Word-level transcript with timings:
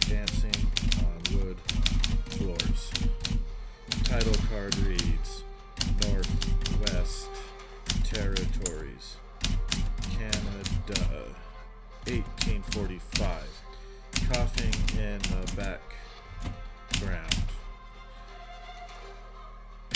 dancing 0.00 0.52
on 1.00 1.38
wood 1.38 1.56
floors. 2.26 2.90
Title 4.04 4.34
card 4.48 4.76
reads 4.78 5.42
Northwest 6.06 7.28
Territories, 8.04 9.16
Canada, 10.16 11.24
1845. 12.06 13.42
Coughing 14.32 14.74
in 14.98 15.18
the 15.18 15.52
background. 15.56 17.34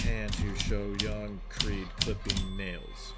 Hand 0.05 0.33
to 0.33 0.59
show 0.59 0.95
young 1.03 1.41
Creed 1.49 1.87
clipping 2.01 2.57
nails. 2.57 3.13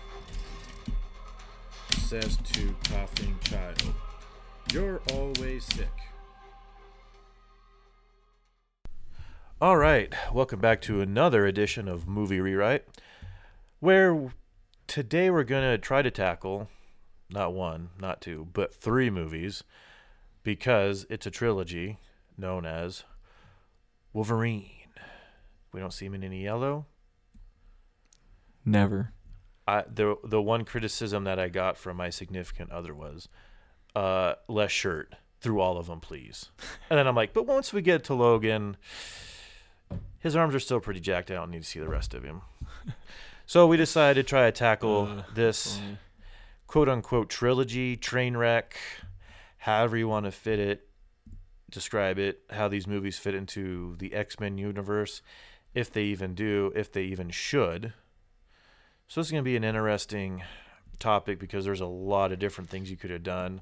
Says 1.99 2.37
to 2.53 2.75
coughing 2.85 3.39
child, 3.43 3.94
All 9.61 9.77
right, 9.77 10.13
welcome 10.33 10.59
back 10.59 10.81
to 10.83 11.01
another 11.01 11.47
edition 11.47 11.87
of 11.87 12.09
Movie 12.09 12.41
Rewrite, 12.41 12.85
where 13.79 14.33
today 14.89 15.31
we're 15.31 15.45
going 15.45 15.63
to 15.63 15.79
try 15.79 16.03
to 16.03 16.11
tackle 16.11 16.69
not 17.31 17.55
one, 17.55 17.91
not 18.01 18.21
two, 18.21 18.49
but 18.53 18.75
three 18.75 19.11
movies 19.11 19.63
because 20.43 21.07
it's 21.09 21.25
a 21.27 21.31
trilogy 21.31 21.99
known 22.37 22.67
as 22.67 23.05
Wolverine. 24.13 24.91
We 25.73 25.79
don't 25.79 25.93
see 25.93 26.07
him 26.07 26.15
in 26.15 26.25
any 26.25 26.43
yellow. 26.43 26.87
Never. 28.65 29.13
I 29.69 29.85
the 29.89 30.17
the 30.25 30.43
one 30.43 30.65
criticism 30.65 31.23
that 31.25 31.39
I 31.39 31.49
got 31.49 31.79
from 31.79 31.97
my 31.97 32.11
significant 32.11 32.73
other 32.73 32.93
was 32.93 33.29
uh 33.95 34.35
less 34.49 34.73
shirt 34.73 35.15
through 35.41 35.61
all 35.61 35.79
of 35.79 35.87
them 35.87 36.01
please. 36.01 36.51
And 36.91 36.99
then 36.99 37.07
I'm 37.07 37.15
like, 37.15 37.33
but 37.33 37.47
once 37.47 37.73
we 37.73 37.83
get 37.83 38.03
to 38.05 38.15
Logan, 38.15 38.77
his 40.21 40.35
arms 40.37 40.55
are 40.55 40.61
still 40.61 40.81
pretty 40.81 41.01
jacked. 41.01 41.31
I 41.31 41.35
don't 41.35 41.51
need 41.51 41.63
to 41.63 41.69
see 41.69 41.81
the 41.81 41.89
rest 41.89 42.15
of 42.15 42.23
him. 42.25 42.43
so 43.47 43.67
we 43.67 43.77
decided 43.77 44.15
to 44.25 44.29
try 44.29 44.45
to 44.47 44.53
tackle 44.53 45.07
Uh, 45.07 45.23
this 45.35 45.77
funny. 45.79 45.99
quote 46.67 46.89
unquote 46.89 47.29
trilogy, 47.31 47.97
train 47.97 48.37
wreck, 48.37 48.77
however 49.59 49.97
you 49.97 50.09
want 50.09 50.27
to 50.27 50.33
fit 50.33 50.59
it, 50.59 50.89
describe 51.71 52.19
it, 52.19 52.41
how 52.51 52.69
these 52.69 52.87
movies 52.87 53.19
fit 53.19 53.35
into 53.35 53.97
the 53.99 54.15
X 54.15 54.39
Men 54.41 54.59
universe, 54.59 55.23
if 55.75 55.93
they 55.93 56.05
even 56.05 56.35
do, 56.35 56.73
if 56.75 56.91
they 56.93 57.03
even 57.05 57.31
should. 57.31 57.93
So 59.09 59.21
this 59.21 59.27
is 59.29 59.33
going 59.33 59.45
to 59.45 59.49
be 59.51 59.57
an 59.57 59.65
interesting 59.65 60.43
topic 60.99 61.39
because 61.39 61.65
there's 61.65 61.81
a 61.81 61.87
lot 61.87 62.33
of 62.33 62.39
different 62.39 62.71
things 62.71 62.91
you 62.91 62.97
could 62.97 63.11
have 63.11 63.23
done. 63.25 63.61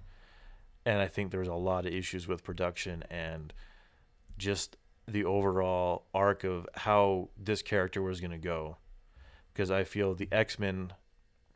And 0.85 1.01
I 1.01 1.07
think 1.09 1.31
there's 1.31 1.49
a 1.49 1.55
lot 1.55 1.87
of 1.87 1.93
issues 1.93 2.29
with 2.29 2.45
production 2.45 3.03
and 3.11 3.53
just 4.39 4.77
the 5.13 5.25
overall 5.25 6.07
arc 6.15 6.45
of 6.45 6.67
how 6.75 7.29
this 7.39 7.63
character 7.63 8.03
was 8.03 8.21
going 8.21 8.31
to 8.31 8.39
go. 8.39 8.79
Because 9.53 9.71
I 9.71 9.85
feel 9.85 10.15
the 10.15 10.29
X 10.33 10.59
Men 10.59 10.93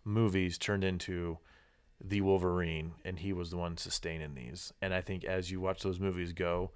movies 0.04 0.58
turned 0.58 0.84
into 0.84 1.38
the 2.02 2.20
Wolverine, 2.20 2.92
and 3.04 3.18
he 3.18 3.32
was 3.32 3.50
the 3.50 3.56
one 3.56 3.76
sustaining 3.78 4.34
these. 4.34 4.72
And 4.82 4.92
I 4.92 5.00
think 5.00 5.24
as 5.24 5.50
you 5.50 5.60
watch 5.60 5.82
those 5.82 5.98
movies 5.98 6.32
go, 6.32 6.72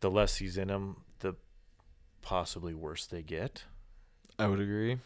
the 0.00 0.10
less 0.10 0.36
he's 0.36 0.56
in 0.56 0.68
them, 0.68 1.02
the 1.20 1.34
possibly 2.22 2.72
worse 2.72 3.04
they 3.06 3.22
get. 3.22 3.64
I 4.38 4.46
would 4.46 4.60
agree. 4.60 4.98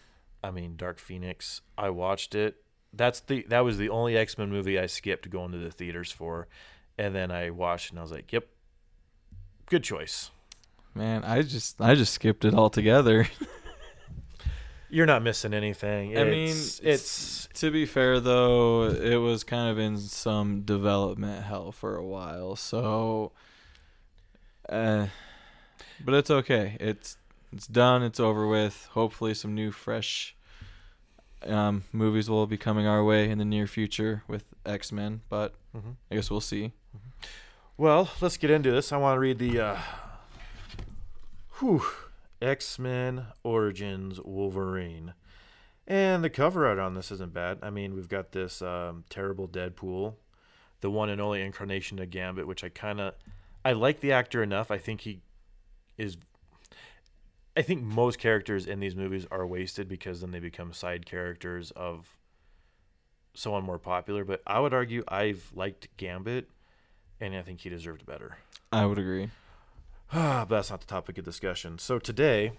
I 0.43 0.53
mean, 0.53 0.77
Dark 0.77 0.99
Phoenix. 0.99 1.63
I 1.77 1.91
watched 1.91 2.35
it. 2.35 2.57
That's 2.93 3.21
the 3.21 3.45
that 3.49 3.61
was 3.61 3.77
the 3.79 3.89
only 3.89 4.17
X 4.17 4.39
Men 4.39 4.51
movie 4.51 4.79
I 4.79 4.87
skipped 4.87 5.29
going 5.29 5.51
to 5.53 5.59
the 5.59 5.73
theaters 5.73 6.13
for, 6.13 6.47
and 6.97 7.15
then 7.15 7.31
I 7.31 7.51
watched 7.51 7.91
and 7.91 7.99
I 7.99 8.03
was 8.03 8.13
like, 8.13 8.33
"Yep, 8.33 8.47
good 9.67 9.83
choice." 9.83 10.31
Man, 10.97 11.25
I 11.25 11.43
just 11.43 11.81
I 11.81 11.95
just 11.95 12.15
skipped 12.15 12.45
it 12.45 12.55
altogether. 12.55 13.29
You're 14.89 15.07
not 15.07 15.23
missing 15.23 15.53
anything. 15.53 16.17
I 16.17 16.25
mean, 16.25 16.49
It's- 16.49 16.81
it's 16.83 17.49
to 17.61 17.71
be 17.71 17.87
fair 17.87 18.19
though, 18.21 18.85
it 18.85 19.17
was 19.17 19.45
kind 19.45 19.71
of 19.71 19.79
in 19.79 19.99
some 19.99 20.63
development 20.63 21.45
hell 21.45 21.73
for 21.73 21.97
a 21.97 22.05
while. 22.05 22.57
So 22.57 23.33
uh 24.69 25.07
but 26.05 26.15
it's 26.15 26.31
okay. 26.31 26.77
It's 26.81 27.17
it's 27.53 27.67
done, 27.67 28.03
it's 28.03 28.21
over 28.21 28.47
with. 28.47 28.89
Hopefully 28.93 29.35
some 29.35 29.55
new 29.55 29.71
fresh 29.73 30.35
um 31.47 31.85
movies 31.93 32.31
will 32.31 32.47
be 32.47 32.57
coming 32.57 32.87
our 32.87 33.05
way 33.05 33.29
in 33.29 33.39
the 33.39 33.45
near 33.45 33.67
future 33.67 34.23
with 34.29 34.45
X-Men, 34.65 35.21
but 35.29 35.55
Mhm. 35.77 35.97
I 36.11 36.15
guess 36.15 36.31
we'll 36.31 36.41
see. 36.41 36.73
Well, 37.77 38.09
let's 38.23 38.37
get 38.39 38.51
into 38.51 38.71
this. 38.71 38.93
I 38.93 38.97
want 38.97 39.17
to 39.17 39.21
read 39.21 39.39
the 39.39 39.61
uh, 39.61 39.79
whew, 41.59 41.83
X 42.41 42.79
Men 42.79 43.27
Origins 43.43 44.21
Wolverine. 44.21 45.15
And 45.87 46.25
the 46.25 46.31
cover 46.31 46.67
art 46.67 46.79
on 46.79 46.95
this 46.95 47.13
isn't 47.13 47.33
bad. 47.33 47.59
I 47.63 47.71
mean, 47.71 47.95
we've 47.95 48.09
got 48.09 48.33
this 48.33 48.61
um, 48.61 49.05
terrible 49.09 49.47
Deadpool, 49.47 50.15
the 50.81 50.91
one 50.91 51.09
and 51.09 51.21
only 51.21 51.43
incarnation 51.43 52.01
of 52.01 52.11
Gambit, 52.11 52.47
which 52.47 52.65
I 52.65 52.69
kind 52.69 53.01
of. 53.01 53.15
I 53.65 53.73
like 53.73 54.01
the 54.01 54.13
actor 54.13 54.43
enough. 54.43 54.71
I 54.71 54.79
think 54.79 55.03
he 55.03 55.21
is. 55.97 56.17
I 57.57 57.63
think 57.63 57.83
most 57.83 58.19
characters 58.19 58.67
in 58.67 58.81
these 58.81 58.95
movies 58.95 59.27
are 59.31 59.47
wasted 59.47 59.89
because 59.89 60.21
then 60.21 60.31
they 60.31 60.41
become 60.41 60.73
side 60.73 61.07
characters 61.07 61.71
of 61.71 62.17
someone 63.35 63.65
more 63.65 63.79
popular. 63.79 64.25
But 64.25 64.43
I 64.47 64.61
would 64.61 64.75
argue 64.75 65.05
I've 65.09 65.51
liked 65.55 65.89
Gambit 65.97 66.51
and 67.21 67.35
I 67.35 67.43
think 67.43 67.61
he 67.61 67.71
deserved 67.71 68.05
better. 68.05 68.37
I 68.73 68.85
would 68.85 68.99
agree. 68.99 69.31
But 70.13 70.47
that's 70.47 70.71
not 70.71 70.81
the 70.81 70.87
topic 70.87 71.19
of 71.19 71.25
discussion. 71.25 71.79
So 71.79 71.99
today, 71.99 72.53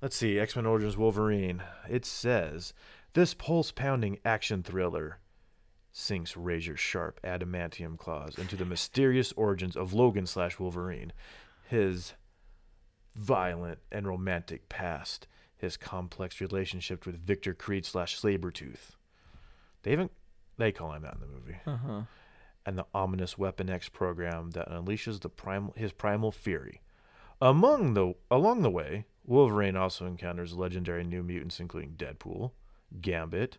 let's 0.00 0.16
see 0.16 0.38
X 0.38 0.56
Men 0.56 0.66
Origins 0.66 0.96
Wolverine. 0.96 1.62
It 1.88 2.04
says 2.04 2.72
this 3.14 3.34
pulse 3.34 3.72
pounding 3.72 4.18
action 4.24 4.62
thriller 4.62 5.18
sinks 5.92 6.36
razor 6.36 6.76
sharp 6.76 7.20
adamantium 7.22 7.98
claws 7.98 8.38
into 8.38 8.56
the 8.56 8.64
mysterious 8.64 9.32
origins 9.32 9.76
of 9.76 9.92
Logan 9.92 10.26
slash 10.26 10.58
Wolverine, 10.58 11.12
his 11.68 12.14
violent 13.14 13.78
and 13.90 14.06
romantic 14.06 14.70
past, 14.70 15.26
his 15.56 15.76
complex 15.76 16.40
relationship 16.40 17.04
with 17.04 17.16
Victor 17.18 17.52
Creed 17.52 17.84
slash 17.84 18.18
Sabretooth. 18.18 18.96
They 19.82 19.92
even 19.92 20.08
they 20.58 20.72
call 20.72 20.92
him 20.92 21.02
that 21.02 21.14
in 21.14 21.20
the 21.20 21.26
movie 21.26 21.56
Uh-huh. 21.66 22.02
And 22.64 22.78
the 22.78 22.86
ominous 22.94 23.36
Weapon 23.38 23.68
X 23.70 23.88
program 23.88 24.50
that 24.50 24.68
unleashes 24.70 25.20
the 25.20 25.28
primal 25.28 25.74
his 25.76 25.92
primal 25.92 26.32
fury. 26.32 26.80
Among 27.40 27.94
the 27.94 28.14
along 28.30 28.62
the 28.62 28.70
way, 28.70 29.06
Wolverine 29.24 29.76
also 29.76 30.06
encounters 30.06 30.54
legendary 30.54 31.04
new 31.04 31.22
mutants 31.22 31.60
including 31.60 31.96
Deadpool, 31.96 32.52
Gambit. 33.00 33.58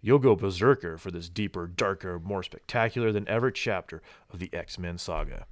You'll 0.00 0.18
go 0.18 0.34
berserker 0.34 0.98
for 0.98 1.12
this 1.12 1.28
deeper, 1.28 1.68
darker, 1.68 2.18
more 2.18 2.42
spectacular 2.42 3.12
than 3.12 3.28
ever 3.28 3.52
chapter 3.52 4.02
of 4.32 4.40
the 4.40 4.50
X-Men 4.52 4.98
saga. 4.98 5.46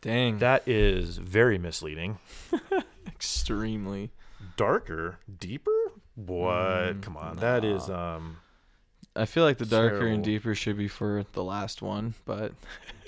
Dang. 0.00 0.38
That 0.38 0.68
is 0.68 1.18
very 1.18 1.58
misleading. 1.58 2.18
extremely. 3.06 4.12
Darker, 4.56 5.18
deeper? 5.40 5.72
What? 6.14 6.94
Mm, 6.94 7.02
Come 7.02 7.16
on. 7.16 7.36
That 7.38 7.64
is 7.64 7.88
um 7.90 8.36
I 9.16 9.26
feel 9.26 9.44
like 9.44 9.58
the 9.58 9.66
darker 9.66 10.06
and 10.06 10.24
deeper 10.24 10.54
should 10.54 10.76
be 10.76 10.88
for 10.88 11.24
the 11.32 11.44
last 11.44 11.82
one, 11.82 12.14
but 12.24 12.52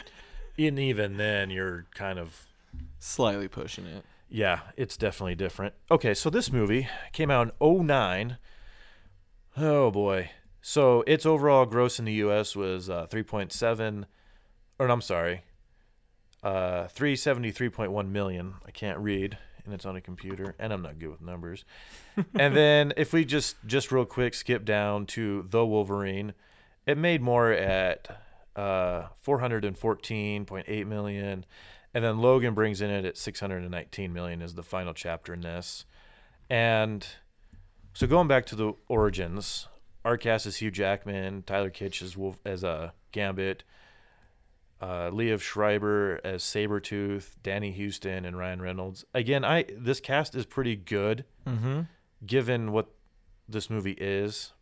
and 0.59 0.78
even 0.78 1.17
then 1.17 1.50
you're 1.50 1.87
kind 1.94 2.19
of 2.19 2.47
slightly 2.99 3.49
pushing 3.49 3.87
it. 3.87 4.05
Yeah, 4.28 4.61
it's 4.77 4.97
definitely 4.97 5.34
different. 5.34 5.75
Okay, 5.91 6.15
so 6.15 6.31
this 6.31 6.53
movie 6.53 6.89
came 7.12 7.31
out 7.31 7.55
in 7.61 7.87
09. 7.87 8.39
Oh 9.56 9.91
boy. 9.91 10.31
So 10.61 11.03
its 11.06 11.27
overall 11.27 11.67
gross 11.67 11.99
in 11.99 12.05
the 12.05 12.12
US 12.15 12.55
was 12.55 12.91
uh, 12.91 13.06
3.7 13.09 14.05
or 14.79 14.87
no, 14.87 14.93
I'm 14.93 15.00
sorry. 15.00 15.43
Uh 16.43 16.85
373.1 16.94 18.09
million. 18.11 18.55
I 18.64 18.70
can't 18.70 18.99
read 18.99 19.38
and 19.66 19.74
it's 19.74 19.84
on 19.84 19.96
a 19.96 20.00
computer 20.00 20.54
and 20.58 20.72
I'm 20.72 20.82
not 20.82 20.98
good 20.98 21.10
with 21.10 21.20
numbers. 21.20 21.64
and 22.34 22.56
then 22.56 22.92
if 22.96 23.12
we 23.12 23.24
just 23.24 23.56
just 23.66 23.92
real 23.92 24.06
quick 24.06 24.34
skip 24.34 24.64
down 24.64 25.06
to 25.06 25.46
The 25.48 25.66
Wolverine, 25.66 26.32
it 26.86 26.96
made 26.96 27.20
more 27.20 27.52
at 27.52 28.22
uh 28.56 29.08
414.8 29.26 30.86
million 30.86 31.44
and 31.96 32.04
then 32.04 32.18
Logan 32.18 32.52
brings 32.54 32.80
in 32.80 32.90
it 32.90 33.04
at 33.04 33.16
619 33.16 34.12
million 34.12 34.42
is 34.42 34.54
the 34.54 34.62
final 34.62 34.92
chapter 34.92 35.32
in 35.32 35.40
this. 35.40 35.86
And 36.50 37.06
so 37.94 38.06
going 38.06 38.28
back 38.28 38.44
to 38.46 38.54
the 38.54 38.74
origins, 38.86 39.66
our 40.04 40.18
cast 40.18 40.44
is 40.44 40.56
Hugh 40.56 40.70
Jackman, 40.70 41.42
Taylor 41.42 41.70
Kitsch 41.70 42.02
as 42.02 42.14
Wolf, 42.14 42.36
as 42.44 42.62
a 42.62 42.92
Gambit, 43.12 43.64
uh, 44.81 45.11
Liev 45.11 45.40
Schreiber 45.40 46.20
as 46.25 46.43
Sabretooth, 46.43 47.34
Danny 47.43 47.73
Huston, 47.73 48.25
and 48.25 48.37
Ryan 48.38 48.61
Reynolds. 48.62 49.05
Again, 49.14 49.44
I 49.44 49.64
this 49.76 50.00
cast 50.00 50.34
is 50.34 50.44
pretty 50.46 50.76
good 50.76 51.25
Mm-hmm. 51.46 51.82
given 52.26 52.73
what 52.73 52.88
this 53.49 53.70
movie 53.70 53.93
is. 53.99 54.52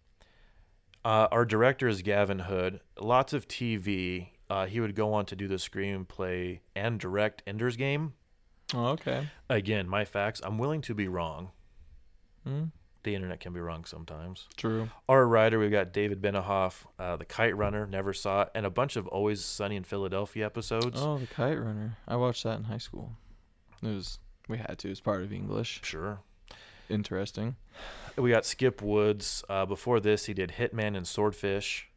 Uh, 1.05 1.29
our 1.31 1.45
director 1.45 1.87
is 1.89 2.03
Gavin 2.03 2.41
Hood. 2.41 2.81
Lots 3.01 3.33
of 3.33 3.47
TV. 3.49 4.23
Uh, 4.23 4.31
Uh, 4.55 4.67
he 4.67 4.79
would 4.79 4.95
go 4.95 5.15
on 5.15 5.25
to 5.27 5.35
do 5.35 5.49
the 5.49 5.55
screenplay 5.57 6.61
and 6.77 7.01
direct 7.01 7.43
Ender's 7.47 7.77
Game. 7.79 8.13
Oh, 8.75 8.89
okay. 8.89 9.29
Again, 9.49 9.89
my 9.89 10.05
facts. 10.05 10.41
I'm 10.45 10.59
willing 10.59 10.83
to 10.83 10.95
be 10.95 11.09
wrong. 11.09 11.51
Mm, 12.47 12.71
The 13.05 13.15
internet 13.15 13.39
can 13.41 13.53
be 13.53 13.61
wrong 13.61 13.85
sometimes. 13.85 14.49
true. 14.57 14.89
Our 15.09 15.27
writer, 15.27 15.59
we've 15.59 15.71
got 15.71 15.93
David 15.93 16.21
Benioff, 16.23 16.87
uh, 16.99 17.17
The 17.17 17.27
Kite 17.27 17.55
Runner, 17.57 17.87
never 17.87 18.13
saw 18.15 18.43
it, 18.43 18.49
and 18.55 18.65
a 18.65 18.71
bunch 18.71 18.97
of 18.97 19.07
Always 19.07 19.45
Sunny 19.45 19.77
in 19.77 19.85
Philadelphia 19.85 20.47
episodes. 20.47 20.99
Oh, 21.01 21.19
the 21.19 21.27
Kite 21.27 21.59
Runner. 21.59 21.99
I 22.09 22.17
watched 22.17 22.45
that 22.45 22.57
in 22.59 22.65
high 22.65 22.79
school. 22.79 23.13
It 23.83 23.89
was 23.89 24.19
we 24.49 24.57
had 24.59 24.79
to. 24.79 24.89
It 24.89 24.91
was 24.93 25.01
part 25.01 25.23
of 25.23 25.33
English. 25.33 25.81
Sure. 25.85 26.21
Interesting. 26.89 27.57
We 28.17 28.31
got 28.31 28.47
Skip 28.47 28.81
Woods. 28.83 29.45
Uh, 29.49 29.67
before 29.67 30.01
this, 30.01 30.27
he 30.27 30.35
did 30.35 30.53
Hitman 30.59 30.97
and 30.97 31.07
Swordfish. 31.07 31.89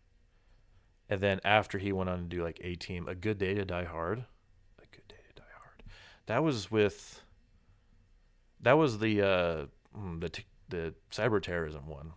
And 1.10 1.22
then 1.22 1.40
after 1.46 1.78
he 1.78 1.92
went 1.94 2.10
on 2.10 2.18
to 2.20 2.24
do 2.26 2.44
like 2.44 2.60
A 2.64 2.76
Team, 2.76 3.08
A 3.08 3.16
Good 3.16 3.38
Day 3.38 3.54
to 3.54 3.64
Die 3.64 3.84
Hard. 3.86 4.26
A 4.80 4.86
Good 4.96 5.08
Day 5.08 5.16
to 5.30 5.36
Die 5.36 5.48
Hard. 5.58 5.84
That 6.26 6.44
was 6.44 6.70
with. 6.70 7.22
That 8.60 8.74
was 8.74 9.00
the 9.00 9.22
uh, 9.22 9.66
mm, 9.98 10.20
the 10.20 10.30
t- 10.30 10.44
the 10.70 10.94
cyber 11.12 11.42
terrorism 11.42 11.88
one. 11.88 12.14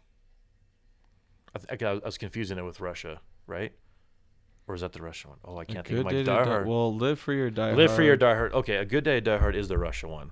I, 1.55 1.75
th- 1.77 1.83
I 1.83 1.95
was 2.07 2.19
confusing 2.19 2.59
it 2.59 2.63
with 2.65 2.81
Russia, 2.81 3.21
right? 3.47 3.73
Or 4.69 4.75
is 4.75 4.83
that 4.83 4.93
the 4.93 5.03
Russia 5.03 5.29
one? 5.29 5.39
Oh, 5.45 5.57
I 5.57 5.63
A 5.63 5.65
can't 5.65 5.87
think 5.87 5.89
good 5.89 5.99
of 6.01 6.05
my 6.05 6.11
day 6.13 6.23
Die 6.23 6.45
Hard. 6.45 6.67
Well, 6.69 6.95
live 6.95 7.19
for 7.19 7.33
your 7.33 7.51
die. 7.51 7.73
Live 7.73 7.93
for 7.93 8.03
your 8.03 8.13
Hard. 8.13 8.21
Die 8.21 8.35
Hard. 8.37 8.53
Okay, 8.55 8.77
A 8.77 8.85
Good 8.85 9.03
Day 9.05 9.21
Die 9.21 9.37
Hard 9.39 9.57
is 9.57 9.67
the 9.69 9.79
Russia 9.79 10.07
one. 10.07 10.31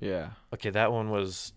Yeah. 0.00 0.30
Okay, 0.52 0.70
that 0.70 0.90
one 0.92 1.10
was 1.10 1.52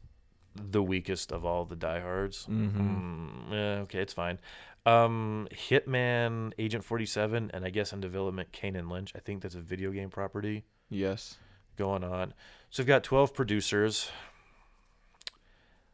the 0.56 0.84
weakest 0.84 1.32
of 1.32 1.46
all 1.46 1.66
the 1.66 1.76
Die 1.76 2.00
Hards. 2.00 2.46
Mm-hmm. 2.50 2.80
Mm, 2.82 3.52
yeah, 3.52 3.82
okay, 3.84 4.00
it's 4.00 4.14
fine. 4.14 4.38
Um, 4.86 5.48
Hitman, 5.52 6.52
Agent 6.60 6.84
Forty 6.84 7.06
Seven, 7.08 7.50
and 7.54 7.66
I 7.66 7.70
guess 7.72 7.92
in 7.92 8.02
development, 8.02 8.52
Kane 8.52 8.76
and 8.76 8.88
Lynch. 8.90 9.14
I 9.16 9.20
think 9.20 9.42
that's 9.42 9.56
a 9.56 9.62
video 9.62 9.92
game 9.92 10.10
property 10.12 10.66
Yes. 10.90 11.38
going 11.76 12.04
on. 12.04 12.34
So 12.70 12.84
we've 12.84 12.88
got 12.88 13.04
twelve 13.04 13.34
producers. 13.34 14.12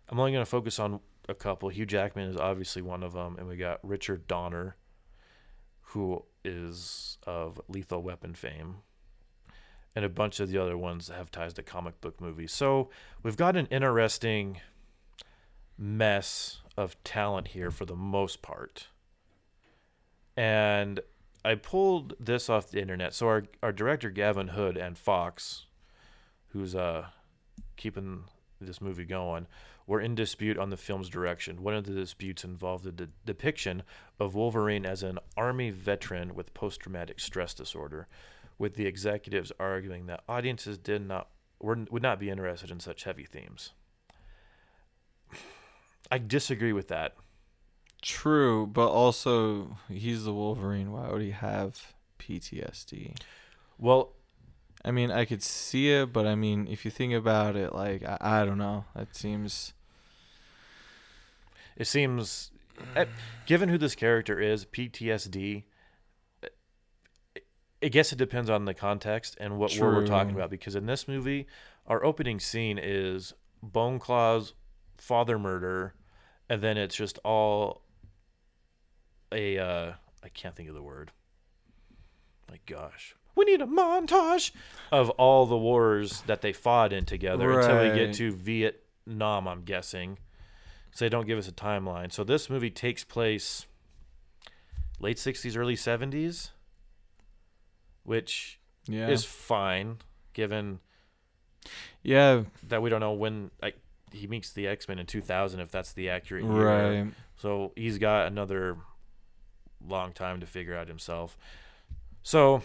I'm 0.10 0.20
only 0.20 0.32
going 0.32 0.44
to 0.44 0.50
focus 0.50 0.80
on 0.80 1.00
a 1.28 1.36
couple. 1.36 1.70
Hugh 1.70 1.86
Jackman 1.86 2.30
is 2.30 2.36
obviously 2.36 2.82
one 2.82 3.04
of 3.04 3.14
them, 3.14 3.36
and 3.38 3.48
we 3.48 3.56
got 3.58 3.80
Richard 3.84 4.28
Donner, 4.28 4.76
who 5.82 6.26
is 6.44 7.18
of 7.28 7.62
Lethal 7.68 8.02
Weapon 8.02 8.34
fame, 8.34 8.78
and 9.96 10.04
a 10.04 10.10
bunch 10.10 10.40
of 10.40 10.50
the 10.50 10.58
other 10.58 10.78
ones 10.78 11.08
that 11.08 11.16
have 11.16 11.30
ties 11.30 11.54
to 11.54 11.64
comic 11.64 12.02
book 12.02 12.20
movies. 12.20 12.52
So 12.52 12.90
we've 13.22 13.38
got 13.38 13.56
an 13.56 13.68
interesting 13.68 14.60
mess 15.78 16.62
of 16.76 17.02
talent 17.04 17.50
here 17.50 17.72
for 17.72 17.86
the 17.86 17.96
most 17.96 18.42
part. 18.42 18.88
And 20.36 21.00
I 21.46 21.56
pulled 21.56 22.16
this 22.20 22.50
off 22.50 22.72
the 22.72 22.82
internet. 22.82 23.14
So 23.14 23.28
our 23.28 23.44
our 23.64 23.72
director 23.72 24.10
Gavin 24.10 24.50
Hood 24.50 24.78
and 24.78 24.98
Fox, 24.98 25.66
who's 26.50 26.76
uh 26.76 27.08
keeping 27.78 28.26
this 28.60 28.82
movie 28.82 29.06
going, 29.06 29.48
were 29.90 30.00
in 30.00 30.14
dispute 30.14 30.56
on 30.56 30.70
the 30.70 30.78
film's 30.78 31.10
direction. 31.10 31.64
One 31.64 31.74
of 31.74 31.84
the 31.84 31.94
disputes 31.94 32.44
involved 32.44 32.84
the 32.84 32.92
de- 32.92 33.08
depiction 33.26 33.82
of 34.20 34.36
Wolverine 34.36 34.86
as 34.86 35.02
an 35.02 35.18
army 35.36 35.72
veteran 35.72 36.36
with 36.36 36.54
post-traumatic 36.54 37.20
stress 37.20 37.56
disorder, 37.56 38.08
with 38.60 38.76
the 38.76 38.86
executives 38.86 39.52
arguing 39.60 40.06
that 40.06 40.24
audiences 40.30 40.78
did 40.78 41.08
not 41.08 41.30
were, 41.60 41.88
would 41.90 42.04
not 42.04 42.20
be 42.20 42.30
interested 42.30 42.70
in 42.70 42.80
such 42.80 43.06
heavy 43.06 43.26
themes. 43.26 43.72
I 46.12 46.20
disagree 46.20 46.72
with 46.72 46.88
that. 46.90 47.16
True, 48.04 48.68
but 48.68 48.90
also 48.90 49.78
he's 49.90 50.24
the 50.24 50.34
Wolverine. 50.34 50.92
Why 50.92 51.10
would 51.10 51.24
he 51.24 51.32
have 51.32 51.96
PTSD? 52.20 53.16
Well, 53.80 54.14
I 54.86 54.92
mean, 54.92 55.10
I 55.10 55.26
could 55.26 55.42
see 55.42 55.90
it, 55.90 56.14
but 56.14 56.28
I 56.28 56.36
mean, 56.36 56.68
if 56.70 56.86
you 56.86 56.92
think 56.92 57.14
about 57.14 57.56
it, 57.56 57.74
like 57.74 58.04
I, 58.04 58.18
I 58.22 58.46
don't 58.46 58.60
know, 58.60 58.86
It 58.96 59.16
seems 59.16 59.74
It 61.80 61.88
seems, 61.88 62.52
eh, 62.96 63.06
given 63.48 63.70
who 63.70 63.78
this 63.80 63.96
character 63.96 64.40
is, 64.40 64.66
PTSD. 64.66 65.64
eh, 66.44 66.48
I 67.82 67.88
guess 67.88 68.12
it 68.12 68.18
depends 68.18 68.50
on 68.50 68.66
the 68.66 68.74
context 68.76 69.36
and 69.40 69.58
what 69.58 69.76
we're, 69.80 69.96
we're 69.96 70.06
talking 70.06 70.36
about. 70.36 70.50
Because 70.52 70.76
in 70.76 70.86
this 70.86 71.08
movie, 71.08 71.48
our 71.88 72.04
opening 72.04 72.40
scene 72.40 72.78
is 72.78 73.34
Bone 73.64 73.98
Claw's 73.98 74.54
father 74.98 75.40
murder, 75.40 75.96
and 76.50 76.62
then 76.62 76.78
it's 76.78 76.96
just 76.96 77.18
all 77.24 77.82
a 79.32 79.58
uh, 79.58 79.94
I 80.24 80.30
can't 80.30 80.56
think 80.56 80.70
of 80.70 80.76
the 80.76 80.84
word. 80.84 81.12
My 82.50 82.60
gosh, 82.66 83.16
we 83.36 83.46
need 83.46 83.62
a 83.62 83.66
montage 83.66 84.52
of 84.92 85.10
all 85.12 85.46
the 85.46 85.58
wars 85.58 86.22
that 86.28 86.42
they 86.42 86.52
fought 86.52 86.92
in 86.92 87.06
together 87.06 87.60
until 87.60 87.84
we 87.84 87.98
get 87.98 88.14
to 88.16 88.32
Vietnam. 88.34 89.48
I'm 89.48 89.62
guessing. 89.64 90.18
So 90.92 91.06
they 91.06 91.10
don't 91.10 91.28
give 91.28 91.38
us 91.38 91.48
a 91.48 91.52
timeline. 91.52 92.12
So 92.12 92.24
this 92.24 92.50
movie 92.50 92.70
takes 92.70 93.04
place 93.04 93.66
late 95.00 95.18
60s, 95.18 95.56
early 95.56 95.76
70s, 95.76 96.50
which 98.04 98.60
yeah, 98.88 99.08
is 99.08 99.24
fine 99.24 99.98
given 100.34 100.80
yeah, 102.04 102.44
that 102.68 102.82
we 102.82 102.90
don't 102.90 103.00
know 103.00 103.14
when 103.14 103.52
like 103.62 103.78
he 104.12 104.28
meets 104.28 104.52
the 104.52 104.68
X-Men 104.68 105.00
in 105.00 105.06
2000 105.06 105.60
if 105.60 105.72
that's 105.72 105.94
the 105.94 106.10
accurate 106.10 106.44
year. 106.44 106.54
right. 106.54 107.08
So 107.38 107.72
he's 107.76 107.98
got 107.98 108.28
another 108.28 108.78
long 109.88 110.12
time 110.14 110.40
to 110.40 110.46
figure 110.46 110.76
out 110.76 110.88
himself. 110.88 111.38
So 112.24 112.64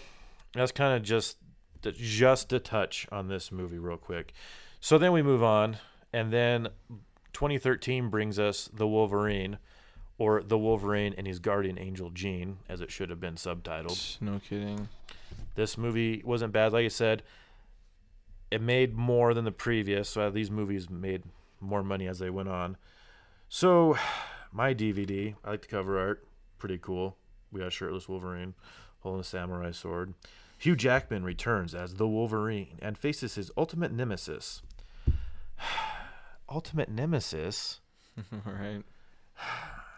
that's 0.53 0.73
kind 0.73 0.97
of 0.97 1.03
just 1.03 1.39
just 1.83 2.53
a 2.53 2.59
touch 2.59 3.07
on 3.13 3.29
this 3.29 3.53
movie, 3.53 3.79
real 3.79 3.99
quick. 3.99 4.33
So 4.81 4.97
then 4.99 5.13
we 5.13 5.23
move 5.23 5.43
on, 5.43 5.79
and 6.13 6.33
then 6.33 6.69
2013 7.35 8.09
brings 8.09 8.39
us 8.39 8.71
the 8.73 8.87
Wolverine, 8.87 9.59
or 10.17 10.43
the 10.43 10.57
Wolverine 10.57 11.15
and 11.19 11.27
his 11.27 11.39
guardian 11.39 11.79
angel 11.79 12.11
Jean, 12.11 12.59
as 12.69 12.81
it 12.81 12.91
should 12.91 13.11
have 13.11 13.21
been 13.21 13.35
subtitled. 13.35 14.21
No 14.21 14.41
kidding. 14.49 14.89
This 15.57 15.77
movie 15.77 16.23
wasn't 16.25 16.53
bad, 16.53 16.73
like 16.73 16.85
I 16.85 16.89
said. 16.89 17.23
It 18.51 18.63
made 18.63 18.97
more 18.97 19.35
than 19.35 19.45
the 19.45 19.53
previous, 19.53 20.09
so 20.09 20.31
these 20.31 20.51
movies 20.51 20.89
made 20.89 21.25
more 21.61 21.83
money 21.83 22.07
as 22.07 22.21
they 22.21 22.31
went 22.31 22.49
on. 22.49 22.77
So, 23.49 23.99
my 24.53 24.73
DVD, 24.73 25.35
I 25.45 25.51
like 25.51 25.63
the 25.63 25.69
cover 25.69 25.99
art, 25.99 26.27
pretty 26.59 26.79
cool. 26.79 27.17
We 27.51 27.61
got 27.61 27.73
shirtless 27.73 28.09
Wolverine 28.09 28.55
holding 29.01 29.21
a 29.21 29.25
samurai 29.25 29.73
sword. 29.73 30.15
Hugh 30.59 30.77
Jackman 30.77 31.25
returns 31.25 31.75
as 31.75 31.95
the 31.95 32.09
Wolverine 32.09 32.79
and 32.81 32.97
faces 32.97 33.35
his 33.35 33.51
ultimate 33.57 33.93
nemesis. 33.93 34.63
Ultimate 36.55 36.89
nemesis 36.89 37.81
right. 38.47 38.83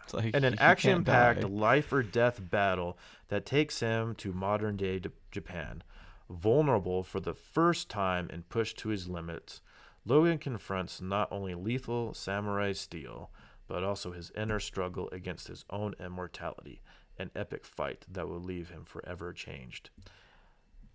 It's 0.03 0.13
like 0.13 0.33
in 0.33 0.43
an 0.43 0.55
action-packed 0.59 1.43
life 1.43 1.91
or 1.93 2.01
death 2.01 2.39
battle 2.41 2.97
that 3.27 3.45
takes 3.45 3.79
him 3.79 4.15
to 4.15 4.33
modern-day 4.33 4.99
D- 4.99 5.09
Japan. 5.31 5.83
Vulnerable 6.29 7.03
for 7.03 7.19
the 7.19 7.33
first 7.33 7.89
time 7.89 8.27
and 8.31 8.49
pushed 8.49 8.77
to 8.79 8.89
his 8.89 9.07
limits, 9.07 9.61
Logan 10.05 10.37
confronts 10.37 11.01
not 11.01 11.31
only 11.31 11.53
lethal 11.53 12.13
samurai 12.13 12.71
steel, 12.71 13.29
but 13.67 13.83
also 13.83 14.11
his 14.11 14.31
inner 14.31 14.59
struggle 14.59 15.09
against 15.11 15.47
his 15.47 15.65
own 15.69 15.93
immortality, 15.99 16.81
an 17.19 17.29
epic 17.35 17.65
fight 17.65 18.05
that 18.09 18.27
will 18.27 18.39
leave 18.39 18.69
him 18.69 18.83
forever 18.83 19.33
changed. 19.33 19.89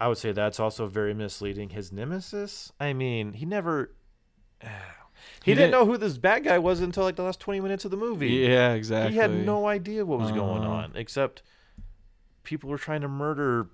I 0.00 0.08
would 0.08 0.18
say 0.18 0.32
that's 0.32 0.58
also 0.58 0.86
very 0.86 1.14
misleading. 1.14 1.70
His 1.70 1.92
nemesis? 1.92 2.72
I 2.80 2.92
mean, 2.92 3.34
he 3.34 3.46
never. 3.46 3.94
He, 5.44 5.50
He 5.50 5.54
didn't 5.54 5.70
didn't- 5.70 5.86
know 5.86 5.86
who 5.92 5.98
this 5.98 6.18
bad 6.18 6.44
guy 6.44 6.58
was 6.58 6.80
until 6.80 7.04
like 7.04 7.16
the 7.16 7.22
last 7.22 7.40
20 7.40 7.60
minutes 7.60 7.84
of 7.84 7.90
the 7.90 7.96
movie. 7.96 8.28
Yeah, 8.30 8.72
exactly. 8.74 9.12
He 9.12 9.18
had 9.18 9.30
no 9.32 9.66
idea 9.66 10.04
what 10.04 10.18
was 10.20 10.30
going 10.32 10.62
Uh-huh. 10.62 10.70
on, 10.72 10.92
except 10.94 11.42
people 12.44 12.68
were 12.70 12.78
trying 12.78 13.00
to 13.02 13.08
murder 13.08 13.68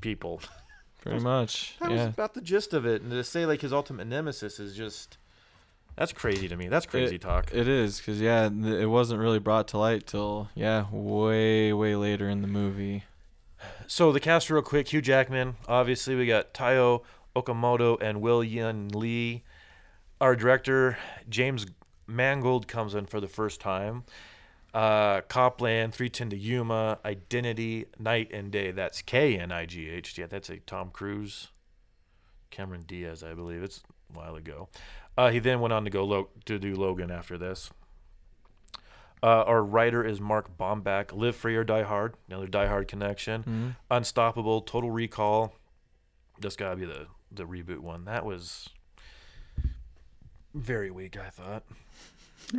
people. 0.00 0.40
Pretty 1.02 1.20
much. 1.22 1.76
That 1.80 1.90
was 1.90 2.02
about 2.06 2.34
the 2.34 2.40
gist 2.40 2.72
of 2.74 2.86
it. 2.86 3.02
And 3.02 3.10
to 3.10 3.24
say 3.24 3.46
like 3.46 3.60
his 3.60 3.72
ultimate 3.72 4.06
nemesis 4.06 4.58
is 4.58 4.76
just 4.76 5.18
that's 5.96 6.12
crazy 6.12 6.48
to 6.48 6.56
me. 6.56 6.66
That's 6.68 6.86
crazy 6.86 7.18
talk. 7.18 7.52
It 7.54 7.68
is 7.68 7.98
because 7.98 8.20
yeah, 8.20 8.46
it 8.46 8.86
wasn't 8.90 9.20
really 9.20 9.38
brought 9.38 9.68
to 9.68 9.78
light 9.78 10.06
till 10.06 10.48
yeah, 10.54 10.86
way 10.90 11.72
way 11.72 11.94
later 11.94 12.28
in 12.28 12.42
the 12.42 12.48
movie. 12.48 13.04
so 13.86 14.10
the 14.12 14.20
cast 14.20 14.50
real 14.50 14.62
quick: 14.62 14.92
Hugh 14.92 15.00
Jackman, 15.02 15.56
obviously 15.68 16.14
we 16.16 16.26
got 16.26 16.52
Tao 16.52 17.02
Okamoto 17.36 18.00
and 18.02 18.20
Will 18.20 18.42
Yun 18.42 18.88
Lee. 18.88 19.42
Our 20.20 20.36
director 20.36 20.96
James 21.28 21.66
Mangold 22.06 22.68
comes 22.68 22.94
in 22.94 23.06
for 23.06 23.20
the 23.20 23.28
first 23.28 23.60
time. 23.60 24.04
Uh, 24.72 25.20
Copland, 25.22 25.94
310 25.94 26.30
to 26.30 26.36
Yuma, 26.36 26.98
Identity, 27.04 27.86
Knight 27.98 28.30
and 28.32 28.50
Day. 28.50 28.72
That's 28.72 29.02
K 29.02 29.38
N 29.38 29.52
I 29.52 29.66
G 29.66 29.88
H. 29.88 30.18
Yeah, 30.18 30.26
that's 30.26 30.50
a 30.50 30.58
Tom 30.58 30.90
Cruise. 30.92 31.48
Cameron 32.50 32.82
Diaz, 32.86 33.22
I 33.22 33.34
believe. 33.34 33.62
It's 33.62 33.82
a 34.14 34.18
while 34.18 34.34
ago. 34.36 34.68
Uh, 35.16 35.30
he 35.30 35.38
then 35.38 35.60
went 35.60 35.72
on 35.72 35.84
to 35.84 35.90
go 35.90 36.04
lo- 36.04 36.28
to 36.46 36.58
do 36.58 36.74
Logan 36.74 37.10
after 37.10 37.38
this. 37.38 37.70
Uh, 39.22 39.42
our 39.46 39.62
writer 39.62 40.04
is 40.04 40.20
Mark 40.20 40.56
Bomback. 40.58 41.12
Live 41.12 41.34
Free 41.36 41.56
or 41.56 41.64
Die 41.64 41.82
Hard, 41.82 42.14
another 42.28 42.46
Die 42.46 42.66
Hard 42.66 42.88
connection. 42.88 43.42
Mhm. 43.44 43.76
Unstoppable, 43.90 44.60
Total 44.60 44.90
Recall. 44.90 45.54
That's 46.40 46.56
gotta 46.56 46.76
be 46.76 46.84
the 46.84 47.06
the 47.30 47.44
reboot 47.44 47.78
one. 47.78 48.04
That 48.04 48.24
was 48.24 48.68
very 50.54 50.90
weak, 50.90 51.16
I 51.18 51.30
thought. 51.30 51.64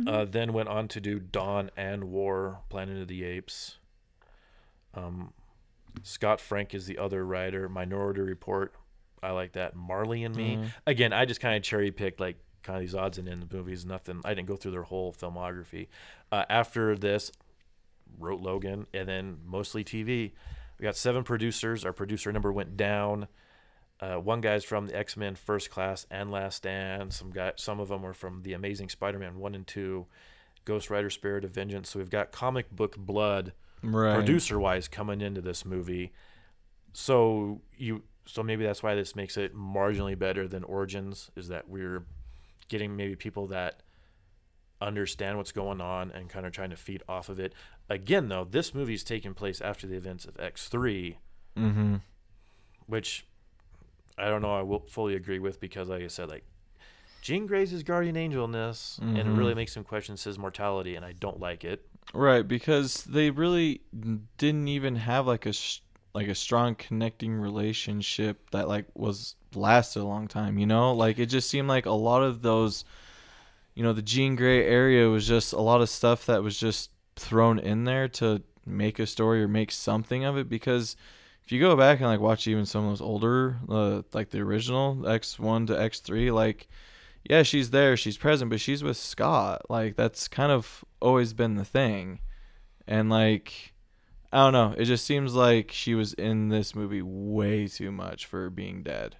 Uh, 0.06 0.24
then 0.24 0.52
went 0.52 0.68
on 0.68 0.88
to 0.88 1.00
do 1.00 1.18
Dawn 1.18 1.70
and 1.76 2.04
War, 2.04 2.60
Planet 2.68 3.00
of 3.02 3.08
the 3.08 3.24
Apes. 3.24 3.76
Um, 4.94 5.32
Scott 6.02 6.40
Frank 6.40 6.74
is 6.74 6.86
the 6.86 6.98
other 6.98 7.24
writer. 7.24 7.68
Minority 7.68 8.20
Report, 8.20 8.74
I 9.22 9.30
like 9.30 9.52
that. 9.52 9.74
Marley 9.76 10.24
and 10.24 10.34
Me. 10.34 10.56
Mhm. 10.56 10.72
Again, 10.86 11.12
I 11.12 11.24
just 11.24 11.40
kind 11.40 11.56
of 11.56 11.62
cherry 11.62 11.90
picked 11.90 12.20
like 12.20 12.36
kind 12.62 12.76
of 12.76 12.80
these 12.82 12.94
odds 12.94 13.16
and 13.18 13.28
ends 13.28 13.46
movies. 13.50 13.86
Nothing. 13.86 14.20
I 14.24 14.34
didn't 14.34 14.48
go 14.48 14.56
through 14.56 14.72
their 14.72 14.82
whole 14.82 15.12
filmography. 15.12 15.86
Uh, 16.32 16.44
after 16.50 16.96
this, 16.96 17.30
wrote 18.18 18.40
Logan, 18.40 18.86
and 18.92 19.08
then 19.08 19.38
mostly 19.44 19.84
TV. 19.84 20.32
We 20.78 20.82
got 20.82 20.96
seven 20.96 21.22
producers. 21.22 21.84
Our 21.84 21.92
producer 21.92 22.32
number 22.32 22.52
went 22.52 22.76
down. 22.76 23.28
Uh, 24.00 24.16
one 24.16 24.40
guy's 24.42 24.62
from 24.64 24.86
the 24.86 24.96
X 24.96 25.16
Men 25.16 25.34
First 25.36 25.70
Class 25.70 26.06
and 26.10 26.30
Last 26.30 26.56
Stand. 26.56 27.12
Some 27.14 27.30
guy, 27.30 27.52
some 27.56 27.80
of 27.80 27.88
them 27.88 28.04
are 28.04 28.12
from 28.12 28.42
the 28.42 28.52
Amazing 28.52 28.90
Spider-Man 28.90 29.38
one 29.38 29.54
and 29.54 29.66
two, 29.66 30.06
Ghost 30.66 30.90
Rider: 30.90 31.08
Spirit 31.10 31.44
of 31.44 31.52
Vengeance. 31.52 31.88
So 31.90 31.98
we've 31.98 32.10
got 32.10 32.30
comic 32.32 32.70
book 32.70 32.96
blood 32.96 33.52
Right. 33.82 34.14
producer 34.14 34.58
wise 34.58 34.88
coming 34.88 35.20
into 35.20 35.40
this 35.40 35.64
movie. 35.64 36.12
So 36.92 37.62
you 37.76 38.02
so 38.26 38.42
maybe 38.42 38.64
that's 38.64 38.82
why 38.82 38.94
this 38.94 39.14
makes 39.14 39.36
it 39.36 39.54
marginally 39.54 40.18
better 40.18 40.48
than 40.48 40.64
Origins 40.64 41.30
is 41.36 41.48
that 41.48 41.68
we're 41.68 42.04
getting 42.68 42.96
maybe 42.96 43.14
people 43.14 43.46
that 43.48 43.82
understand 44.82 45.38
what's 45.38 45.52
going 45.52 45.80
on 45.80 46.10
and 46.10 46.28
kind 46.28 46.44
of 46.44 46.52
trying 46.52 46.70
to 46.70 46.76
feed 46.76 47.02
off 47.08 47.28
of 47.28 47.38
it. 47.40 47.54
Again 47.88 48.28
though, 48.28 48.44
this 48.44 48.74
movie's 48.74 49.04
taking 49.04 49.32
place 49.34 49.60
after 49.60 49.86
the 49.86 49.96
events 49.96 50.24
of 50.26 50.34
X3, 50.36 51.16
Mm-hmm. 51.56 51.96
which 52.86 53.26
I 54.18 54.28
don't 54.28 54.42
know 54.42 54.54
I 54.54 54.62
will 54.62 54.84
fully 54.88 55.14
agree 55.14 55.38
with 55.38 55.60
because 55.60 55.88
like 55.88 56.02
I 56.02 56.08
said 56.08 56.28
like 56.28 56.44
Jean 57.26 57.46
Grey's 57.46 57.70
his 57.70 57.82
guardian 57.82 58.16
angel 58.16 58.44
in 58.44 58.52
this, 58.52 59.00
and 59.02 59.18
it 59.18 59.24
really 59.24 59.50
mm-hmm. 59.50 59.56
makes 59.56 59.76
him 59.76 59.82
question 59.82 60.16
his 60.16 60.38
mortality, 60.38 60.94
and 60.94 61.04
I 61.04 61.10
don't 61.10 61.40
like 61.40 61.64
it. 61.64 61.84
Right, 62.14 62.46
because 62.46 63.02
they 63.02 63.30
really 63.30 63.80
didn't 64.38 64.68
even 64.68 64.94
have 64.94 65.26
like 65.26 65.44
a 65.44 65.52
sh- 65.52 65.80
like 66.14 66.28
a 66.28 66.36
strong 66.36 66.76
connecting 66.76 67.34
relationship 67.34 68.50
that 68.50 68.68
like 68.68 68.84
was 68.94 69.34
lasted 69.56 70.02
a 70.02 70.04
long 70.04 70.28
time. 70.28 70.56
You 70.56 70.66
know, 70.66 70.92
like 70.92 71.18
it 71.18 71.26
just 71.26 71.50
seemed 71.50 71.66
like 71.66 71.86
a 71.86 71.90
lot 71.90 72.22
of 72.22 72.42
those, 72.42 72.84
you 73.74 73.82
know, 73.82 73.92
the 73.92 74.02
Jean 74.02 74.36
Grey 74.36 74.64
area 74.64 75.08
was 75.08 75.26
just 75.26 75.52
a 75.52 75.60
lot 75.60 75.80
of 75.80 75.88
stuff 75.88 76.26
that 76.26 76.44
was 76.44 76.56
just 76.56 76.90
thrown 77.16 77.58
in 77.58 77.84
there 77.84 78.06
to 78.06 78.42
make 78.64 79.00
a 79.00 79.06
story 79.06 79.42
or 79.42 79.48
make 79.48 79.72
something 79.72 80.24
of 80.24 80.38
it. 80.38 80.48
Because 80.48 80.94
if 81.46 81.52
you 81.52 81.60
go 81.60 81.76
back 81.76 82.00
and 82.00 82.08
like 82.08 82.18
watch 82.18 82.48
even 82.48 82.66
some 82.66 82.84
of 82.84 82.90
those 82.90 83.00
older, 83.00 83.58
uh, 83.68 84.02
like 84.12 84.30
the 84.30 84.40
original 84.40 85.08
X 85.08 85.38
one 85.38 85.64
to 85.66 85.80
X 85.80 86.00
three, 86.00 86.32
like 86.32 86.66
yeah, 87.30 87.44
she's 87.44 87.70
there, 87.70 87.96
she's 87.96 88.18
present, 88.18 88.50
but 88.50 88.60
she's 88.60 88.82
with 88.82 88.96
Scott. 88.96 89.62
Like 89.70 89.94
that's 89.94 90.26
kind 90.26 90.50
of 90.50 90.84
always 91.00 91.34
been 91.34 91.54
the 91.54 91.64
thing. 91.64 92.18
And 92.88 93.10
like 93.10 93.74
I 94.32 94.38
don't 94.38 94.54
know, 94.54 94.74
it 94.76 94.86
just 94.86 95.04
seems 95.06 95.34
like 95.34 95.70
she 95.70 95.94
was 95.94 96.14
in 96.14 96.48
this 96.48 96.74
movie 96.74 97.02
way 97.02 97.68
too 97.68 97.92
much 97.92 98.26
for 98.26 98.50
being 98.50 98.82
dead. 98.82 99.14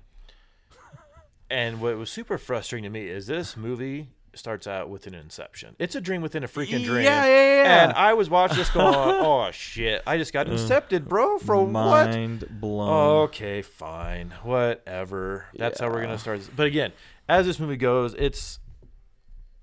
And 1.48 1.80
what 1.80 1.96
was 1.96 2.10
super 2.10 2.38
frustrating 2.38 2.82
to 2.82 2.90
me 2.90 3.06
is 3.06 3.28
this 3.28 3.56
movie 3.56 4.08
starts 4.38 4.66
out 4.66 4.88
with 4.88 5.06
an 5.06 5.14
inception. 5.14 5.76
It's 5.78 5.94
a 5.94 6.00
dream 6.00 6.22
within 6.22 6.44
a 6.44 6.48
freaking 6.48 6.84
dream. 6.84 7.04
Yeah, 7.04 7.24
yeah, 7.26 7.62
yeah. 7.62 7.84
And 7.84 7.92
I 7.92 8.14
was 8.14 8.30
watching 8.30 8.58
this 8.58 8.70
going, 8.70 8.94
oh 8.96 9.50
shit, 9.52 10.02
I 10.06 10.18
just 10.18 10.32
got 10.32 10.46
incepted, 10.46 11.06
bro. 11.06 11.38
For 11.38 11.56
what? 11.56 11.70
Mind 11.70 12.46
blown. 12.50 12.88
Okay, 13.24 13.62
fine, 13.62 14.34
whatever. 14.42 15.46
That's 15.54 15.80
how 15.80 15.88
we're 15.88 16.02
gonna 16.02 16.18
start. 16.18 16.40
This. 16.40 16.50
But 16.54 16.66
again, 16.66 16.92
as 17.28 17.46
this 17.46 17.58
movie 17.58 17.76
goes, 17.76 18.14
it's 18.14 18.58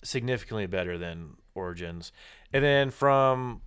significantly 0.03 0.65
better 0.65 0.97
than 0.97 1.37
Origins. 1.55 2.11
And 2.51 2.63
then 2.63 2.91
from 2.91 3.61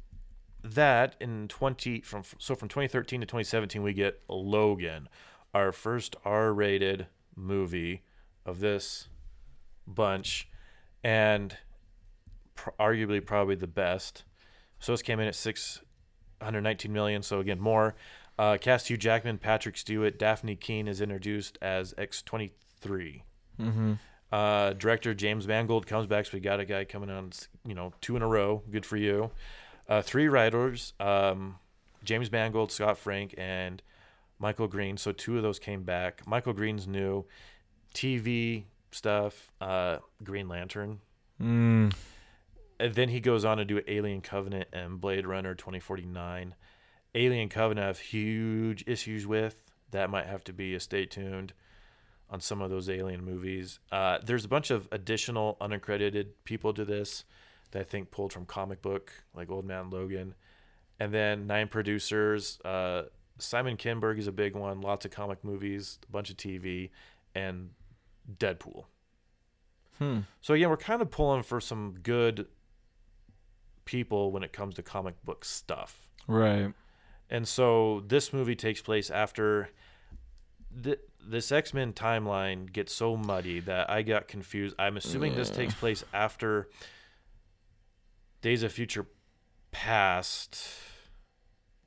that 0.62 1.14
in 1.20 1.46
20 1.48 2.00
from 2.00 2.25
so 2.38 2.54
from 2.54 2.68
2013 2.68 3.20
to 3.20 3.26
2017 3.26 3.82
we 3.82 3.92
get 3.92 4.20
Logan, 4.28 5.08
our 5.54 5.72
first 5.72 6.16
R-rated 6.25 7.06
movie 7.36 8.02
of 8.44 8.60
this 8.60 9.08
bunch 9.86 10.48
and 11.06 11.56
pr- 12.56 12.70
arguably 12.80 13.25
probably 13.25 13.54
the 13.54 13.68
best. 13.68 14.25
So 14.80 14.92
this 14.92 15.02
came 15.02 15.20
in 15.20 15.28
at 15.28 15.36
619 15.36 16.92
million, 16.92 17.22
so 17.22 17.38
again 17.38 17.60
more. 17.60 17.94
Uh, 18.36 18.58
cast 18.60 18.88
Hugh 18.88 18.96
Jackman, 18.96 19.38
Patrick 19.38 19.76
Stewart, 19.76 20.18
Dafne 20.18 20.58
Keen 20.58 20.88
is 20.88 21.00
introduced 21.00 21.58
as 21.62 21.94
X23. 21.94 23.22
Mm-hmm. 23.60 23.92
Uh, 24.32 24.72
director 24.72 25.14
James 25.14 25.46
Mangold 25.46 25.86
comes 25.86 26.08
back, 26.08 26.26
so 26.26 26.32
we 26.34 26.40
got 26.40 26.58
a 26.58 26.64
guy 26.64 26.84
coming 26.84 27.08
on, 27.08 27.30
you 27.64 27.75
know, 27.75 27.92
two 28.00 28.16
in 28.16 28.22
a 28.22 28.26
row. 28.26 28.64
Good 28.68 28.84
for 28.84 28.96
you. 28.96 29.30
Uh, 29.88 30.02
three 30.02 30.26
writers, 30.26 30.92
um, 30.98 31.56
James 32.02 32.32
Mangold, 32.32 32.72
Scott 32.72 32.98
Frank, 32.98 33.32
and 33.38 33.80
Michael 34.40 34.66
Green. 34.66 34.96
So 34.96 35.12
two 35.12 35.36
of 35.36 35.44
those 35.44 35.60
came 35.60 35.84
back. 35.84 36.26
Michael 36.26 36.52
Green's 36.52 36.88
new 36.88 37.26
TV 37.94 38.64
stuff, 38.96 39.52
uh, 39.60 39.98
Green 40.22 40.48
Lantern. 40.48 41.00
Mm. 41.40 41.92
And 42.80 42.94
then 42.94 43.08
he 43.08 43.20
goes 43.20 43.44
on 43.44 43.58
to 43.58 43.64
do 43.64 43.80
Alien 43.86 44.20
Covenant 44.20 44.68
and 44.72 45.00
Blade 45.00 45.26
Runner 45.26 45.54
2049. 45.54 46.54
Alien 47.14 47.48
Covenant 47.48 47.84
I 47.84 47.86
have 47.88 47.98
huge 47.98 48.84
issues 48.86 49.26
with. 49.26 49.56
That 49.90 50.10
might 50.10 50.26
have 50.26 50.44
to 50.44 50.52
be 50.52 50.74
a 50.74 50.80
stay 50.80 51.06
tuned 51.06 51.52
on 52.28 52.40
some 52.40 52.60
of 52.60 52.70
those 52.70 52.90
alien 52.90 53.24
movies. 53.24 53.78
Uh, 53.92 54.18
there's 54.24 54.44
a 54.44 54.48
bunch 54.48 54.70
of 54.70 54.88
additional 54.90 55.56
unaccredited 55.60 56.44
people 56.44 56.74
to 56.74 56.84
this 56.84 57.24
that 57.70 57.80
I 57.80 57.84
think 57.84 58.10
pulled 58.10 58.32
from 58.32 58.46
comic 58.46 58.82
book, 58.82 59.12
like 59.34 59.50
Old 59.50 59.64
Man 59.64 59.90
Logan. 59.90 60.34
And 60.98 61.12
then 61.12 61.46
nine 61.46 61.68
producers. 61.68 62.58
Uh, 62.64 63.04
Simon 63.38 63.76
Kinberg 63.76 64.18
is 64.18 64.26
a 64.26 64.32
big 64.32 64.54
one. 64.54 64.80
Lots 64.80 65.04
of 65.04 65.10
comic 65.10 65.44
movies, 65.44 65.98
a 66.08 66.12
bunch 66.12 66.30
of 66.30 66.36
TV, 66.36 66.90
and 67.34 67.70
Deadpool. 68.30 68.85
Hmm. 69.99 70.21
So 70.40 70.54
again, 70.54 70.68
we're 70.68 70.76
kind 70.76 71.00
of 71.02 71.11
pulling 71.11 71.42
for 71.42 71.61
some 71.61 71.97
good 72.02 72.47
people 73.85 74.30
when 74.33 74.42
it 74.42 74.52
comes 74.52 74.75
to 74.75 74.83
comic 74.83 75.23
book 75.25 75.45
stuff. 75.45 76.09
Right. 76.26 76.73
And 77.30 77.47
so 77.49 78.02
this 78.06 78.33
movie 78.33 78.54
takes 78.56 78.80
place 78.83 79.11
after 79.11 79.71
th- 80.83 80.99
this 81.26 81.50
X 81.50 81.73
Men 81.75 81.92
timeline 81.92 82.71
gets 82.73 82.92
so 82.92 83.16
muddy 83.16 83.59
that 83.61 83.88
I 83.90 84.02
got 84.02 84.28
confused. 84.28 84.75
I'm 84.78 84.97
assuming 84.97 85.35
this 85.35 85.50
takes 85.50 85.75
place 85.75 86.04
after 86.12 86.68
Days 88.42 88.62
of 88.62 88.73
Future 88.73 89.06
Past, 89.73 90.59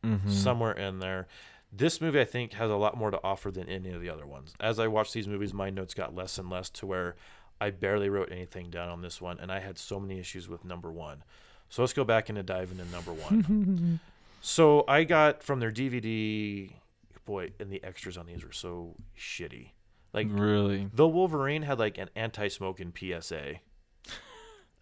Mm-hmm. 0.06 0.30
somewhere 0.30 0.72
in 0.72 1.00
there. 1.00 1.28
This 1.72 2.02
movie, 2.02 2.20
I 2.20 2.26
think, 2.26 2.54
has 2.54 2.72
a 2.72 2.76
lot 2.76 2.98
more 2.98 3.12
to 3.12 3.20
offer 3.24 3.52
than 3.52 3.70
any 3.70 3.92
of 3.92 4.02
the 4.02 4.10
other 4.10 4.26
ones. 4.26 4.54
As 4.60 4.80
I 4.80 4.88
watched 4.88 5.14
these 5.14 5.28
movies, 5.28 5.54
my 5.54 5.70
notes 5.70 5.94
got 5.94 6.16
less 6.16 6.38
and 6.38 6.50
less 6.50 6.70
to 6.72 6.88
where 6.88 7.16
I 7.62 7.70
barely 7.70 8.10
wrote 8.10 8.32
anything 8.32 8.70
down 8.70 8.90
on 8.90 9.02
this 9.02 9.22
one, 9.22 9.40
and 9.40 9.52
I 9.52 9.60
had 9.60 9.78
so 9.78 10.00
many 10.00 10.20
issues 10.20 10.50
with 10.50 10.66
number 10.66 10.92
one. 10.92 11.24
So 11.70 11.84
let's 11.84 11.94
go 11.94 12.04
back 12.04 12.30
and 12.30 12.44
dive 12.46 12.72
into 12.72 12.86
number 12.86 13.14
one. 13.14 14.00
So 14.42 14.86
I 14.88 15.04
got 15.04 15.44
from 15.44 15.60
their 15.60 15.72
DVD, 15.72 16.72
boy, 17.26 17.52
and 17.60 17.70
the 17.70 17.84
extras 17.84 18.18
on 18.18 18.26
these 18.26 18.44
were 18.44 18.52
so 18.52 18.96
shitty. 19.18 19.72
Like 20.14 20.28
really. 20.30 20.90
the 20.94 21.08
Wolverine 21.08 21.64
had 21.64 21.78
like 21.78 21.98
an 21.98 22.10
anti-smoking 22.16 22.94
PSA, 22.98 23.56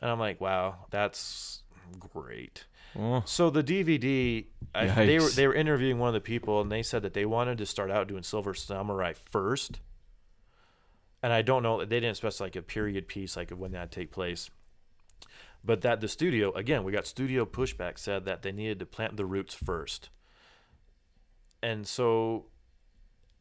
and 0.02 0.12
I'm 0.12 0.20
like, 0.20 0.40
wow, 0.40 0.86
that's 0.90 1.64
great. 2.00 2.66
Oh. 2.96 3.22
So 3.26 3.50
the 3.50 3.64
DVD, 3.64 4.46
I, 4.74 4.88
they 5.06 5.20
were 5.20 5.30
they 5.30 5.48
were 5.48 5.54
interviewing 5.54 6.00
one 6.00 6.08
of 6.10 6.14
the 6.14 6.22
people, 6.22 6.62
and 6.62 6.72
they 6.72 6.84
said 6.84 7.02
that 7.04 7.14
they 7.14 7.26
wanted 7.26 7.58
to 7.60 7.66
start 7.66 7.92
out 7.92 8.08
doing 8.08 8.24
Silver 8.24 8.54
Samurai 8.54 9.14
first. 9.14 9.80
And 11.24 11.34
I 11.34 11.42
don't 11.42 11.64
know, 11.64 11.80
they 11.84 12.00
didn't 12.00 12.16
specify 12.18 12.46
like 12.46 12.56
a 12.56 12.62
period 12.62 13.08
piece, 13.08 13.36
like 13.36 13.50
when 13.52 13.72
that 13.72 13.92
take 13.92 14.12
place. 14.12 14.50
But 15.66 15.82
that 15.82 16.00
the 16.00 16.08
studio, 16.08 16.52
again, 16.54 16.84
we 16.84 16.92
got 16.92 17.08
studio 17.08 17.44
pushback 17.46 17.98
said 17.98 18.26
that 18.26 18.42
they 18.44 18.52
needed 18.52 18.80
to 18.80 18.86
plant 18.86 19.18
the 19.18 19.26
roots 19.26 19.54
first. 19.54 20.10
And 21.62 21.88
so, 21.88 22.46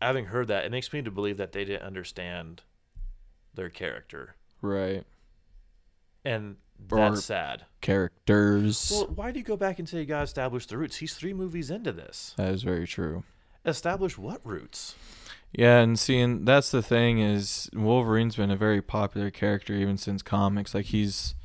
having 0.00 0.26
heard 0.26 0.48
that, 0.48 0.64
it 0.64 0.70
makes 0.72 0.92
me 0.92 1.02
to 1.02 1.10
believe 1.10 1.36
that 1.36 1.52
they 1.52 1.64
didn't 1.64 1.82
understand 1.82 2.62
their 3.54 3.68
character, 3.68 4.36
Right. 4.62 5.04
and 6.24 6.56
Or- 6.90 6.98
that's 6.98 7.24
sad. 7.24 7.64
Characters. 7.86 8.90
Well, 8.92 9.06
why 9.14 9.30
do 9.30 9.38
you 9.38 9.44
go 9.44 9.56
back 9.56 9.78
and 9.78 9.88
say 9.88 10.00
you 10.00 10.06
got 10.06 10.18
to 10.18 10.24
establish 10.24 10.66
the 10.66 10.76
roots? 10.76 10.96
He's 10.96 11.14
three 11.14 11.32
movies 11.32 11.70
into 11.70 11.92
this. 11.92 12.34
that 12.36 12.52
is 12.52 12.64
very 12.64 12.84
true. 12.84 13.22
Establish 13.64 14.18
what 14.18 14.40
roots? 14.44 14.96
Yeah, 15.52 15.78
and 15.78 15.96
seeing 15.96 16.44
that's 16.44 16.72
the 16.72 16.82
thing 16.82 17.20
is 17.20 17.70
Wolverine's 17.72 18.34
been 18.34 18.50
a 18.50 18.56
very 18.56 18.82
popular 18.82 19.30
character 19.30 19.72
even 19.72 19.98
since 19.98 20.20
comics. 20.20 20.74
Like 20.74 20.86
he's, 20.86 21.36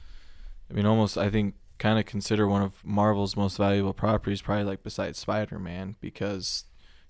I 0.70 0.74
mean, 0.74 0.88
almost 0.88 1.16
I 1.16 1.30
think 1.30 1.54
kind 1.78 2.00
of 2.00 2.08
consider 2.08 2.48
one 2.48 2.64
of 2.64 2.84
Marvel's 2.84 3.36
most 3.38 3.58
valuable 3.58 3.94
properties, 3.94 4.42
probably 4.42 4.64
like 4.64 4.82
besides 4.82 5.20
Spider 5.20 5.60
Man, 5.60 5.96
because 6.02 6.66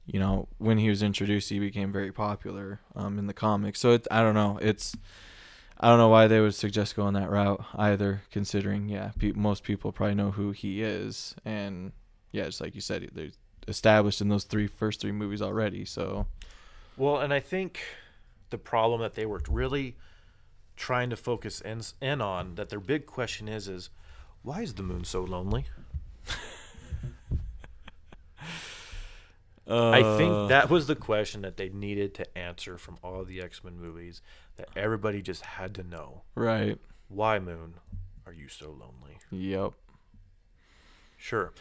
you 0.05 0.19
know 0.19 0.49
when 0.57 0.77
he 0.77 0.89
was 0.89 1.01
introduced, 1.01 1.49
he 1.49 1.59
became 1.59 1.93
very 1.93 2.11
popular 2.11 2.81
um, 2.97 3.17
in 3.17 3.27
the 3.27 3.33
comics. 3.33 3.79
So 3.79 3.91
it, 3.91 4.07
I 4.11 4.23
don't 4.23 4.35
know, 4.35 4.59
it's 4.61 4.93
I 5.81 5.89
don't 5.89 5.97
know 5.97 6.09
why 6.09 6.27
they 6.27 6.39
would 6.39 6.53
suggest 6.53 6.95
going 6.95 7.15
that 7.15 7.31
route 7.31 7.65
either, 7.75 8.21
considering 8.29 8.87
yeah, 8.87 9.11
pe- 9.17 9.31
most 9.31 9.63
people 9.63 9.91
probably 9.91 10.13
know 10.13 10.29
who 10.29 10.51
he 10.51 10.83
is, 10.83 11.35
and 11.43 11.91
yeah, 12.31 12.45
just 12.45 12.61
like 12.61 12.75
you 12.75 12.81
said, 12.81 13.09
they're 13.13 13.31
established 13.67 14.21
in 14.21 14.29
those 14.29 14.43
three 14.43 14.67
first 14.67 15.01
three 15.01 15.11
movies 15.11 15.41
already. 15.41 15.83
So 15.83 16.27
Well, 16.97 17.17
and 17.17 17.33
I 17.33 17.39
think 17.39 17.79
the 18.51 18.59
problem 18.59 19.01
that 19.01 19.15
they 19.15 19.25
were 19.25 19.41
really 19.49 19.95
trying 20.75 21.09
to 21.09 21.15
focus 21.15 21.61
in, 21.61 21.81
in 21.99 22.21
on 22.21 22.55
that 22.55 22.69
their 22.69 22.79
big 22.79 23.07
question 23.07 23.47
is 23.47 23.67
is 23.67 23.89
why 24.43 24.61
is 24.61 24.75
the 24.75 24.83
moon 24.83 25.03
so 25.03 25.23
lonely? 25.23 25.65
I 29.71 30.01
Uh, 30.01 30.17
think 30.17 30.49
that 30.49 30.69
was 30.69 30.87
the 30.87 30.95
question 30.95 31.41
that 31.43 31.57
they 31.57 31.69
needed 31.69 32.13
to 32.15 32.37
answer 32.37 32.77
from 32.77 32.97
all 33.03 33.23
the 33.23 33.41
X-Men 33.41 33.79
movies 33.79 34.21
that 34.57 34.69
everybody 34.75 35.21
just 35.21 35.43
had 35.45 35.73
to 35.75 35.83
know. 35.83 36.23
right. 36.35 36.77
Why 37.07 37.39
moon 37.39 37.75
are 38.25 38.31
you 38.33 38.47
so 38.47 38.67
lonely? 38.69 39.17
Yep. 39.31 39.73
Sure. 41.17 41.51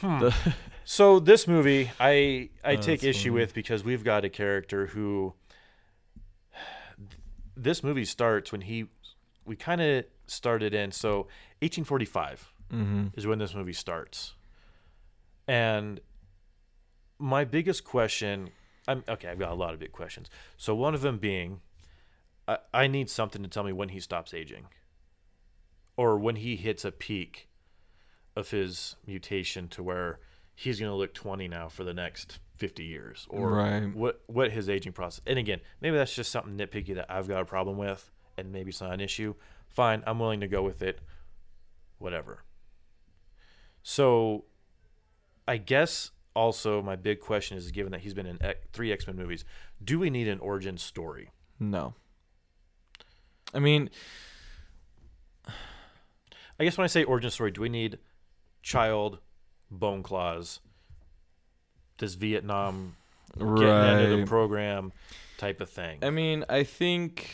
Hmm. 0.00 0.28
So 0.84 1.20
this 1.20 1.46
movie, 1.46 1.90
I 2.00 2.50
I 2.64 2.72
Oh, 2.72 2.76
take 2.76 3.04
issue 3.04 3.30
funny. 3.30 3.40
with 3.42 3.54
because 3.54 3.84
we've 3.84 4.02
got 4.02 4.24
a 4.24 4.28
character 4.28 4.86
who. 4.88 5.34
This 7.56 7.82
movie 7.84 8.04
starts 8.04 8.50
when 8.50 8.62
he, 8.62 8.86
we 9.44 9.56
kind 9.56 9.80
of 9.80 10.04
started 10.26 10.72
in 10.74 10.90
so 10.90 11.28
1845 11.60 12.52
mm-hmm. 12.72 13.06
is 13.14 13.26
when 13.26 13.38
this 13.38 13.54
movie 13.54 13.74
starts, 13.74 14.34
and 15.46 16.00
my 17.22 17.44
biggest 17.44 17.84
question, 17.84 18.50
I'm 18.88 19.04
okay. 19.08 19.28
I've 19.28 19.38
got 19.38 19.52
a 19.52 19.54
lot 19.54 19.72
of 19.72 19.78
big 19.80 19.92
questions. 19.92 20.28
So 20.56 20.74
one 20.74 20.92
of 20.92 21.00
them 21.02 21.18
being, 21.18 21.60
I, 22.48 22.58
I 22.74 22.86
need 22.88 23.08
something 23.08 23.42
to 23.42 23.48
tell 23.48 23.62
me 23.62 23.72
when 23.72 23.90
he 23.90 24.00
stops 24.00 24.34
aging, 24.34 24.66
or 25.96 26.18
when 26.18 26.36
he 26.36 26.56
hits 26.56 26.84
a 26.84 26.90
peak 26.90 27.48
of 28.34 28.50
his 28.50 28.96
mutation 29.06 29.68
to 29.68 29.82
where 29.84 30.18
he's 30.56 30.80
going 30.80 30.90
to 30.90 30.96
look 30.96 31.14
20 31.14 31.46
now 31.48 31.68
for 31.68 31.84
the 31.84 31.94
next 31.94 32.40
50 32.56 32.82
years 32.84 33.26
or 33.30 33.50
Right. 33.50 33.94
what 33.94 34.22
what 34.26 34.52
his 34.52 34.68
aging 34.68 34.92
process 34.92 35.22
and 35.26 35.38
again 35.38 35.60
maybe 35.80 35.96
that's 35.96 36.14
just 36.14 36.30
something 36.30 36.56
nitpicky 36.56 36.94
that 36.94 37.06
i've 37.10 37.26
got 37.26 37.42
a 37.42 37.44
problem 37.44 37.76
with 37.76 38.10
and 38.38 38.52
maybe 38.52 38.68
it's 38.70 38.80
not 38.80 38.92
an 38.92 39.00
issue 39.00 39.34
fine 39.68 40.02
i'm 40.06 40.18
willing 40.20 40.38
to 40.40 40.46
go 40.46 40.62
with 40.62 40.80
it 40.80 41.00
whatever 41.98 42.44
so 43.82 44.44
i 45.48 45.56
guess 45.56 46.10
also 46.34 46.80
my 46.82 46.96
big 46.96 47.20
question 47.20 47.56
is 47.56 47.70
given 47.70 47.92
that 47.92 48.00
he's 48.00 48.14
been 48.14 48.26
in 48.26 48.42
X- 48.42 48.58
three 48.72 48.92
x-men 48.92 49.16
movies 49.16 49.44
do 49.82 49.98
we 49.98 50.10
need 50.10 50.28
an 50.28 50.38
origin 50.40 50.78
story 50.78 51.30
No. 51.58 51.94
I 53.54 53.58
mean, 53.58 53.90
i 56.58 56.64
guess 56.64 56.76
when 56.78 56.84
i 56.84 56.88
say 56.88 57.04
origin 57.04 57.30
story 57.30 57.50
do 57.50 57.60
we 57.60 57.68
need 57.68 57.98
child 58.62 59.18
bone 59.70 60.02
claws 60.02 60.60
this 61.98 62.14
vietnam 62.14 62.96
getting 63.36 64.04
into 64.04 64.16
the 64.18 64.26
program 64.26 64.92
type 65.38 65.60
of 65.60 65.70
thing. 65.70 65.98
I 66.02 66.10
mean, 66.10 66.44
I 66.48 66.62
think, 66.64 67.30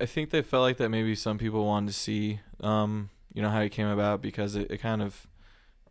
I 0.00 0.06
think 0.06 0.30
they 0.30 0.40
felt 0.40 0.62
like 0.62 0.76
that 0.78 0.88
maybe 0.88 1.14
some 1.14 1.36
people 1.36 1.66
wanted 1.66 1.88
to 1.88 1.92
see, 1.92 2.40
um, 2.60 3.10
you 3.34 3.42
know, 3.42 3.50
how 3.50 3.60
it 3.60 3.70
came 3.70 3.88
about 3.88 4.22
because 4.22 4.54
it, 4.56 4.70
it 4.70 4.78
kind 4.78 5.02
of, 5.02 5.26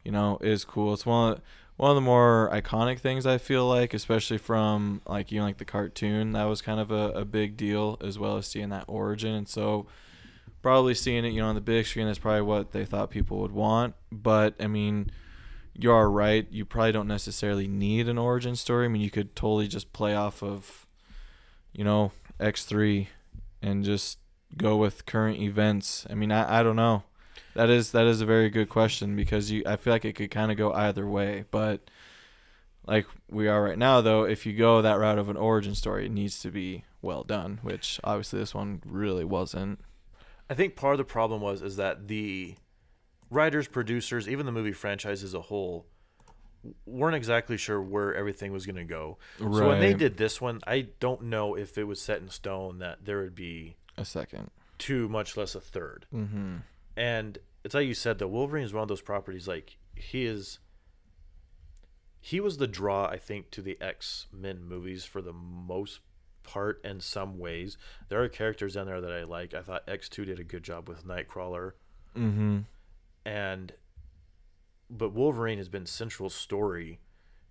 you 0.03 0.12
know, 0.12 0.38
is 0.41 0.63
cool. 0.65 0.94
It's 0.94 1.06
one 1.06 1.34
of 1.34 1.41
one 1.77 1.91
of 1.91 1.96
the 1.96 2.01
more 2.01 2.50
iconic 2.53 3.00
things 3.00 3.25
I 3.25 3.38
feel 3.38 3.67
like, 3.67 3.93
especially 3.93 4.38
from 4.38 5.01
like 5.07 5.31
even 5.31 5.46
like 5.46 5.57
the 5.57 5.66
cartoon. 5.66 6.33
That 6.33 6.46
was 6.46 6.61
kind 6.61 6.79
of 6.79 6.92
a, 6.92 7.11
a 7.11 7.25
big 7.25 7.57
deal 7.57 7.98
as 8.01 8.20
well 8.20 8.37
as 8.37 8.48
seeing 8.48 8.70
that 8.70 8.85
origin, 8.87 9.33
and 9.33 9.48
so 9.48 9.87
probably 10.61 10.94
seeing 10.94 11.24
it, 11.24 11.33
you 11.33 11.42
know, 11.42 11.48
on 11.48 11.55
the 11.55 11.61
big 11.61 11.85
screen. 11.85 12.07
That's 12.07 12.20
probably 12.20 12.42
what 12.42 12.72
they 12.72 12.85
thought 12.85 13.09
people 13.09 13.40
would 13.40 13.51
want. 13.53 13.96
But 14.11 14.55
I 14.59 14.68
mean. 14.68 15.11
You 15.79 15.92
are 15.92 16.09
right. 16.09 16.48
You 16.50 16.66
probably 16.66 16.92
don't 16.92 17.07
necessarily 17.07 17.68
need 17.68 18.09
an 18.09 18.18
origin 18.18 18.55
story. 18.55 18.85
I 18.85 18.87
mean, 18.87 19.03
you 19.03 19.11
could 19.11 19.35
totally 19.35 19.68
just 19.68 19.94
play 19.94 20.16
off 20.16 20.42
of 20.42 20.87
you 21.77 21.83
know, 21.83 22.11
X3 22.40 23.07
and 23.61 23.85
just 23.85 24.18
go 24.57 24.75
with 24.75 25.05
current 25.05 25.40
events? 25.40 26.05
I 26.09 26.16
mean, 26.16 26.31
I, 26.31 26.59
I 26.59 26.63
don't 26.63 26.75
know. 26.75 27.03
That 27.57 27.70
is 27.72 27.91
that 27.91 28.05
is 28.05 28.22
a 28.22 28.25
very 28.25 28.50
good 28.50 28.70
question 28.70 29.15
because 29.15 29.50
you 29.51 29.63
I 29.65 29.75
feel 29.77 29.91
like 29.91 30.05
it 30.05 30.13
could 30.13 30.29
kind 30.31 30.51
of 30.51 30.57
go 30.57 30.72
either 30.74 31.07
way, 31.07 31.46
but 31.50 31.89
like 32.85 33.07
we 33.29 33.48
are 33.48 33.63
right 33.63 33.77
now 33.77 34.00
though, 34.01 34.24
if 34.25 34.46
you 34.46 34.53
go 34.53 34.81
that 34.81 35.00
route 35.00 35.17
of 35.17 35.27
an 35.27 35.37
origin 35.37 35.74
story, 35.75 36.05
it 36.05 36.11
needs 36.11 36.39
to 36.41 36.51
be 36.51 36.83
well 37.01 37.24
done, 37.24 37.59
which 37.63 38.00
obviously 38.03 38.39
this 38.39 38.53
one 38.53 38.81
really 38.85 39.25
wasn't. 39.25 39.79
I 40.50 40.53
think 40.53 40.75
part 40.75 40.93
of 40.93 40.98
the 41.00 41.03
problem 41.03 41.41
was 41.41 41.61
is 41.63 41.77
that 41.77 42.07
the 42.07 42.55
writers, 43.29 43.67
producers, 43.67 44.29
even 44.29 44.46
the 44.46 44.51
movie 44.51 44.72
franchise 44.72 45.24
as 45.24 45.33
a 45.33 45.41
whole 45.41 45.87
weren't 46.85 47.15
exactly 47.15 47.57
sure 47.57 47.81
where 47.81 48.13
everything 48.15 48.51
was 48.51 48.65
going 48.65 48.75
to 48.75 48.83
go. 48.83 49.17
So 49.39 49.67
when 49.67 49.79
they 49.79 49.93
did 49.93 50.17
this 50.17 50.39
one, 50.39 50.59
I 50.67 50.87
don't 51.00 51.24
know 51.24 51.55
if 51.55 51.77
it 51.77 51.85
was 51.85 52.00
set 52.01 52.22
in 52.22 52.29
stone 52.29 52.79
that 52.79 53.05
there 53.05 53.20
would 53.22 53.35
be 53.35 53.75
a 53.98 54.05
second. 54.05 54.51
two, 54.77 55.09
much 55.09 55.35
less 55.35 55.55
a 55.55 55.59
third. 55.61 56.05
Mhm. 56.13 56.61
And 56.96 57.37
it's 57.68 57.75
like 57.75 57.86
you 57.86 57.94
said, 57.94 58.18
that 58.20 58.30
Wolverine 58.30 58.64
is 58.64 58.72
one 58.74 58.82
of 58.84 58.88
those 58.88 59.01
properties. 59.01 59.46
Like 59.46 59.77
he 59.94 60.25
is, 60.25 60.60
he 62.22 62.40
was 62.40 62.58
the 62.60 62.66
draw, 62.68 63.08
I 63.08 63.18
think, 63.18 63.51
to 63.51 63.62
the 63.62 63.77
X 63.82 64.27
Men 64.32 64.64
movies 64.64 65.03
for 65.03 65.22
the 65.22 65.34
most 65.34 66.00
part. 66.44 66.80
In 66.86 67.01
some 67.01 67.38
ways, 67.38 67.77
there 68.08 68.24
are 68.24 68.30
characters 68.30 68.77
in 68.77 68.86
there 68.86 69.01
that 69.01 69.12
I 69.12 69.25
like. 69.25 69.53
I 69.53 69.62
thought 69.62 69.84
X 69.86 70.08
Two 70.08 70.24
did 70.24 70.40
a 70.40 70.46
good 70.46 70.64
job 70.64 70.88
with 70.88 71.06
Nightcrawler, 71.06 71.74
Mhm. 72.16 72.64
and 73.25 73.74
but 74.90 75.10
Wolverine 75.10 75.58
has 75.58 75.68
been 75.68 75.86
central 75.86 76.30
story 76.30 77.01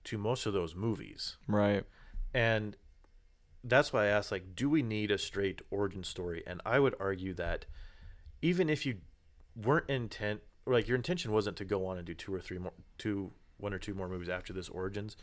to 0.05 0.17
most 0.17 0.47
of 0.47 0.55
those 0.55 0.75
movies, 0.75 1.37
Right. 1.47 1.85
and 2.33 2.75
that's 3.63 3.93
why 3.93 4.05
I 4.05 4.07
asked, 4.07 4.33
like, 4.33 4.57
do 4.57 4.71
we 4.71 4.81
need 4.83 5.11
a 5.11 5.19
straight 5.19 5.61
origin 5.69 6.05
story? 6.05 6.43
And 6.47 6.63
I 6.65 6.79
would 6.79 6.95
argue 6.99 7.35
that 7.35 7.67
even 8.41 8.71
if 8.71 8.87
you 8.87 9.03
weren't 9.61 9.88
intent, 9.88 10.40
or 10.66 10.73
like 10.75 10.87
your 10.88 10.97
intention 10.97 11.33
wasn't 11.33 11.57
to 11.59 11.64
go 11.64 11.87
on 11.87 11.97
and 11.99 12.07
do 12.07 12.14
two 12.14 12.35
or 12.35 12.40
three 12.40 12.59
more, 12.59 12.73
two, 12.99 13.33
one 13.59 13.73
or 13.73 13.79
two 13.79 13.95
more 13.95 14.09
movies 14.09 14.29
after 14.29 14.53
this 14.53 14.69
Origins, 14.69 15.16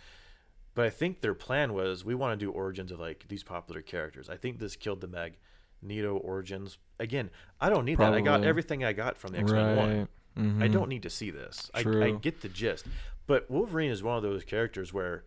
but 0.75 0.85
I 0.85 0.89
think 0.89 1.21
their 1.21 1.35
plan 1.35 1.73
was 1.73 2.03
we 2.03 2.15
want 2.15 2.39
to 2.39 2.45
do 2.45 2.51
origins 2.51 2.91
of 2.91 2.99
like 2.99 3.25
these 3.27 3.43
popular 3.43 3.81
characters. 3.81 4.29
I 4.29 4.37
think 4.37 4.57
this 4.59 4.75
killed 4.75 5.01
the 5.01 5.07
meg 5.07 5.37
Nito 5.83 6.15
origins. 6.17 6.77
Again, 6.99 7.29
I 7.61 7.69
don't 7.69 7.85
need 7.85 7.97
that. 7.99 8.13
I 8.13 8.21
got 8.21 8.39
everything 8.47 8.83
I 8.83 8.93
got 8.93 9.17
from 9.17 9.33
the 9.33 9.39
X 9.39 9.51
Men 9.51 9.75
One. 9.75 9.97
Right. 9.99 10.07
Mhm. 10.37 10.63
I 10.63 10.67
don't 10.67 10.89
need 10.89 11.03
to 11.03 11.09
see 11.11 11.29
this. 11.29 11.69
I, 11.75 11.81
I 11.81 11.83
get 12.11 12.41
the 12.41 12.49
gist. 12.49 12.87
But 13.27 13.51
Wolverine 13.51 13.91
is 13.91 14.01
one 14.01 14.17
of 14.17 14.23
those 14.23 14.43
characters 14.43 14.91
where 14.93 15.25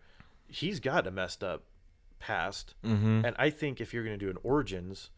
he's 0.49 0.79
got 0.81 1.07
a 1.07 1.11
messed 1.11 1.43
up 1.45 1.63
past. 2.19 2.73
Mhm. 2.83 3.23
And 3.25 3.35
I 3.39 3.49
think 3.49 3.79
if 3.79 3.93
you're 3.93 4.03
going 4.03 4.19
to 4.19 4.25
do 4.25 4.29
an 4.29 4.37
origins, 4.43 5.11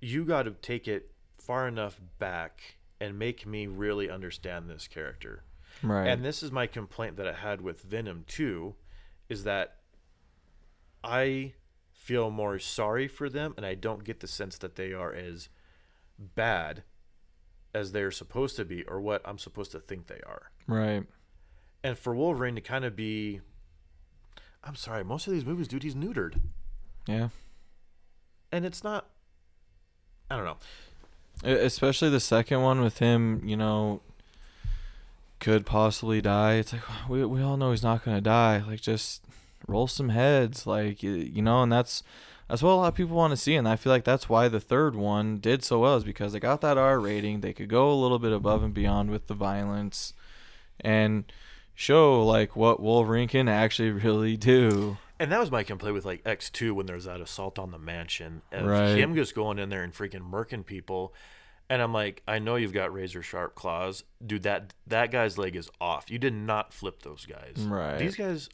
you 0.00 0.24
got 0.24 0.44
to 0.44 0.52
take 0.52 0.88
it 0.88 1.10
far 1.36 1.68
enough 1.68 2.00
back 2.18 2.76
and 3.04 3.18
make 3.18 3.46
me 3.46 3.66
really 3.66 4.08
understand 4.08 4.68
this 4.68 4.88
character. 4.88 5.44
Right. 5.82 6.08
And 6.08 6.24
this 6.24 6.42
is 6.42 6.50
my 6.50 6.66
complaint 6.66 7.16
that 7.16 7.26
I 7.26 7.34
had 7.34 7.60
with 7.60 7.82
Venom 7.82 8.24
2 8.26 8.74
is 9.28 9.44
that 9.44 9.76
I 11.02 11.52
feel 11.92 12.30
more 12.30 12.58
sorry 12.58 13.06
for 13.06 13.28
them 13.28 13.52
and 13.58 13.66
I 13.66 13.74
don't 13.74 14.04
get 14.04 14.20
the 14.20 14.26
sense 14.26 14.56
that 14.58 14.76
they 14.76 14.94
are 14.94 15.12
as 15.12 15.50
bad 16.18 16.84
as 17.74 17.92
they're 17.92 18.10
supposed 18.10 18.56
to 18.56 18.64
be 18.64 18.84
or 18.84 19.00
what 19.00 19.20
I'm 19.26 19.38
supposed 19.38 19.72
to 19.72 19.80
think 19.80 20.06
they 20.06 20.20
are. 20.26 20.50
right. 20.66 21.04
And 21.82 21.98
for 21.98 22.14
Wolverine 22.14 22.54
to 22.54 22.62
kind 22.62 22.86
of 22.86 22.96
be 22.96 23.42
I'm 24.62 24.76
sorry, 24.76 25.04
most 25.04 25.26
of 25.26 25.34
these 25.34 25.44
movies 25.44 25.68
dude 25.68 25.82
he's 25.82 25.94
neutered. 25.94 26.40
Yeah. 27.06 27.28
And 28.50 28.64
it's 28.64 28.82
not 28.82 29.10
I 30.30 30.36
don't 30.36 30.46
know. 30.46 30.56
Especially 31.44 32.08
the 32.08 32.20
second 32.20 32.62
one 32.62 32.80
with 32.80 32.98
him, 32.98 33.42
you 33.44 33.56
know, 33.56 34.00
could 35.40 35.66
possibly 35.66 36.20
die. 36.20 36.54
It's 36.54 36.72
like 36.72 37.08
we 37.08 37.24
we 37.24 37.42
all 37.42 37.56
know 37.56 37.70
he's 37.70 37.82
not 37.82 38.04
gonna 38.04 38.20
die. 38.20 38.64
Like 38.66 38.80
just 38.80 39.22
roll 39.66 39.86
some 39.86 40.08
heads, 40.08 40.66
like 40.66 41.02
you 41.02 41.42
know, 41.42 41.62
and 41.62 41.72
that's 41.72 42.02
that's 42.48 42.62
what 42.62 42.72
a 42.72 42.74
lot 42.74 42.88
of 42.88 42.94
people 42.94 43.16
want 43.16 43.32
to 43.32 43.36
see, 43.36 43.54
and 43.54 43.68
I 43.68 43.76
feel 43.76 43.92
like 43.92 44.04
that's 44.04 44.28
why 44.28 44.48
the 44.48 44.60
third 44.60 44.94
one 44.94 45.38
did 45.38 45.64
so 45.64 45.80
well 45.80 45.96
is 45.96 46.04
because 46.04 46.32
they 46.32 46.40
got 46.40 46.60
that 46.60 46.78
R 46.78 47.00
rating. 47.00 47.40
They 47.40 47.52
could 47.52 47.68
go 47.68 47.90
a 47.90 47.94
little 47.94 48.18
bit 48.18 48.32
above 48.32 48.62
and 48.62 48.74
beyond 48.74 49.10
with 49.10 49.26
the 49.26 49.34
violence, 49.34 50.12
and 50.80 51.30
show 51.74 52.24
like 52.24 52.54
what 52.54 52.80
Wolverine 52.80 53.28
can 53.28 53.48
actually 53.48 53.90
really 54.04 54.36
do. 54.36 54.98
And 55.24 55.32
that 55.32 55.40
was 55.40 55.50
my 55.50 55.62
complaint 55.62 55.94
with 55.94 56.04
like 56.04 56.22
X2 56.24 56.72
when 56.72 56.84
there's 56.84 57.06
that 57.06 57.22
assault 57.22 57.58
on 57.58 57.70
the 57.70 57.78
mansion 57.78 58.42
of 58.52 58.66
Right. 58.66 58.94
him 58.98 59.14
just 59.14 59.34
going 59.34 59.58
in 59.58 59.70
there 59.70 59.82
and 59.82 59.90
freaking 59.94 60.30
murking 60.30 60.66
people. 60.66 61.14
And 61.70 61.80
I'm 61.80 61.94
like, 61.94 62.22
I 62.28 62.38
know 62.40 62.56
you've 62.56 62.74
got 62.74 62.92
razor 62.92 63.22
sharp 63.22 63.54
claws, 63.54 64.04
dude. 64.24 64.42
That 64.42 64.74
that 64.86 65.10
guy's 65.10 65.38
leg 65.38 65.56
is 65.56 65.70
off. 65.80 66.10
You 66.10 66.18
did 66.18 66.34
not 66.34 66.74
flip 66.74 67.00
those 67.02 67.24
guys. 67.24 67.54
Right. 67.56 67.96
These 67.98 68.16
guys, 68.16 68.50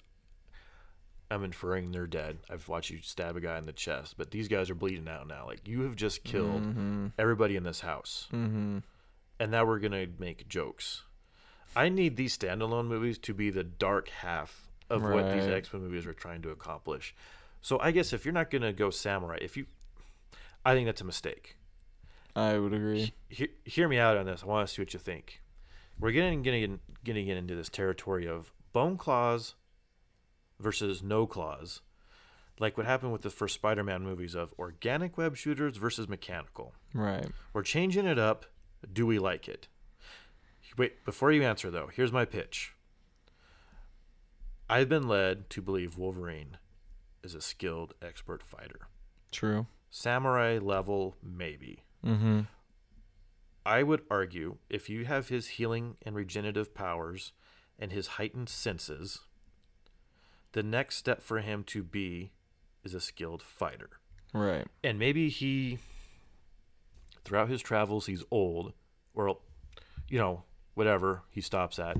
I'm 1.28 1.42
inferring 1.42 1.90
they're 1.90 2.06
dead. 2.06 2.38
I've 2.48 2.68
watched 2.68 2.90
you 2.90 3.00
stab 3.02 3.36
a 3.36 3.40
guy 3.40 3.58
in 3.58 3.66
the 3.66 3.72
chest, 3.72 4.14
but 4.16 4.30
these 4.30 4.46
guys 4.46 4.70
are 4.70 4.76
bleeding 4.76 5.08
out 5.08 5.26
now. 5.26 5.46
Like 5.46 5.66
you 5.66 5.80
have 5.82 5.96
just 5.96 6.22
killed 6.22 6.62
Mm-hmm. 6.62 7.06
everybody 7.18 7.56
in 7.56 7.64
this 7.64 7.80
house, 7.80 8.28
Mm-hmm. 8.32 8.78
and 9.40 9.50
now 9.50 9.64
we're 9.64 9.80
gonna 9.80 10.06
make 10.20 10.46
jokes. 10.46 11.02
I 11.74 11.88
need 11.88 12.16
these 12.16 12.38
standalone 12.38 12.86
movies 12.86 13.18
to 13.18 13.34
be 13.34 13.50
the 13.50 13.64
dark 13.64 14.08
half 14.08 14.69
of 14.90 15.02
what 15.02 15.32
these 15.32 15.46
X 15.46 15.72
Men 15.72 15.82
movies 15.82 16.06
are 16.06 16.12
trying 16.12 16.42
to 16.42 16.50
accomplish. 16.50 17.14
So 17.60 17.78
I 17.80 17.90
guess 17.90 18.12
if 18.12 18.24
you're 18.24 18.34
not 18.34 18.50
gonna 18.50 18.72
go 18.72 18.90
samurai, 18.90 19.38
if 19.40 19.56
you, 19.56 19.66
I 20.64 20.74
think 20.74 20.86
that's 20.86 21.00
a 21.00 21.04
mistake. 21.04 21.56
I 22.36 22.58
would 22.58 22.72
agree. 22.72 23.12
He- 23.28 23.48
hear 23.64 23.88
me 23.88 23.98
out 23.98 24.16
on 24.16 24.26
this. 24.26 24.42
I 24.42 24.46
want 24.46 24.66
to 24.68 24.72
see 24.74 24.80
what 24.82 24.92
you 24.92 25.00
think. 25.00 25.42
We're 25.98 26.12
getting 26.12 26.42
getting 26.42 26.80
getting 27.04 27.28
into 27.28 27.54
this 27.54 27.68
territory 27.68 28.26
of 28.26 28.52
bone 28.72 28.96
claws 28.96 29.54
versus 30.58 31.02
no 31.02 31.26
claws, 31.26 31.80
like 32.58 32.76
what 32.76 32.86
happened 32.86 33.12
with 33.12 33.22
the 33.22 33.30
first 33.30 33.54
Spider-Man 33.54 34.02
movies 34.02 34.34
of 34.34 34.54
organic 34.58 35.16
web 35.18 35.36
shooters 35.36 35.76
versus 35.76 36.08
mechanical. 36.08 36.72
Right. 36.94 37.26
We're 37.52 37.62
changing 37.62 38.06
it 38.06 38.18
up. 38.18 38.46
Do 38.92 39.06
we 39.06 39.18
like 39.18 39.48
it? 39.48 39.68
Wait, 40.78 41.04
before 41.04 41.32
you 41.32 41.42
answer 41.42 41.70
though, 41.70 41.88
here's 41.92 42.12
my 42.12 42.24
pitch. 42.24 42.74
I've 44.70 44.88
been 44.88 45.08
led 45.08 45.50
to 45.50 45.60
believe 45.60 45.98
Wolverine 45.98 46.58
is 47.24 47.34
a 47.34 47.40
skilled 47.40 47.94
expert 48.00 48.42
fighter. 48.42 48.88
True. 49.32 49.66
Samurai 49.90 50.58
level, 50.62 51.16
maybe. 51.22 51.84
Mm-hmm. 52.06 52.42
I 53.66 53.82
would 53.82 54.02
argue 54.08 54.58
if 54.68 54.88
you 54.88 55.06
have 55.06 55.28
his 55.28 55.48
healing 55.48 55.96
and 56.02 56.14
regenerative 56.14 56.72
powers 56.72 57.32
and 57.80 57.90
his 57.90 58.06
heightened 58.06 58.48
senses, 58.48 59.20
the 60.52 60.62
next 60.62 60.96
step 60.96 61.20
for 61.20 61.40
him 61.40 61.64
to 61.64 61.82
be 61.82 62.30
is 62.84 62.94
a 62.94 63.00
skilled 63.00 63.42
fighter. 63.42 63.90
Right. 64.32 64.66
And 64.84 65.00
maybe 65.00 65.28
he, 65.30 65.78
throughout 67.24 67.48
his 67.48 67.60
travels, 67.60 68.06
he's 68.06 68.22
old, 68.30 68.72
or, 69.14 69.38
you 70.08 70.18
know, 70.18 70.44
whatever 70.74 71.22
he 71.28 71.40
stops 71.40 71.80
at, 71.80 71.96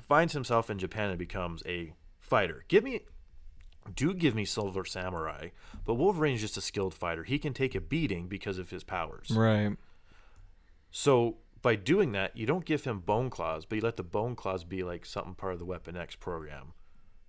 finds 0.00 0.32
himself 0.32 0.70
in 0.70 0.78
Japan 0.78 1.10
and 1.10 1.18
becomes 1.18 1.62
a 1.66 1.92
fighter. 2.20 2.64
Give 2.68 2.84
me, 2.84 3.00
do 3.94 4.14
give 4.14 4.34
me 4.34 4.44
Silver 4.44 4.84
Samurai, 4.84 5.48
but 5.84 5.94
Wolverine's 5.94 6.40
just 6.40 6.56
a 6.56 6.60
skilled 6.60 6.94
fighter. 6.94 7.24
He 7.24 7.38
can 7.38 7.52
take 7.52 7.74
a 7.74 7.80
beating 7.80 8.28
because 8.28 8.58
of 8.58 8.70
his 8.70 8.84
powers. 8.84 9.30
Right. 9.30 9.76
So 10.90 11.38
by 11.62 11.76
doing 11.76 12.12
that, 12.12 12.36
you 12.36 12.46
don't 12.46 12.64
give 12.64 12.84
him 12.84 13.00
bone 13.00 13.30
claws, 13.30 13.66
but 13.66 13.76
you 13.76 13.82
let 13.82 13.96
the 13.96 14.02
bone 14.02 14.36
claws 14.36 14.64
be 14.64 14.82
like 14.82 15.06
something 15.06 15.34
part 15.34 15.54
of 15.54 15.58
the 15.58 15.64
Weapon 15.64 15.96
X 15.96 16.16
program 16.16 16.72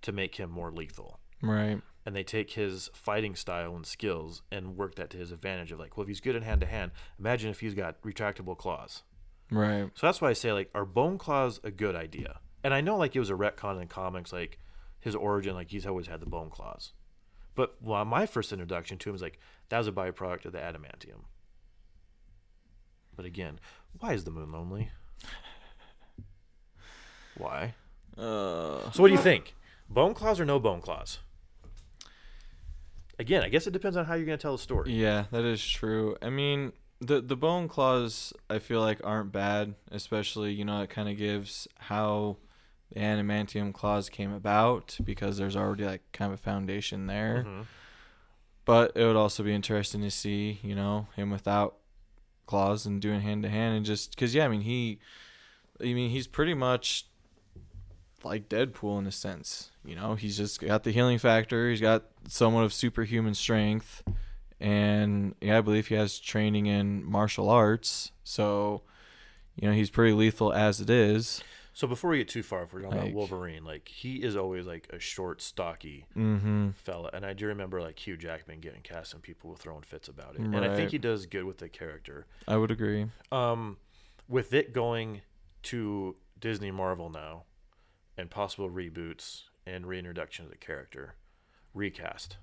to 0.02 0.12
make 0.12 0.36
him 0.36 0.50
more 0.50 0.70
lethal. 0.70 1.20
Right. 1.40 1.80
And 2.06 2.14
they 2.14 2.24
take 2.24 2.50
his 2.50 2.90
fighting 2.92 3.34
style 3.34 3.74
and 3.74 3.86
skills 3.86 4.42
and 4.52 4.76
work 4.76 4.96
that 4.96 5.08
to 5.10 5.16
his 5.16 5.32
advantage 5.32 5.72
of 5.72 5.78
like, 5.78 5.96
well, 5.96 6.02
if 6.02 6.08
he's 6.08 6.20
good 6.20 6.36
in 6.36 6.42
hand 6.42 6.60
to 6.60 6.66
hand, 6.66 6.90
imagine 7.18 7.50
if 7.50 7.60
he's 7.60 7.74
got 7.74 8.02
retractable 8.02 8.56
claws. 8.56 9.02
Right. 9.50 9.90
So 9.94 10.06
that's 10.06 10.20
why 10.20 10.30
I 10.30 10.34
say 10.34 10.52
like, 10.52 10.70
are 10.74 10.84
bone 10.84 11.16
claws 11.16 11.60
a 11.64 11.70
good 11.70 11.96
idea? 11.96 12.40
And 12.64 12.72
I 12.72 12.80
know 12.80 12.96
like 12.96 13.14
it 13.14 13.20
was 13.20 13.30
a 13.30 13.34
retcon 13.34 13.80
in 13.80 13.88
comics, 13.88 14.32
like 14.32 14.58
his 14.98 15.14
origin, 15.14 15.54
like 15.54 15.70
he's 15.70 15.86
always 15.86 16.06
had 16.06 16.20
the 16.20 16.26
bone 16.26 16.48
claws. 16.50 16.92
But 17.54 17.76
well, 17.80 18.04
my 18.06 18.26
first 18.26 18.52
introduction 18.52 18.98
to 18.98 19.10
him 19.10 19.12
was 19.12 19.22
like 19.22 19.38
that 19.68 19.78
was 19.78 19.86
a 19.86 19.92
byproduct 19.92 20.46
of 20.46 20.52
the 20.52 20.58
adamantium. 20.58 21.24
But 23.14 23.26
again, 23.26 23.60
why 24.00 24.14
is 24.14 24.24
the 24.24 24.30
moon 24.30 24.50
lonely? 24.50 24.90
Why? 27.36 27.74
Uh. 28.16 28.90
So 28.92 29.02
what 29.02 29.08
do 29.08 29.14
you 29.14 29.20
think? 29.20 29.54
Bone 29.88 30.14
claws 30.14 30.40
or 30.40 30.44
no 30.44 30.58
bone 30.58 30.80
claws? 30.80 31.18
Again, 33.18 33.42
I 33.42 33.48
guess 33.48 33.66
it 33.66 33.72
depends 33.72 33.96
on 33.96 34.06
how 34.06 34.14
you're 34.14 34.26
going 34.26 34.38
to 34.38 34.42
tell 34.42 34.56
the 34.56 34.62
story. 34.62 34.92
Yeah, 34.92 35.24
that 35.30 35.44
is 35.44 35.64
true. 35.64 36.16
I 36.22 36.30
mean, 36.30 36.72
the 37.00 37.20
the 37.20 37.36
bone 37.36 37.68
claws 37.68 38.32
I 38.48 38.58
feel 38.58 38.80
like 38.80 39.00
aren't 39.04 39.32
bad, 39.32 39.74
especially 39.90 40.52
you 40.52 40.64
know 40.64 40.80
it 40.82 40.90
kind 40.90 41.08
of 41.08 41.16
gives 41.16 41.68
how 41.78 42.38
the 42.94 43.00
adamantium 43.00 43.74
claws 43.74 44.08
came 44.08 44.32
about 44.32 44.96
because 45.04 45.36
there's 45.36 45.56
already 45.56 45.84
like 45.84 46.02
kind 46.12 46.32
of 46.32 46.38
a 46.38 46.42
foundation 46.42 47.06
there. 47.06 47.44
Mhm. 47.46 47.66
But 48.64 48.92
it 48.94 49.04
would 49.04 49.16
also 49.16 49.42
be 49.42 49.52
interesting 49.52 50.00
to 50.02 50.10
see 50.10 50.60
you 50.62 50.74
know 50.74 51.08
him 51.16 51.30
without 51.30 51.76
claws 52.46 52.86
and 52.86 53.00
doing 53.00 53.20
hand 53.20 53.42
to 53.42 53.48
hand 53.48 53.76
and 53.76 53.84
just 53.84 54.10
because 54.10 54.34
yeah, 54.34 54.44
I 54.44 54.48
mean 54.48 54.62
he, 54.62 54.98
I 55.80 55.84
mean 55.84 56.10
he's 56.10 56.26
pretty 56.26 56.54
much 56.54 57.06
like 58.22 58.48
Deadpool 58.48 58.98
in 58.98 59.06
a 59.06 59.12
sense. 59.12 59.70
You 59.84 59.96
know, 59.96 60.14
he's 60.14 60.36
just 60.38 60.60
got 60.60 60.82
the 60.84 60.92
healing 60.92 61.18
factor. 61.18 61.68
He's 61.68 61.80
got 61.80 62.04
somewhat 62.26 62.64
of 62.64 62.72
superhuman 62.72 63.34
strength, 63.34 64.02
and 64.58 65.34
yeah, 65.42 65.58
I 65.58 65.60
believe 65.60 65.88
he 65.88 65.94
has 65.94 66.18
training 66.18 66.66
in 66.66 67.04
martial 67.04 67.50
arts. 67.50 68.12
So, 68.22 68.82
you 69.56 69.68
know, 69.68 69.74
he's 69.74 69.90
pretty 69.90 70.12
lethal 70.14 70.52
as 70.54 70.80
it 70.80 70.88
is. 70.88 71.42
So 71.76 71.88
before 71.88 72.10
we 72.10 72.18
get 72.18 72.28
too 72.28 72.44
far, 72.44 72.62
if 72.62 72.72
we're 72.72 72.82
talking 72.82 72.98
about 72.98 73.12
Wolverine, 73.12 73.64
like 73.64 73.88
he 73.88 74.22
is 74.22 74.36
always 74.36 74.64
like 74.64 74.88
a 74.92 74.98
short, 75.00 75.42
stocky 75.42 76.06
Mm-hmm. 76.16 76.70
fella, 76.76 77.10
and 77.12 77.26
I 77.26 77.32
do 77.32 77.46
remember 77.46 77.80
like 77.82 77.98
Hugh 78.06 78.16
Jackman 78.16 78.60
getting 78.60 78.80
cast 78.82 79.12
and 79.12 79.20
people 79.22 79.50
were 79.50 79.56
throwing 79.56 79.82
fits 79.82 80.06
about 80.08 80.36
it, 80.36 80.40
and 80.40 80.56
I 80.56 80.74
think 80.76 80.90
he 80.92 80.98
does 80.98 81.26
good 81.26 81.44
with 81.44 81.58
the 81.58 81.68
character. 81.68 82.26
I 82.46 82.56
would 82.56 82.70
agree. 82.70 83.06
Um, 83.32 83.78
with 84.28 84.54
it 84.54 84.72
going 84.72 85.22
to 85.64 86.16
Disney 86.40 86.70
Marvel 86.70 87.10
now, 87.10 87.42
and 88.16 88.30
possible 88.30 88.70
reboots 88.70 89.42
and 89.66 89.84
reintroduction 89.86 90.44
of 90.44 90.50
the 90.52 90.56
character, 90.56 91.16
recast. 91.74 92.36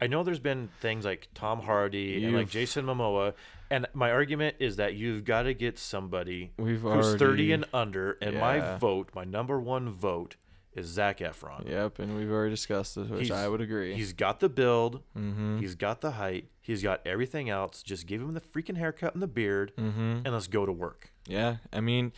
I 0.00 0.06
know 0.06 0.22
there's 0.22 0.38
been 0.38 0.68
things 0.80 1.04
like 1.04 1.28
Tom 1.34 1.60
Hardy 1.60 2.24
and 2.24 2.36
like 2.36 2.48
Jason 2.48 2.86
Momoa, 2.86 3.34
and 3.70 3.86
my 3.94 4.10
argument 4.10 4.56
is 4.58 4.76
that 4.76 4.94
you've 4.94 5.24
got 5.24 5.42
to 5.42 5.54
get 5.54 5.78
somebody 5.78 6.52
who's 6.56 6.84
already 6.84 7.18
30 7.18 7.52
and 7.52 7.64
under, 7.72 8.18
and 8.22 8.38
my 8.38 8.76
vote, 8.76 9.10
my 9.14 9.24
number 9.24 9.60
one 9.60 9.90
vote, 9.90 10.36
is 10.74 10.86
Zac 10.86 11.18
Efron. 11.18 11.68
Yep, 11.68 11.98
and 11.98 12.16
we've 12.16 12.30
already 12.30 12.50
discussed 12.50 12.94
this, 12.94 13.08
which 13.08 13.28
He's- 13.28 13.38
I 13.38 13.48
would 13.48 13.60
agree. 13.60 13.94
He's 13.94 14.12
got 14.12 14.40
the 14.40 14.48
build, 14.48 15.02
mm-hmm. 15.16 15.58
he's 15.58 15.74
got 15.74 16.00
the 16.00 16.12
height, 16.12 16.48
he's 16.60 16.82
got 16.82 17.00
everything 17.04 17.50
else. 17.50 17.82
Just 17.82 18.06
give 18.06 18.20
him 18.20 18.34
the 18.34 18.40
freaking 18.40 18.76
haircut 18.76 19.14
and 19.14 19.22
the 19.22 19.26
beard, 19.28 19.72
mm-hmm. 19.76 20.20
and 20.24 20.32
let's 20.32 20.46
go 20.46 20.64
to 20.64 20.72
work. 20.72 21.12
Yeah, 21.26 21.56
I 21.72 21.80
mean, 21.80 22.12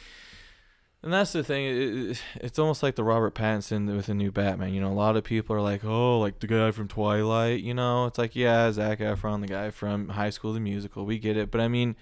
and 1.03 1.13
that's 1.13 1.33
the 1.33 1.43
thing. 1.43 1.65
It, 1.65 2.11
it- 2.11 2.23
it's 2.37 2.59
almost 2.59 2.83
like 2.83 2.95
the 2.95 3.05
Robert 3.05 3.35
Pattinson 3.35 3.95
with 3.95 4.07
the 4.07 4.15
new 4.15 4.31
Batman. 4.31 4.75
You 4.75 4.81
know, 4.81 4.93
a 4.93 4.95
lot 4.95 5.17
of 5.17 5.25
people 5.25 5.57
are 5.57 5.61
like, 5.61 5.85
"Oh, 5.85 6.19
like 6.21 6.41
the 6.41 6.47
guy 6.47 6.71
from 6.71 6.89
Twilight." 6.89 7.61
You 7.63 7.75
know, 7.75 8.07
it's 8.07 8.19
like, 8.19 8.37
yeah, 8.37 8.71
Zac 8.73 8.99
Efron, 9.01 9.41
the 9.41 9.47
guy 9.47 9.71
from 9.71 10.09
High 10.11 10.31
School 10.31 10.53
the 10.53 10.61
Musical. 10.61 11.07
We 11.07 11.19
get 11.19 11.37
it, 11.37 11.51
but 11.51 11.61
I 11.61 11.69
mean, 11.69 11.97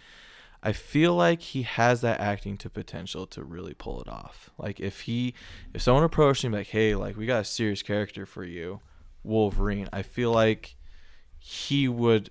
I 0.62 0.72
feel 0.72 1.14
like 1.14 1.40
he 1.42 1.62
has 1.62 2.00
that 2.00 2.20
acting 2.20 2.56
to 2.58 2.70
potential 2.70 3.26
to 3.28 3.44
really 3.44 3.74
pull 3.74 4.00
it 4.00 4.08
off. 4.08 4.50
Like 4.58 4.80
if 4.80 5.02
he, 5.02 5.34
if 5.72 5.82
someone 5.82 6.04
approached 6.04 6.44
him 6.44 6.52
like, 6.52 6.68
"Hey, 6.68 6.94
like 6.94 7.16
we 7.16 7.26
got 7.26 7.42
a 7.42 7.44
serious 7.44 7.82
character 7.82 8.26
for 8.26 8.44
you, 8.44 8.80
Wolverine," 9.22 9.88
I 9.92 10.02
feel 10.02 10.32
like 10.32 10.76
he 11.38 11.86
would 11.88 12.30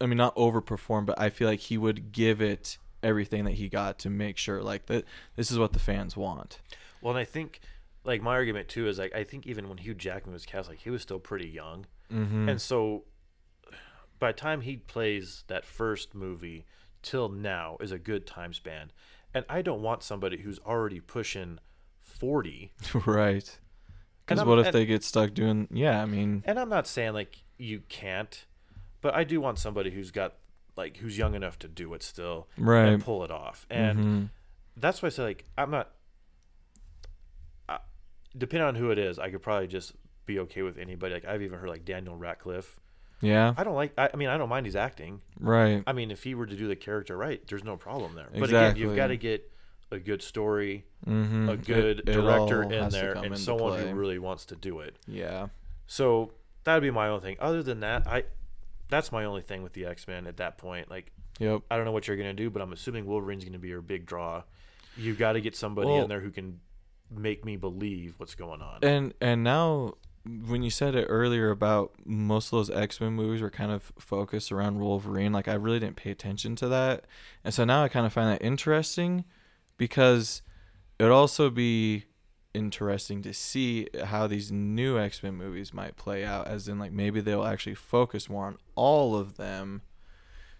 I 0.00 0.06
mean, 0.06 0.18
not 0.18 0.36
overperform, 0.36 1.06
but 1.06 1.18
I 1.20 1.30
feel 1.30 1.48
like 1.48 1.60
he 1.60 1.78
would 1.78 2.12
give 2.12 2.40
it 2.42 2.76
everything 3.06 3.44
that 3.44 3.54
he 3.54 3.68
got 3.68 3.98
to 4.00 4.10
make 4.10 4.36
sure 4.36 4.62
like 4.62 4.86
that 4.86 5.04
this 5.36 5.50
is 5.50 5.58
what 5.58 5.72
the 5.72 5.78
fans 5.78 6.16
want. 6.16 6.58
Well, 7.00 7.12
and 7.14 7.20
I 7.20 7.24
think, 7.24 7.60
like 8.04 8.20
my 8.22 8.32
argument 8.32 8.68
too 8.68 8.88
is 8.88 8.98
like 8.98 9.14
I 9.14 9.24
think 9.24 9.46
even 9.46 9.68
when 9.68 9.78
Hugh 9.78 9.94
Jackman 9.94 10.32
was 10.32 10.44
cast, 10.46 10.68
like 10.68 10.78
he 10.80 10.90
was 10.90 11.02
still 11.02 11.18
pretty 11.20 11.48
young, 11.48 11.86
Mm-hmm. 12.12 12.48
and 12.48 12.60
so 12.62 13.04
by 14.18 14.30
the 14.32 14.38
time 14.38 14.60
he 14.62 14.76
plays 14.76 15.44
that 15.48 15.64
first 15.64 16.14
movie 16.14 16.64
till 17.02 17.28
now 17.28 17.76
is 17.80 17.92
a 17.92 17.98
good 17.98 18.26
time 18.26 18.52
span, 18.52 18.90
and 19.34 19.44
I 19.48 19.62
don't 19.62 19.82
want 19.82 20.02
somebody 20.02 20.38
who's 20.38 20.58
already 20.60 21.00
pushing 21.00 21.58
forty. 22.02 22.72
right. 23.06 23.58
Because 24.24 24.44
what 24.44 24.58
if 24.58 24.66
and- 24.66 24.74
they 24.74 24.86
get 24.86 25.04
stuck 25.04 25.34
doing? 25.34 25.68
Yeah, 25.70 26.02
I 26.02 26.06
mean, 26.06 26.42
And 26.46 26.58
I'm 26.58 26.68
not 26.68 26.86
saying 26.88 27.12
like 27.12 27.42
you 27.58 27.82
can't, 27.88 28.44
but 29.00 29.14
I 29.14 29.22
do 29.24 29.40
want 29.40 29.58
somebody 29.58 29.90
who's 29.92 30.10
got 30.10 30.34
like 30.76 30.98
who's 30.98 31.16
young 31.16 31.34
enough 31.34 31.58
to 31.60 31.68
do 31.68 31.92
it 31.94 32.02
still 32.02 32.48
right. 32.58 32.86
and 32.88 33.02
pull 33.02 33.24
it 33.24 33.30
off. 33.30 33.66
And 33.70 33.98
Mhm. 33.98 34.28
that's 34.76 35.02
why 35.02 35.06
I 35.06 35.10
say 35.10 35.22
like 35.24 35.44
I'm 35.56 35.70
not. 35.70 35.90
I, 37.68 37.78
depending 38.36 38.66
on 38.68 38.74
who 38.74 38.90
it 38.90 38.98
is, 38.98 39.18
I 39.18 39.30
could 39.30 39.42
probably 39.42 39.66
just 39.68 39.92
be 40.26 40.38
okay 40.40 40.62
with 40.62 40.78
anybody. 40.78 41.14
Like 41.14 41.24
I've 41.24 41.42
even 41.42 41.58
heard 41.58 41.68
like 41.68 41.84
Daniel 41.84 42.16
Radcliffe. 42.16 42.78
yeah, 43.20 43.54
I 43.56 43.64
don't 43.64 43.74
like. 43.74 43.92
I, 43.98 44.10
I 44.12 44.16
mean, 44.16 44.28
I 44.28 44.36
don't 44.36 44.48
mind 44.48 44.66
his 44.66 44.76
acting. 44.76 45.20
right. 45.40 45.82
I 45.86 45.92
mean, 45.92 46.10
if 46.10 46.22
he 46.24 46.34
were 46.34 46.46
to 46.46 46.56
do 46.56 46.68
the 46.68 46.76
character 46.76 47.16
right, 47.16 47.40
there's 47.48 47.64
no 47.64 47.76
problem 47.76 48.14
there. 48.14 48.26
Exactly. 48.26 48.40
But 48.40 48.48
again, 48.50 48.76
you've 48.76 48.96
got 48.96 49.06
to 49.08 49.16
get 49.16 49.50
a 49.90 49.98
good 49.98 50.20
story, 50.22 50.84
Mm-hmm. 51.06 51.48
a 51.48 51.56
good 51.56 52.04
director 52.04 52.62
in 52.64 52.88
there, 52.90 53.12
and 53.12 53.38
someone 53.38 53.78
who 53.80 53.94
really 53.94 54.18
wants 54.18 54.44
to 54.46 54.56
do 54.56 54.80
it. 54.80 54.96
yeah, 55.06 55.46
So 55.86 56.32
that'd 56.64 56.82
be 56.82 56.90
my 56.90 57.06
own 57.08 57.20
thing. 57.20 57.36
Other 57.38 57.62
than 57.62 57.78
that, 57.80 58.06
I 58.08 58.24
that's 58.88 59.10
my 59.12 59.24
only 59.24 59.42
thing 59.42 59.62
with 59.62 59.72
the 59.72 59.86
X 59.86 60.06
Men 60.06 60.26
at 60.26 60.36
that 60.38 60.58
point. 60.58 60.90
Like, 60.90 61.12
Yep. 61.38 61.62
I 61.70 61.76
don't 61.76 61.84
know 61.84 61.92
what 61.92 62.08
you're 62.08 62.16
gonna 62.16 62.32
do, 62.32 62.48
but 62.50 62.62
I'm 62.62 62.72
assuming 62.72 63.04
Wolverine's 63.06 63.44
gonna 63.44 63.58
be 63.58 63.68
your 63.68 63.82
big 63.82 64.06
draw. 64.06 64.42
You 64.96 65.14
got 65.14 65.32
to 65.32 65.40
get 65.42 65.54
somebody 65.54 65.88
Well- 65.88 66.02
in 66.04 66.08
there 66.08 66.20
who 66.20 66.30
can 66.30 66.60
make 67.10 67.44
me 67.44 67.56
believe 67.56 68.14
what's 68.18 68.34
going 68.34 68.62
on. 68.62 68.78
And 68.82 69.12
and 69.20 69.44
now 69.44 69.94
when 70.48 70.62
you 70.62 70.70
said 70.70 70.94
it 70.96 71.04
earlier 71.08 71.50
about 71.50 71.92
most 72.04 72.46
of 72.46 72.50
those 72.52 72.70
X-Men 72.70 73.12
movies 73.12 73.40
were 73.42 73.50
kind 73.50 73.70
of 73.70 73.92
focused 73.98 74.50
around 74.50 74.80
Wolverine, 74.80 75.32
like 75.32 75.46
I 75.46 75.54
really 75.54 75.78
didn't 75.78 75.94
pay 75.96 76.10
attention 76.10 76.56
to 76.56 76.68
that. 76.68 77.04
And 77.44 77.54
so 77.54 77.64
now 77.64 77.84
I 77.84 77.88
kind 77.88 78.04
of 78.06 78.12
find 78.12 78.28
that 78.30 78.42
interesting 78.42 79.24
because 79.76 80.42
it'd 80.98 81.12
also 81.12 81.48
be 81.50 82.06
interesting 82.56 83.22
to 83.22 83.34
see 83.34 83.88
how 84.04 84.26
these 84.26 84.50
new 84.50 84.98
X-Men 84.98 85.34
movies 85.34 85.74
might 85.74 85.96
play 85.96 86.24
out 86.24 86.48
as 86.48 86.68
in 86.68 86.78
like 86.78 86.92
maybe 86.92 87.20
they'll 87.20 87.44
actually 87.44 87.74
focus 87.74 88.28
more 88.28 88.46
on 88.46 88.56
all 88.74 89.14
of 89.14 89.36
them. 89.36 89.82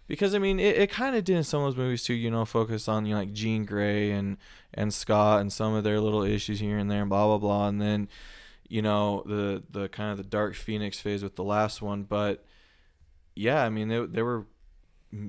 Because 0.07 0.33
I 0.33 0.39
mean, 0.39 0.59
it, 0.59 0.77
it 0.77 0.89
kind 0.89 1.15
of 1.15 1.23
did 1.23 1.35
in 1.35 1.43
some 1.43 1.63
of 1.63 1.65
those 1.67 1.83
movies 1.83 2.03
too. 2.03 2.13
You 2.13 2.31
know, 2.31 2.45
focus 2.45 2.87
on 2.87 3.05
you 3.05 3.13
know 3.13 3.19
like 3.19 3.33
Jean 3.33 3.65
Grey 3.65 4.11
and 4.11 4.37
and 4.73 4.93
Scott 4.93 5.41
and 5.41 5.51
some 5.51 5.73
of 5.73 5.83
their 5.83 5.99
little 5.99 6.23
issues 6.23 6.59
here 6.59 6.77
and 6.77 6.89
there, 6.89 7.01
and 7.01 7.09
blah 7.09 7.25
blah 7.25 7.37
blah. 7.39 7.67
And 7.67 7.81
then, 7.81 8.07
you 8.69 8.81
know, 8.81 9.23
the 9.25 9.63
the 9.69 9.89
kind 9.89 10.11
of 10.11 10.17
the 10.17 10.23
Dark 10.23 10.55
Phoenix 10.55 10.99
phase 10.99 11.23
with 11.23 11.35
the 11.35 11.43
last 11.43 11.81
one. 11.81 12.03
But 12.03 12.45
yeah, 13.35 13.63
I 13.63 13.69
mean, 13.69 13.89
they 13.89 14.05
they 14.05 14.21
were. 14.21 14.45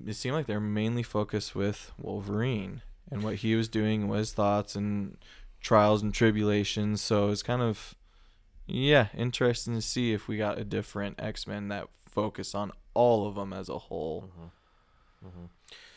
It 0.06 0.14
seemed 0.14 0.34
like 0.34 0.46
they 0.46 0.54
were 0.54 0.60
mainly 0.60 1.04
focused 1.04 1.54
with 1.54 1.92
Wolverine 1.98 2.82
and 3.10 3.22
what 3.22 3.36
he 3.36 3.54
was 3.54 3.68
doing, 3.68 4.08
his 4.08 4.32
thoughts 4.32 4.74
and 4.74 5.16
trials 5.60 6.02
and 6.02 6.12
tribulations. 6.14 7.00
So 7.00 7.30
it's 7.30 7.42
kind 7.42 7.62
of, 7.62 7.94
yeah, 8.66 9.08
interesting 9.16 9.74
to 9.74 9.82
see 9.82 10.12
if 10.12 10.28
we 10.28 10.36
got 10.36 10.58
a 10.58 10.64
different 10.64 11.20
X 11.20 11.46
Men 11.46 11.68
that 11.68 11.88
focus 12.08 12.54
on 12.54 12.72
all 12.94 13.26
of 13.26 13.34
them 13.36 13.52
as 13.52 13.68
a 13.68 13.78
whole. 13.78 14.30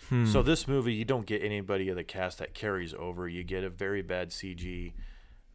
Hmm. 0.09 0.25
So 0.25 0.41
this 0.43 0.67
movie, 0.67 0.93
you 0.93 1.05
don't 1.05 1.25
get 1.25 1.41
anybody 1.41 1.87
of 1.89 1.95
the 1.95 2.03
cast 2.03 2.39
that 2.39 2.53
carries 2.53 2.93
over. 2.93 3.29
You 3.29 3.43
get 3.43 3.63
a 3.63 3.69
very 3.69 4.01
bad 4.01 4.29
CG 4.31 4.93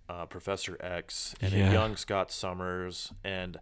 uh, 0.08 0.24
Professor 0.26 0.78
X 0.80 1.34
and 1.42 1.52
Yeah. 1.52 1.68
a 1.68 1.72
young 1.72 1.96
Scott 1.96 2.30
Summers, 2.30 3.12
and 3.22 3.58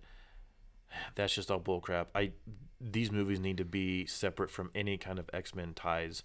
that's 1.17 1.35
just 1.35 1.51
all 1.51 1.59
bullcrap. 1.61 2.07
I 2.15 2.33
these 2.81 3.11
movies 3.11 3.41
need 3.41 3.57
to 3.57 3.65
be 3.65 4.05
separate 4.07 4.51
from 4.51 4.71
any 4.75 4.97
kind 4.99 5.19
of 5.19 5.29
X 5.33 5.55
Men 5.55 5.75
ties. 5.75 6.23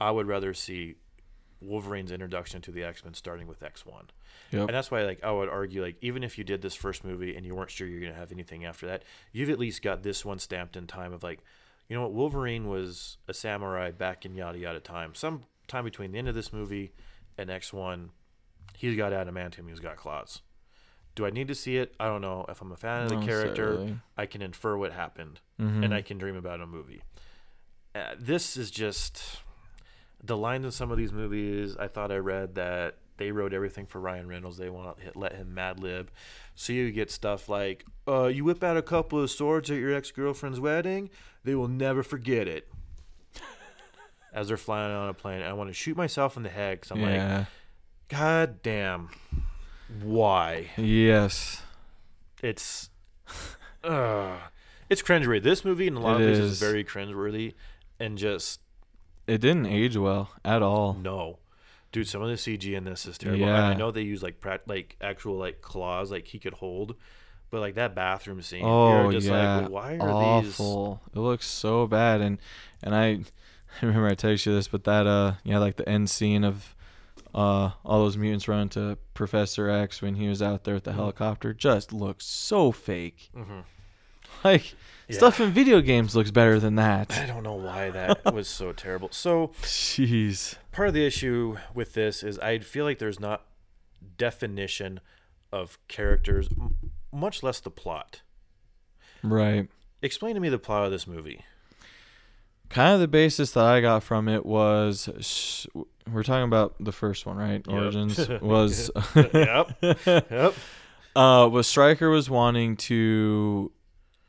I 0.00 0.12
would 0.12 0.26
rather 0.26 0.54
see 0.54 0.94
Wolverine's 1.60 2.12
introduction 2.12 2.60
to 2.62 2.70
the 2.70 2.84
X 2.84 3.02
Men 3.04 3.14
starting 3.14 3.46
with 3.46 3.62
X 3.62 3.84
One. 3.86 4.06
Yep. 4.52 4.68
And 4.68 4.74
that's 4.76 4.90
why, 4.90 5.02
like, 5.02 5.24
I 5.24 5.30
would 5.32 5.48
argue, 5.48 5.82
like, 5.82 5.96
even 6.00 6.22
if 6.22 6.36
you 6.38 6.44
did 6.44 6.60
this 6.62 6.74
first 6.74 7.04
movie 7.04 7.34
and 7.36 7.44
you 7.46 7.54
weren't 7.54 7.70
sure 7.70 7.86
you're 7.88 8.00
gonna 8.00 8.14
have 8.14 8.32
anything 8.32 8.64
after 8.64 8.86
that, 8.86 9.02
you've 9.32 9.50
at 9.50 9.58
least 9.58 9.82
got 9.82 10.02
this 10.02 10.24
one 10.24 10.38
stamped 10.38 10.76
in 10.76 10.86
time 10.86 11.12
of 11.12 11.22
like, 11.22 11.40
you 11.88 11.96
know 11.96 12.02
what, 12.02 12.12
Wolverine 12.12 12.68
was 12.68 13.16
a 13.28 13.34
samurai 13.34 13.90
back 13.90 14.24
in 14.26 14.34
yada 14.34 14.58
yada 14.58 14.80
time. 14.80 15.14
Some 15.14 15.42
time 15.68 15.84
between 15.84 16.12
the 16.12 16.18
end 16.18 16.28
of 16.28 16.34
this 16.34 16.52
movie 16.52 16.92
and 17.38 17.48
X 17.50 17.72
one, 17.72 18.10
he's 18.76 18.96
got 18.96 19.12
adamantium, 19.12 19.68
he's 19.68 19.80
got 19.80 19.96
claws. 19.96 20.42
Do 21.14 21.24
I 21.24 21.30
need 21.30 21.48
to 21.48 21.54
see 21.54 21.78
it? 21.78 21.94
I 21.98 22.06
don't 22.08 22.20
know. 22.20 22.44
If 22.48 22.60
I'm 22.60 22.72
a 22.72 22.76
fan 22.76 23.04
of 23.04 23.08
the 23.08 23.14
Not 23.16 23.24
character, 23.24 23.64
necessarily. 23.70 23.98
I 24.18 24.26
can 24.26 24.42
infer 24.42 24.76
what 24.76 24.92
happened, 24.92 25.40
Mhm. 25.58 25.82
and 25.86 25.94
I 25.94 26.02
can 26.02 26.18
dream 26.18 26.36
about 26.36 26.60
a 26.60 26.66
movie. 26.66 27.02
Uh, 27.94 28.14
this 28.18 28.58
is 28.58 28.70
just 28.70 29.38
the 30.26 30.36
lines 30.36 30.64
in 30.64 30.70
some 30.70 30.90
of 30.90 30.98
these 30.98 31.12
movies. 31.12 31.76
I 31.78 31.88
thought 31.88 32.10
I 32.12 32.16
read 32.16 32.54
that 32.56 32.96
they 33.18 33.32
wrote 33.32 33.52
everything 33.54 33.86
for 33.86 34.00
Ryan 34.00 34.28
Reynolds. 34.28 34.58
They 34.58 34.68
want 34.68 34.98
to 34.98 35.18
let 35.18 35.34
him 35.34 35.54
mad 35.54 35.80
lib. 35.80 36.10
So 36.54 36.72
you 36.72 36.90
get 36.92 37.10
stuff 37.10 37.48
like, 37.48 37.84
uh, 38.06 38.26
"You 38.26 38.44
whip 38.44 38.62
out 38.64 38.76
a 38.76 38.82
couple 38.82 39.20
of 39.22 39.30
swords 39.30 39.70
at 39.70 39.78
your 39.78 39.94
ex 39.94 40.10
girlfriend's 40.10 40.60
wedding, 40.60 41.10
they 41.44 41.54
will 41.54 41.68
never 41.68 42.02
forget 42.02 42.46
it." 42.48 42.68
As 44.32 44.48
they're 44.48 44.56
flying 44.56 44.92
on 44.92 45.08
a 45.08 45.14
plane, 45.14 45.42
I 45.42 45.52
want 45.54 45.70
to 45.70 45.74
shoot 45.74 45.96
myself 45.96 46.36
in 46.36 46.42
the 46.42 46.48
head 46.50 46.80
because 46.80 46.90
I'm 46.90 47.02
like. 47.02 47.46
God 48.08 48.62
damn, 48.62 49.08
why? 50.00 50.68
yes. 50.76 51.60
It's, 52.40 52.90
uh, 53.82 54.36
it's 54.88 55.02
cringeworthy. 55.02 55.42
This 55.42 55.64
movie 55.64 55.88
in 55.88 55.94
a 55.96 56.00
lot 56.00 56.20
It 56.20 56.22
of 56.22 56.28
places 56.28 56.44
is 56.44 56.52
is. 56.52 56.60
very 56.60 56.84
cringeworthy, 56.84 57.54
and 57.98 58.16
just 58.16 58.60
It 59.26 59.38
didn't 59.40 59.66
age 59.66 59.96
well 59.96 60.30
at 60.44 60.62
all. 60.62 60.94
no, 60.94 61.38
dude. 61.92 62.06
Some 62.08 62.22
of 62.22 62.28
the 62.28 62.34
CG 62.34 62.74
in 62.76 62.84
this 62.84 63.06
is 63.06 63.18
terrible. 63.18 63.46
Yeah. 63.46 63.68
I 63.68 63.74
know 63.74 63.90
they 63.90 64.02
use 64.02 64.22
like 64.22 64.40
prac- 64.40 64.66
like 64.66 64.96
actual 65.00 65.36
like 65.36 65.60
claws 65.62 66.10
like 66.10 66.26
he 66.28 66.38
could 66.38 66.54
hold, 66.54 66.94
but 67.50 67.60
like 67.60 67.74
that 67.74 67.94
bathroom 67.94 68.40
scene, 68.42 68.62
Oh 68.64 69.02
you're 69.02 69.12
just 69.12 69.26
yeah, 69.28 69.58
like, 69.60 69.70
why 69.70 69.98
are 69.98 70.42
these? 70.42 70.52
awful. 70.60 71.00
It 71.14 71.18
looks 71.18 71.46
so 71.46 71.86
bad, 71.86 72.20
and 72.20 72.38
and 72.82 72.94
I, 72.94 73.06
I 73.82 73.86
remember 73.86 74.08
I 74.08 74.14
texted 74.14 74.46
you 74.46 74.54
this, 74.54 74.68
but 74.68 74.84
that 74.84 75.06
uh, 75.06 75.34
yeah, 75.44 75.58
like 75.58 75.76
the 75.76 75.88
end 75.88 76.08
scene 76.10 76.44
of, 76.44 76.74
uh, 77.34 77.70
all 77.84 78.00
those 78.04 78.16
mutants 78.16 78.46
run 78.48 78.68
to 78.70 78.96
Professor 79.14 79.68
X 79.68 80.00
when 80.00 80.14
he 80.14 80.28
was 80.28 80.40
out 80.40 80.64
there 80.64 80.74
with 80.74 80.84
the 80.84 80.92
Mhm. 80.92 80.96
helicopter, 80.96 81.52
just 81.52 81.92
looks 81.92 82.24
so 82.26 82.70
fake. 82.72 83.30
Mhm. 83.36 83.64
Like 84.44 84.74
Yeah. 85.08 85.16
stuff 85.16 85.40
in 85.40 85.50
video 85.52 85.80
games 85.80 86.14
looks 86.16 86.30
better 86.30 86.58
than 86.60 86.74
that. 86.76 87.16
I 87.16 87.26
don't 87.26 87.42
know 87.42 87.54
why 87.54 87.90
that 87.90 88.32
was 88.34 88.48
so 88.48 88.72
terrible. 88.72 89.08
So 89.12 89.48
Jeez. 89.62 90.56
part 90.72 90.88
of 90.88 90.94
the 90.94 91.04
issue 91.06 91.56
with 91.74 91.94
this 91.94 92.22
is 92.22 92.38
I 92.40 92.58
feel 92.58 92.84
like 92.84 92.98
there's 92.98 93.20
not 93.20 93.44
definition 94.18 95.00
of 95.52 95.78
characters, 95.88 96.48
m- 96.58 96.90
much 97.12 97.42
less 97.42 97.60
the 97.60 97.70
plot. 97.70 98.22
Right. 99.22 99.68
Explain 100.02 100.34
to 100.34 100.40
me 100.40 100.48
the 100.48 100.58
plot 100.58 100.84
of 100.84 100.90
this 100.90 101.06
movie. 101.06 101.40
Kind 102.68 102.94
of 102.94 103.00
the 103.00 103.08
basis 103.08 103.52
that 103.52 103.64
I 103.64 103.80
got 103.80 104.02
from 104.02 104.28
it 104.28 104.44
was 104.44 105.08
sh- 105.20 105.66
we're 106.12 106.24
talking 106.24 106.44
about 106.44 106.74
the 106.80 106.90
first 106.92 107.24
one, 107.26 107.36
right? 107.36 107.64
Yep. 107.66 107.68
Origins 107.68 108.28
was 108.42 108.90
yep. 109.14 109.70
Yep. 110.06 110.54
uh 111.14 111.48
was 111.50 111.66
Stryker 111.68 112.10
was 112.10 112.28
wanting 112.28 112.76
to 112.76 113.70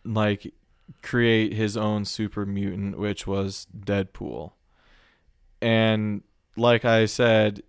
like 0.08 0.54
create 1.02 1.54
his 1.54 1.76
own 1.76 2.06
super 2.06 2.46
mutant 2.46 2.98
which 2.98 3.28
was 3.28 3.67
Deadpool. 3.78 4.54
And 5.62 6.24
like 6.56 6.86
I 6.86 7.06
said, 7.06 7.63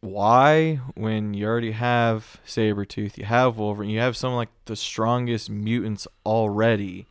why 0.00 0.80
when 0.94 1.34
you 1.34 1.46
already 1.46 1.72
have 1.72 2.40
Sabretooth, 2.46 3.16
you 3.16 3.24
have 3.24 3.58
Wolverine, 3.58 3.90
you 3.90 4.00
have 4.00 4.16
some 4.16 4.34
like 4.34 4.50
the 4.64 4.76
strongest 4.76 5.48
mutants 5.50 6.06
already. 6.26 7.06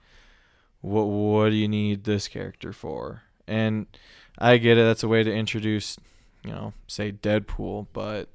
What 0.81 1.05
what 1.05 1.49
do 1.49 1.55
you 1.55 1.67
need 1.67 2.03
this 2.03 2.27
character 2.27 2.73
for? 2.73 3.23
And 3.47 3.87
I 4.37 4.57
get 4.57 4.77
it, 4.77 4.83
that's 4.83 5.03
a 5.03 5.07
way 5.07 5.23
to 5.23 5.33
introduce, 5.33 5.97
you 6.43 6.51
know, 6.51 6.73
say 6.87 7.11
Deadpool, 7.11 7.87
but 7.93 8.29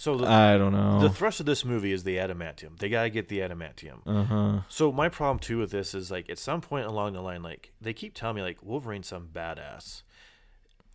So 0.00 0.16
the, 0.16 0.26
I 0.26 0.56
don't 0.56 0.72
know. 0.72 0.98
the 0.98 1.10
thrust 1.10 1.40
of 1.40 1.46
this 1.46 1.62
movie 1.62 1.92
is 1.92 2.04
the 2.04 2.16
adamantium. 2.16 2.78
They 2.78 2.88
gotta 2.88 3.10
get 3.10 3.28
the 3.28 3.40
adamantium. 3.40 3.98
Uh 4.06 4.24
huh. 4.24 4.60
So 4.66 4.90
my 4.90 5.10
problem 5.10 5.38
too 5.38 5.58
with 5.58 5.72
this 5.72 5.92
is 5.94 6.10
like 6.10 6.30
at 6.30 6.38
some 6.38 6.62
point 6.62 6.86
along 6.86 7.12
the 7.12 7.20
line, 7.20 7.42
like 7.42 7.72
they 7.82 7.92
keep 7.92 8.14
telling 8.14 8.36
me 8.36 8.40
like 8.40 8.62
Wolverine's 8.62 9.08
some 9.08 9.28
badass. 9.30 10.00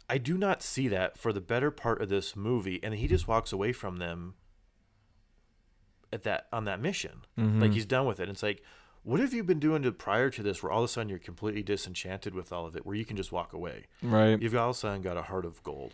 I 0.10 0.18
do 0.18 0.40
not 0.40 0.64
see 0.64 0.88
that 0.88 1.20
for 1.20 1.32
the 1.32 1.40
better 1.40 1.70
part 1.70 2.02
of 2.02 2.10
this 2.10 2.36
movie, 2.36 2.80
and 2.82 2.96
he 2.96 3.08
just 3.08 3.28
walks 3.28 3.54
away 3.54 3.74
from 3.74 3.98
them 3.98 4.34
at 6.12 6.24
that 6.24 6.48
on 6.52 6.66
that 6.66 6.82
mission. 6.82 7.26
Mhm. 7.38 7.62
Like 7.62 7.74
he's 7.74 7.86
done 7.86 8.08
with 8.08 8.20
it. 8.20 8.28
It's 8.28 8.42
like, 8.42 8.64
what 9.04 9.20
have 9.20 9.36
you 9.36 9.44
been 9.44 9.60
doing 9.60 9.84
to 9.84 9.92
prior 9.92 10.32
to 10.32 10.42
this, 10.42 10.64
where 10.64 10.72
all 10.72 10.80
of 10.80 10.86
a 10.86 10.88
sudden 10.92 11.10
you're 11.10 11.20
completely 11.20 11.62
disenchanted 11.62 12.34
with 12.34 12.52
all 12.52 12.66
of 12.66 12.76
it, 12.76 12.88
where 12.88 12.96
you 12.96 13.06
can 13.06 13.18
just 13.18 13.32
walk 13.32 13.54
away? 13.54 13.86
Right. 14.02 14.42
You've 14.42 14.56
all 14.56 14.72
of 14.72 14.76
a 14.78 14.80
sudden 14.80 15.04
got 15.04 15.16
a 15.16 15.22
heart 15.22 15.46
of 15.46 15.62
gold. 15.62 15.94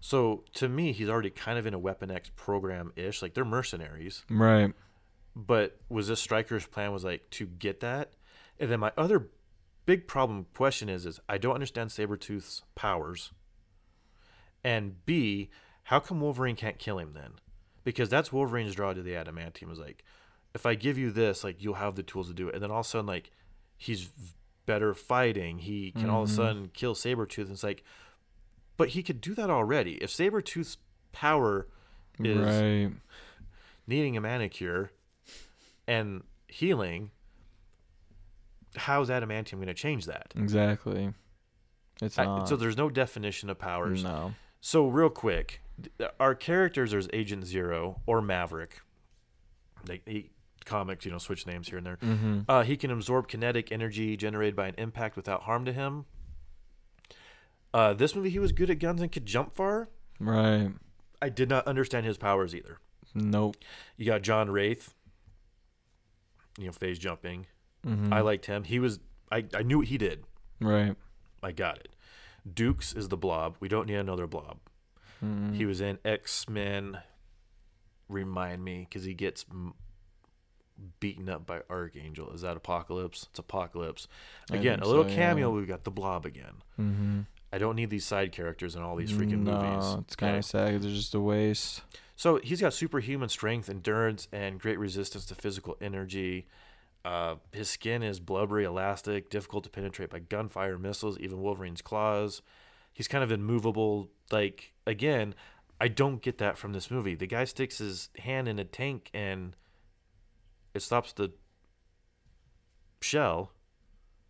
So 0.00 0.44
to 0.54 0.68
me, 0.68 0.92
he's 0.92 1.08
already 1.08 1.30
kind 1.30 1.58
of 1.58 1.66
in 1.66 1.74
a 1.74 1.78
Weapon 1.78 2.10
X 2.10 2.30
program 2.36 2.92
ish. 2.96 3.20
Like 3.22 3.34
they're 3.34 3.44
mercenaries. 3.44 4.24
Right. 4.30 4.72
But 5.34 5.80
was 5.88 6.08
this 6.08 6.20
Stryker's 6.20 6.66
plan 6.66 6.92
was 6.92 7.04
like 7.04 7.28
to 7.30 7.46
get 7.46 7.80
that? 7.80 8.12
And 8.60 8.70
then 8.70 8.80
my 8.80 8.92
other 8.96 9.28
big 9.86 10.06
problem 10.06 10.46
question 10.54 10.88
is 10.88 11.06
is 11.06 11.20
I 11.28 11.38
don't 11.38 11.54
understand 11.54 11.90
Sabretooth's 11.90 12.62
powers. 12.74 13.32
And 14.64 15.04
B, 15.06 15.50
how 15.84 16.00
come 16.00 16.20
Wolverine 16.20 16.56
can't 16.56 16.78
kill 16.78 16.98
him 16.98 17.12
then? 17.14 17.32
Because 17.84 18.08
that's 18.08 18.32
Wolverine's 18.32 18.74
draw 18.74 18.92
to 18.92 19.02
the 19.02 19.12
adamantium 19.12 19.70
is 19.72 19.78
like, 19.78 20.04
if 20.54 20.66
I 20.66 20.74
give 20.74 20.98
you 20.98 21.10
this, 21.10 21.44
like 21.44 21.62
you'll 21.62 21.74
have 21.74 21.94
the 21.94 22.02
tools 22.02 22.28
to 22.28 22.34
do 22.34 22.48
it. 22.48 22.54
And 22.54 22.62
then 22.62 22.70
all 22.70 22.80
of 22.80 22.86
a 22.86 22.88
sudden, 22.88 23.06
like 23.06 23.30
he's 23.76 24.10
better 24.66 24.92
fighting. 24.94 25.58
He 25.60 25.92
can 25.92 26.10
all 26.10 26.24
of 26.24 26.28
a 26.28 26.32
Mhm. 26.32 26.36
sudden 26.36 26.70
kill 26.74 26.94
Sabretooth. 26.94 27.44
And 27.44 27.52
it's 27.52 27.62
like, 27.62 27.84
but 28.78 28.90
he 28.90 29.02
could 29.02 29.20
do 29.20 29.34
that 29.34 29.50
already. 29.50 29.94
If 29.96 30.10
Sabretooth's 30.10 30.78
power 31.12 31.66
is 32.18 32.38
right. 32.38 32.90
needing 33.86 34.16
a 34.16 34.20
manicure 34.22 34.90
and 35.86 36.22
healing, 36.46 37.10
how's 38.76 39.10
adamantium 39.10 39.56
going 39.56 39.66
to 39.66 39.74
change 39.74 40.06
that? 40.06 40.32
Exactly. 40.34 41.12
It's 42.00 42.18
I- 42.18 42.24
not. 42.24 42.48
so 42.48 42.56
there's 42.56 42.76
no 42.78 42.88
definition 42.88 43.50
of 43.50 43.58
powers. 43.58 44.02
no. 44.02 44.32
So 44.60 44.88
real 44.88 45.10
quick, 45.10 45.60
our 46.18 46.34
characters 46.34 46.90
there's 46.90 47.08
Agent 47.12 47.46
Zero 47.46 48.00
or 48.06 48.20
Maverick. 48.20 48.80
They, 49.84 50.00
he 50.04 50.30
comics, 50.64 51.04
you 51.04 51.12
know, 51.12 51.18
switch 51.18 51.46
names 51.46 51.68
here 51.68 51.78
and 51.78 51.86
there. 51.86 51.96
Mm-hmm. 51.98 52.40
Uh, 52.48 52.62
he 52.64 52.76
can 52.76 52.90
absorb 52.90 53.28
kinetic 53.28 53.70
energy 53.70 54.16
generated 54.16 54.56
by 54.56 54.66
an 54.66 54.74
impact 54.76 55.14
without 55.14 55.42
harm 55.42 55.64
to 55.64 55.72
him. 55.72 56.06
Uh, 57.74 57.92
this 57.92 58.14
movie, 58.14 58.30
he 58.30 58.38
was 58.38 58.52
good 58.52 58.70
at 58.70 58.78
guns 58.78 59.00
and 59.02 59.12
could 59.12 59.26
jump 59.26 59.54
far. 59.54 59.88
Right. 60.18 60.70
I 61.20 61.28
did 61.28 61.48
not 61.48 61.66
understand 61.66 62.06
his 62.06 62.16
powers 62.16 62.54
either. 62.54 62.78
Nope. 63.14 63.56
You 63.96 64.06
got 64.06 64.22
John 64.22 64.50
Wraith, 64.50 64.94
you 66.58 66.66
know, 66.66 66.72
phase 66.72 66.98
jumping. 66.98 67.46
Mm-hmm. 67.86 68.12
I 68.12 68.20
liked 68.20 68.46
him. 68.46 68.64
He 68.64 68.78
was, 68.78 69.00
I, 69.30 69.44
I 69.54 69.62
knew 69.62 69.78
what 69.78 69.88
he 69.88 69.98
did. 69.98 70.24
Right. 70.60 70.96
I 71.42 71.52
got 71.52 71.78
it. 71.78 71.88
Dukes 72.52 72.94
is 72.94 73.08
the 73.08 73.16
blob. 73.16 73.56
We 73.60 73.68
don't 73.68 73.86
need 73.86 73.96
another 73.96 74.26
blob. 74.26 74.58
Mm-hmm. 75.24 75.54
He 75.54 75.66
was 75.66 75.80
in 75.80 75.98
X 76.04 76.48
Men. 76.48 76.98
Remind 78.08 78.64
me, 78.64 78.86
because 78.88 79.04
he 79.04 79.12
gets 79.12 79.44
m- 79.50 79.74
beaten 80.98 81.28
up 81.28 81.44
by 81.44 81.60
Archangel. 81.68 82.30
Is 82.32 82.40
that 82.40 82.56
Apocalypse? 82.56 83.26
It's 83.28 83.38
Apocalypse. 83.38 84.08
Again, 84.50 84.80
a 84.80 84.86
little 84.86 85.04
so, 85.04 85.10
yeah. 85.10 85.16
cameo. 85.16 85.50
We've 85.50 85.68
got 85.68 85.84
the 85.84 85.90
blob 85.90 86.24
again. 86.24 86.62
Mm-hmm. 86.80 87.20
I 87.52 87.58
don't 87.58 87.76
need 87.76 87.90
these 87.90 88.04
side 88.04 88.32
characters 88.32 88.76
in 88.76 88.82
all 88.82 88.94
these 88.96 89.10
freaking 89.10 89.42
no, 89.42 89.52
movies. 89.52 89.96
It's 90.04 90.16
kind 90.16 90.32
Okay. 90.32 90.38
of 90.38 90.44
sad. 90.44 90.82
They're 90.82 90.90
just 90.90 91.14
a 91.14 91.20
waste. 91.20 91.82
So 92.14 92.40
he's 92.42 92.60
got 92.60 92.74
superhuman 92.74 93.28
strength, 93.28 93.70
endurance, 93.70 94.28
and 94.32 94.60
great 94.60 94.78
resistance 94.78 95.24
to 95.26 95.34
physical 95.34 95.76
energy. 95.80 96.46
Uh, 97.04 97.36
his 97.52 97.70
skin 97.70 98.02
is 98.02 98.20
blubbery, 98.20 98.64
elastic, 98.64 99.30
difficult 99.30 99.64
to 99.64 99.70
penetrate 99.70 100.10
by 100.10 100.18
gunfire, 100.18 100.76
missiles, 100.76 101.16
even 101.18 101.40
Wolverine's 101.40 101.80
claws. 101.80 102.42
He's 102.92 103.08
kind 103.08 103.22
of 103.24 103.30
immovable. 103.32 104.10
Like 104.30 104.72
again, 104.86 105.34
I 105.80 105.88
don't 105.88 106.20
get 106.20 106.38
that 106.38 106.58
from 106.58 106.72
this 106.72 106.90
movie. 106.90 107.14
The 107.14 107.26
guy 107.28 107.44
sticks 107.44 107.78
his 107.78 108.10
hand 108.18 108.48
in 108.48 108.58
a 108.58 108.64
tank 108.64 109.10
and 109.14 109.54
it 110.74 110.82
stops 110.82 111.12
the 111.12 111.32
shell 113.00 113.52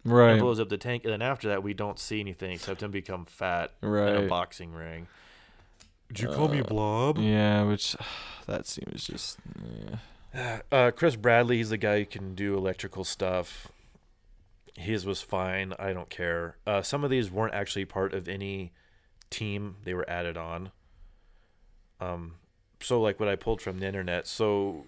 and 0.04 0.12
Right. 0.12 0.40
blows 0.40 0.60
up 0.60 0.68
the 0.68 0.78
tank, 0.78 1.04
and 1.04 1.12
then 1.12 1.22
after 1.22 1.48
that, 1.48 1.62
we 1.62 1.74
don't 1.74 1.98
see 1.98 2.20
anything 2.20 2.52
except 2.52 2.82
him 2.82 2.90
become 2.90 3.24
fat 3.24 3.72
in 3.82 3.88
a 3.88 4.26
boxing 4.28 4.72
ring. 4.72 5.06
Did 6.08 6.20
you 6.20 6.28
call 6.28 6.48
me 6.48 6.60
Uh, 6.60 6.64
Blob? 6.64 7.18
Yeah, 7.18 7.64
which 7.64 7.94
that 8.46 8.66
seems 8.66 9.04
just 9.06 9.38
yeah. 10.34 10.60
Uh, 10.72 10.90
Chris 10.90 11.16
Bradley, 11.16 11.56
he's 11.56 11.70
the 11.70 11.78
guy 11.78 11.98
who 12.00 12.06
can 12.06 12.34
do 12.34 12.54
electrical 12.56 13.02
stuff. 13.04 13.68
His 14.76 15.04
was 15.04 15.20
fine. 15.22 15.74
I 15.78 15.92
don't 15.92 16.08
care. 16.10 16.56
Uh, 16.66 16.82
some 16.82 17.02
of 17.02 17.10
these 17.10 17.30
weren't 17.30 17.54
actually 17.54 17.84
part 17.86 18.14
of 18.14 18.28
any 18.28 18.72
team; 19.30 19.76
they 19.84 19.94
were 19.94 20.08
added 20.08 20.36
on. 20.36 20.70
Um, 22.00 22.36
so 22.80 23.00
like 23.00 23.18
what 23.18 23.28
I 23.28 23.34
pulled 23.36 23.60
from 23.60 23.78
the 23.80 23.86
internet. 23.86 24.26
So, 24.28 24.86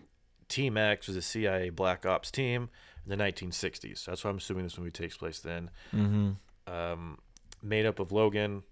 Team 0.48 0.76
X 0.76 1.08
was 1.08 1.16
a 1.16 1.22
CIA 1.22 1.70
Black 1.70 2.06
Ops 2.06 2.30
team 2.30 2.68
in 3.06 3.16
the 3.16 3.22
1960s. 3.22 4.04
That's 4.04 4.24
why 4.24 4.30
I'm 4.30 4.36
assuming 4.38 4.64
this 4.64 4.78
movie 4.78 4.90
takes 4.90 5.16
place 5.16 5.40
then. 5.40 5.70
Mm-hmm. 5.94 6.72
Um, 6.72 7.18
made 7.62 7.86
up 7.86 7.98
of 7.98 8.12
Logan, 8.12 8.62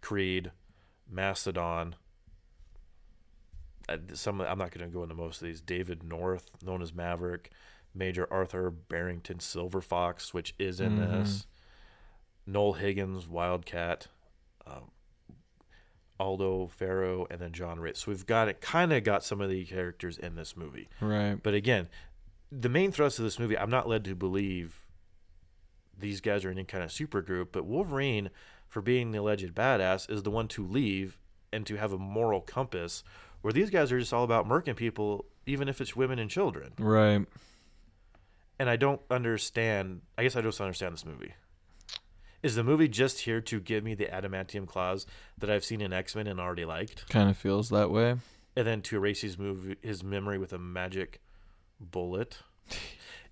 Creed, 0.00 0.50
Mastodon. 1.10 1.96
Uh, 3.88 3.98
some 4.14 4.40
I'm 4.40 4.58
not 4.58 4.70
going 4.72 4.88
to 4.88 4.92
go 4.92 5.02
into 5.02 5.14
most 5.14 5.40
of 5.40 5.46
these. 5.46 5.60
David 5.60 6.02
North, 6.02 6.50
known 6.64 6.82
as 6.82 6.92
Maverick, 6.92 7.50
Major 7.94 8.26
Arthur 8.32 8.70
Barrington 8.70 9.40
Silver 9.40 9.80
Fox, 9.80 10.34
which 10.34 10.54
is 10.58 10.80
in 10.80 10.98
Mhm. 10.98 11.10
this. 11.10 11.46
Noel 12.46 12.74
Higgins, 12.74 13.26
Wildcat, 13.26 14.08
um, 14.66 14.90
Aldo 16.18 16.68
Ferro, 16.68 17.26
and 17.30 17.40
then 17.40 17.52
John 17.52 17.78
Ritz. 17.80 18.04
So 18.04 18.10
we've 18.10 18.26
got 18.26 18.48
it. 18.48 18.60
Kind 18.60 18.92
of 18.92 19.04
got 19.04 19.22
some 19.24 19.40
of 19.40 19.50
the 19.50 19.64
characters 19.66 20.16
in 20.18 20.34
this 20.34 20.56
movie. 20.56 20.88
Right. 21.00 21.34
But 21.42 21.54
again, 21.54 21.88
the 22.50 22.68
main 22.68 22.92
thrust 22.92 23.18
of 23.18 23.24
this 23.24 23.38
movie, 23.38 23.58
I'm 23.58 23.70
not 23.70 23.88
led 23.88 24.04
to 24.04 24.14
believe 24.14 24.84
these 25.98 26.20
guys 26.20 26.44
are 26.44 26.50
in 26.50 26.58
any 26.58 26.64
kind 26.66 26.84
of 26.84 26.92
super 26.92 27.22
group, 27.22 27.52
but 27.52 27.64
Wolverine, 27.64 28.30
for 28.68 28.82
being 28.82 29.10
the 29.12 29.18
alleged 29.20 29.54
badass, 29.54 30.10
is 30.10 30.22
the 30.22 30.30
one 30.30 30.48
to 30.48 30.66
leave 30.66 31.18
and 31.52 31.66
to 31.66 31.76
have 31.76 31.92
a 31.92 31.98
moral 31.98 32.40
compass 32.40 33.02
where 33.40 33.52
these 33.52 33.70
guys 33.70 33.90
are 33.92 33.98
just 33.98 34.12
all 34.12 34.24
about 34.24 34.46
murking 34.46 34.76
people, 34.76 35.24
even 35.46 35.68
if 35.68 35.80
it's 35.80 35.96
women 35.96 36.18
and 36.18 36.30
children. 36.30 36.72
Right. 36.78 37.24
And 38.58 38.70
I 38.70 38.76
don't 38.76 39.00
understand. 39.10 40.02
I 40.18 40.22
guess 40.22 40.36
I 40.36 40.40
don't 40.40 40.58
understand 40.60 40.94
this 40.94 41.04
movie. 41.06 41.34
Is 42.42 42.54
the 42.54 42.64
movie 42.64 42.88
just 42.88 43.20
here 43.20 43.40
to 43.42 43.60
give 43.60 43.82
me 43.84 43.94
the 43.94 44.06
adamantium 44.06 44.66
claws 44.66 45.06
that 45.38 45.50
I've 45.50 45.64
seen 45.64 45.80
in 45.80 45.92
X 45.92 46.14
Men 46.14 46.26
and 46.26 46.38
already 46.40 46.64
liked, 46.64 47.08
Kind 47.08 47.28
of 47.30 47.36
feels 47.36 47.70
that 47.70 47.90
way. 47.90 48.16
and 48.56 48.66
then 48.66 48.82
to 48.82 48.96
erase 48.96 49.20
his 49.22 49.38
movie, 49.38 49.76
his 49.82 50.04
memory 50.04 50.38
with 50.38 50.52
a 50.52 50.58
magic 50.58 51.20
bullet? 51.80 52.38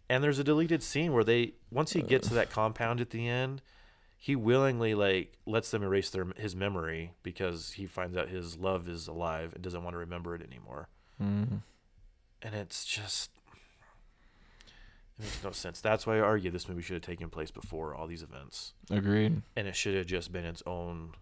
And 0.09 0.22
there's 0.22 0.38
a 0.38 0.44
deleted 0.44 0.83
scene 0.83 1.12
where 1.12 1.24
they 1.24 1.54
once 1.70 1.92
he 1.92 2.02
gets 2.02 2.28
to 2.28 2.35
that 2.35 2.50
compound 2.50 3.00
at 3.00 3.11
the 3.11 3.26
end, 3.26 3.62
he 4.16 4.37
willingly 4.37 4.94
like 4.94 5.38
lets 5.46 5.70
them 5.70 5.83
erase 5.83 6.11
their 6.11 6.26
his 6.37 6.54
memory 6.54 7.12
because 7.22 7.72
he 7.72 7.87
finds 7.87 8.16
out 8.16 8.28
his 8.28 8.57
love 8.59 8.88
is 8.88 9.09
alive 9.09 9.52
and 9.54 9.62
doesn't 9.62 9.83
want 9.83 9.94
to 9.94 9.98
remember 9.98 10.35
it 10.35 10.42
anymore. 10.42 10.88
Mm. 11.22 11.62
And 12.42 12.54
it's 12.54 12.85
just 12.85 13.30
it 15.18 15.22
makes 15.24 15.44
no 15.44 15.52
sense. 15.52 15.80
That's 15.80 16.07
why 16.07 16.16
I 16.16 16.20
argue 16.20 16.50
this 16.50 16.68
movie 16.68 16.83
should 16.83 16.94
have 16.94 17.02
taken 17.02 17.30
place 17.30 17.50
before 17.50 17.94
all 17.94 18.07
these 18.07 18.22
events, 18.22 18.74
Agreed. 18.90 19.42
and 19.57 19.68
it 19.68 19.76
should 19.76 19.94
have 19.94 20.07
just 20.07 20.33
been 20.33 20.44
its 20.44 20.62
own 20.66 21.12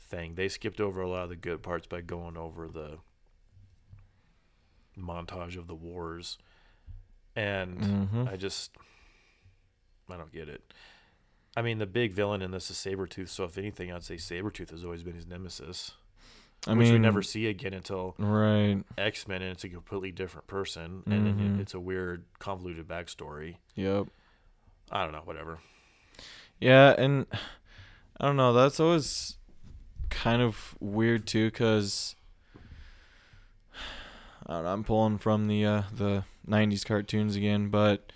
thing. 0.00 0.34
They 0.34 0.48
skipped 0.48 0.80
over 0.80 1.00
a 1.00 1.08
lot 1.08 1.24
of 1.24 1.28
the 1.28 1.36
good 1.36 1.62
parts 1.62 1.86
by 1.86 2.00
going 2.00 2.36
over 2.36 2.68
the 2.68 2.98
montage 4.98 5.56
of 5.56 5.66
the 5.66 5.74
wars, 5.74 6.38
and 7.36 7.80
Mm-hmm. 7.80 8.28
I 8.28 8.36
just 8.36 8.76
I 10.10 10.16
don't 10.16 10.32
get 10.32 10.48
it. 10.48 10.62
I 11.56 11.62
mean, 11.62 11.78
the 11.78 11.86
big 11.86 12.12
villain 12.12 12.42
in 12.42 12.50
this 12.50 12.70
is 12.70 12.76
Sabretooth, 12.76 13.28
so 13.28 13.44
if 13.44 13.56
anything, 13.56 13.92
I'd 13.92 14.02
say 14.04 14.16
Sabretooth 14.16 14.70
has 14.70 14.84
always 14.84 15.02
been 15.02 15.14
his 15.14 15.26
nemesis, 15.26 15.92
I 16.66 16.72
which 16.74 16.84
mean, 16.86 16.92
we 16.94 16.98
never 16.98 17.22
see 17.22 17.46
again 17.46 17.72
until 17.72 18.14
Right. 18.18 18.82
X 18.98 19.26
Men, 19.28 19.40
and 19.42 19.52
it's 19.52 19.64
a 19.64 19.68
completely 19.68 20.10
different 20.12 20.46
person, 20.46 21.02
and 21.06 21.26
then 21.26 21.38
Mhm. 21.56 21.60
it's 21.60 21.72
a 21.74 21.80
weird, 21.80 22.24
convoluted 22.38 22.86
backstory. 22.88 23.56
Yep. 23.76 24.08
I 24.90 25.04
don't 25.04 25.12
know, 25.12 25.22
whatever. 25.24 25.60
Yeah, 26.60 26.94
and 26.98 27.26
I 28.20 28.26
don't 28.26 28.36
know. 28.36 28.52
That's 28.52 28.78
always 28.80 29.38
kind 30.10 30.42
of 30.42 30.76
weird 30.80 31.26
too, 31.26 31.50
because 31.50 32.14
I 32.14 32.14
don't 32.14 32.16
know, 32.16 32.23
I'm 34.46 34.84
pulling 34.84 35.18
from 35.18 35.46
the 35.46 35.64
uh, 35.64 35.82
the 35.92 36.24
'90s 36.48 36.84
cartoons 36.84 37.36
again, 37.36 37.68
but 37.68 38.12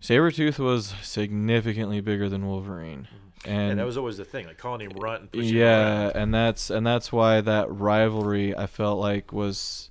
Sabretooth 0.00 0.58
was 0.58 0.94
significantly 1.02 2.00
bigger 2.00 2.28
than 2.28 2.46
Wolverine, 2.46 3.08
and, 3.44 3.70
And, 3.72 3.80
that 3.80 3.86
was 3.86 3.96
always 3.96 4.16
the 4.16 4.24
thing, 4.24 4.46
like 4.46 4.58
calling 4.58 4.82
him 4.82 4.96
runt 4.96 5.22
and 5.22 5.32
pushing 5.32 5.56
yeah, 5.56 6.12
and 6.14 6.32
that's 6.32 6.70
and 6.70 6.86
that's 6.86 7.10
why 7.12 7.40
that 7.40 7.70
rivalry 7.72 8.56
I 8.56 8.66
felt 8.66 9.00
like 9.00 9.32
was, 9.32 9.90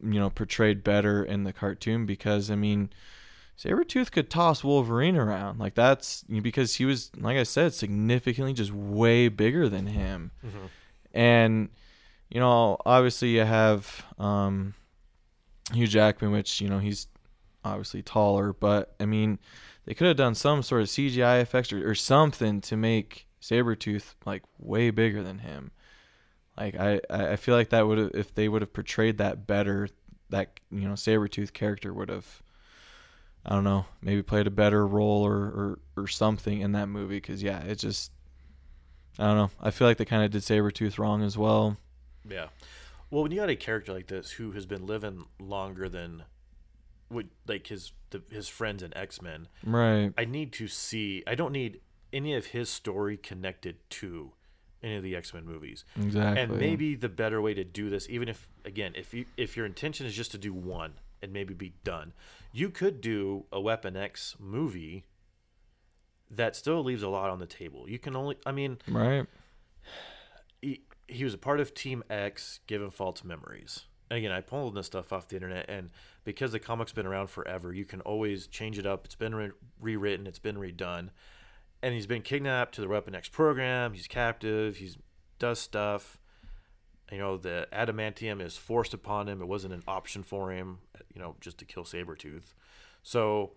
you 0.00 0.20
know, 0.20 0.30
portrayed 0.30 0.84
better 0.84 1.24
in 1.24 1.42
the 1.44 1.52
cartoon 1.52 2.06
because 2.06 2.48
I 2.50 2.54
mean, 2.54 2.90
Sabretooth 3.58 4.12
could 4.12 4.30
toss 4.30 4.62
Wolverine 4.62 5.16
around. 5.16 5.58
Like 5.58 5.74
that's 5.74 6.22
because 6.22 6.76
he 6.76 6.84
was 6.84 7.10
like 7.16 7.36
I 7.36 7.42
said 7.42 7.74
significantly 7.74 8.52
just 8.52 8.72
way 8.72 9.28
bigger 9.28 9.68
than 9.68 9.88
him, 9.88 10.30
Mhm. 10.46 10.68
and 11.12 11.68
you 12.30 12.40
know 12.40 12.76
obviously 12.84 13.30
you 13.30 13.44
have 13.44 14.04
um, 14.18 14.74
Hugh 15.72 15.86
Jackman, 15.86 16.30
which 16.30 16.60
you 16.60 16.68
know 16.68 16.78
he's 16.78 17.08
obviously 17.64 18.02
taller, 18.02 18.52
but 18.52 18.94
I 19.00 19.06
mean 19.06 19.38
they 19.84 19.94
could 19.94 20.06
have 20.06 20.16
done 20.16 20.34
some 20.34 20.62
sort 20.62 20.82
of 20.82 20.88
CGI 20.88 21.40
effects 21.40 21.72
or, 21.72 21.88
or 21.88 21.94
something 21.94 22.60
to 22.62 22.76
make 22.76 23.26
Sabretooth 23.40 24.14
like 24.24 24.42
way 24.58 24.90
bigger 24.90 25.22
than 25.22 25.40
him. 25.40 25.70
Like 26.56 26.76
I, 26.76 27.00
I 27.10 27.36
feel 27.36 27.54
like 27.54 27.70
that 27.70 27.86
would 27.86 27.98
have 27.98 28.10
if 28.14 28.34
they 28.34 28.48
would 28.48 28.62
have 28.62 28.72
portrayed 28.72 29.18
that 29.18 29.46
better, 29.46 29.88
that 30.30 30.60
you 30.70 30.88
know 30.88 30.94
Sabretooth 30.94 31.52
character 31.52 31.92
would 31.92 32.08
have 32.08 32.42
I 33.46 33.54
don't 33.54 33.64
know, 33.64 33.84
maybe 34.00 34.22
played 34.22 34.46
a 34.46 34.50
better 34.50 34.86
role 34.86 35.22
or 35.22 35.36
or, 35.36 35.78
or 35.96 36.06
something 36.08 36.60
in 36.60 36.72
that 36.72 36.88
movie 36.88 37.20
cuz 37.20 37.42
yeah, 37.42 37.60
it 37.62 37.76
just 37.76 38.12
I 39.18 39.24
don't 39.24 39.36
know. 39.36 39.50
I 39.60 39.70
feel 39.70 39.86
like 39.86 39.98
they 39.98 40.04
kind 40.04 40.24
of 40.24 40.30
did 40.30 40.42
Sabretooth 40.42 40.98
wrong 40.98 41.22
as 41.22 41.36
well. 41.36 41.76
Yeah. 42.28 42.48
Well, 43.10 43.22
when 43.22 43.32
you 43.32 43.38
got 43.38 43.50
a 43.50 43.56
character 43.56 43.92
like 43.92 44.06
this 44.08 44.32
who 44.32 44.52
has 44.52 44.66
been 44.66 44.86
living 44.86 45.26
longer 45.38 45.88
than 45.88 46.24
would 47.10 47.28
like 47.46 47.66
his 47.68 47.92
the, 48.10 48.22
his 48.30 48.48
friends 48.48 48.82
in 48.82 48.96
X 48.96 49.20
Men, 49.22 49.48
Right. 49.64 50.12
I 50.16 50.24
need 50.24 50.52
to 50.54 50.68
see. 50.68 51.22
I 51.26 51.34
don't 51.34 51.52
need 51.52 51.80
any 52.12 52.34
of 52.34 52.46
his 52.46 52.70
story 52.70 53.16
connected 53.16 53.76
to 53.90 54.32
any 54.82 54.96
of 54.96 55.02
the 55.02 55.14
X 55.14 55.32
Men 55.34 55.44
movies. 55.44 55.84
Exactly. 56.00 56.42
And 56.42 56.58
maybe 56.58 56.94
the 56.94 57.08
better 57.08 57.40
way 57.40 57.54
to 57.54 57.64
do 57.64 57.90
this, 57.90 58.08
even 58.08 58.28
if 58.28 58.48
again, 58.64 58.92
if 58.96 59.12
you 59.14 59.26
if 59.36 59.56
your 59.56 59.66
intention 59.66 60.06
is 60.06 60.14
just 60.14 60.30
to 60.32 60.38
do 60.38 60.52
one 60.52 60.94
and 61.22 61.32
maybe 61.32 61.54
be 61.54 61.74
done, 61.84 62.12
you 62.52 62.68
could 62.70 63.00
do 63.00 63.44
a 63.52 63.60
Weapon 63.60 63.96
X 63.96 64.36
movie 64.38 65.04
that 66.30 66.56
still 66.56 66.82
leaves 66.82 67.02
a 67.02 67.08
lot 67.08 67.30
on 67.30 67.38
the 67.38 67.46
table. 67.46 67.88
You 67.88 67.98
can 67.98 68.16
only, 68.16 68.36
I 68.44 68.50
mean, 68.52 68.78
Right. 68.88 69.26
He, 71.14 71.24
was 71.24 71.34
a 71.34 71.38
part 71.38 71.60
of 71.60 71.74
Team 71.74 72.02
X, 72.10 72.60
given 72.66 72.90
false 72.90 73.24
memories, 73.24 73.84
and 74.10 74.18
again, 74.18 74.32
I 74.32 74.40
pulled 74.40 74.74
this 74.74 74.86
stuff 74.86 75.12
off 75.12 75.28
the 75.28 75.36
internet, 75.36 75.66
and 75.68 75.90
because 76.24 76.52
the 76.52 76.58
comic's 76.58 76.92
been 76.92 77.06
around 77.06 77.30
forever, 77.30 77.72
you 77.72 77.84
can 77.84 78.00
always 78.02 78.46
change 78.46 78.78
it 78.78 78.86
up. 78.86 79.04
It's 79.04 79.14
been 79.14 79.34
re- 79.34 79.50
rewritten, 79.80 80.26
it's 80.26 80.38
been 80.38 80.56
redone, 80.56 81.10
and 81.82 81.94
he's 81.94 82.06
been 82.06 82.22
kidnapped 82.22 82.74
to 82.74 82.80
the 82.80 82.88
Weapon 82.88 83.14
X 83.14 83.28
program. 83.28 83.92
He's 83.94 84.06
captive. 84.06 84.76
He's 84.76 84.98
does 85.38 85.58
stuff. 85.58 86.18
You 87.12 87.18
know, 87.18 87.36
the 87.36 87.68
adamantium 87.72 88.40
is 88.40 88.56
forced 88.56 88.94
upon 88.94 89.28
him. 89.28 89.42
It 89.42 89.48
wasn't 89.48 89.74
an 89.74 89.82
option 89.86 90.22
for 90.22 90.50
him. 90.50 90.78
You 91.14 91.20
know, 91.20 91.36
just 91.40 91.58
to 91.58 91.64
kill 91.64 91.84
Sabretooth. 91.84 92.54
So 93.02 93.52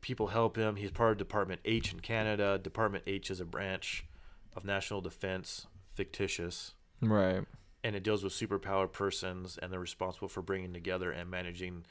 people 0.00 0.28
help 0.28 0.56
him. 0.56 0.76
He's 0.76 0.90
part 0.90 1.12
of 1.12 1.18
Department 1.18 1.60
H 1.64 1.92
in 1.92 2.00
Canada. 2.00 2.58
Department 2.58 3.04
H 3.06 3.30
is 3.30 3.40
a 3.40 3.44
branch 3.44 4.04
of 4.56 4.64
national 4.64 5.00
defense, 5.00 5.66
fictitious 5.98 6.74
Right. 7.02 7.44
and 7.82 7.96
it 7.96 8.02
deals 8.04 8.22
with 8.22 8.32
superpowered 8.32 8.92
persons 8.92 9.58
and 9.58 9.72
they're 9.72 9.80
responsible 9.80 10.28
for 10.28 10.42
bringing 10.42 10.72
together 10.72 11.10
and 11.10 11.28
managing 11.30 11.84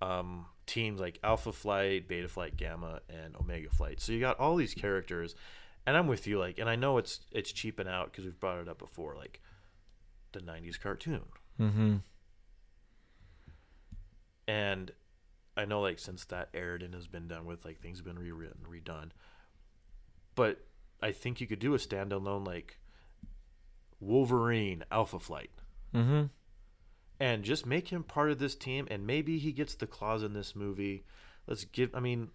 um, 0.00 0.46
teams 0.66 1.00
like 1.00 1.18
Alpha 1.24 1.52
Flight, 1.52 2.06
Beta 2.08 2.28
Flight, 2.28 2.56
Gamma, 2.56 3.00
and 3.08 3.34
Omega 3.36 3.68
Flight. 3.70 4.00
So 4.00 4.12
you 4.12 4.20
got 4.20 4.38
all 4.38 4.56
these 4.56 4.72
characters, 4.72 5.34
and 5.86 5.96
I'm 5.96 6.06
with 6.06 6.26
you. 6.26 6.38
Like, 6.38 6.58
and 6.58 6.70
I 6.70 6.76
know 6.76 6.96
it's 6.98 7.20
it's 7.32 7.52
cheaping 7.52 7.86
out 7.88 8.06
because 8.10 8.24
we've 8.24 8.38
brought 8.40 8.60
it 8.60 8.68
up 8.68 8.78
before, 8.78 9.14
like 9.16 9.40
the 10.32 10.40
'90s 10.40 10.80
cartoon, 10.80 11.24
Mm-hmm. 11.60 11.96
and 14.48 14.90
I 15.56 15.64
know 15.64 15.80
like 15.82 15.98
since 15.98 16.24
that 16.26 16.48
aired 16.54 16.82
and 16.82 16.94
has 16.94 17.06
been 17.08 17.28
done 17.28 17.44
with, 17.44 17.64
like 17.64 17.80
things 17.80 17.98
have 17.98 18.06
been 18.06 18.18
rewritten, 18.18 18.60
redone. 18.70 19.10
But 20.34 20.64
I 21.02 21.12
think 21.12 21.40
you 21.40 21.46
could 21.46 21.58
do 21.58 21.74
a 21.74 21.78
standalone 21.78 22.46
like 22.46 22.78
Wolverine 24.00 24.84
Alpha 24.90 25.18
Flight. 25.20 25.50
Mm-hmm. 25.94 26.26
and 27.18 27.42
just 27.42 27.66
make 27.66 27.88
him 27.88 28.02
part 28.04 28.30
of 28.30 28.38
this 28.38 28.54
team 28.54 28.86
and 28.90 29.04
maybe 29.06 29.38
he 29.38 29.50
gets 29.52 29.74
the 29.74 29.86
claws 29.88 30.22
in 30.22 30.32
this 30.34 30.54
movie 30.54 31.04
let's 31.48 31.64
give 31.64 31.90
i 31.96 32.00
mean 32.00 32.28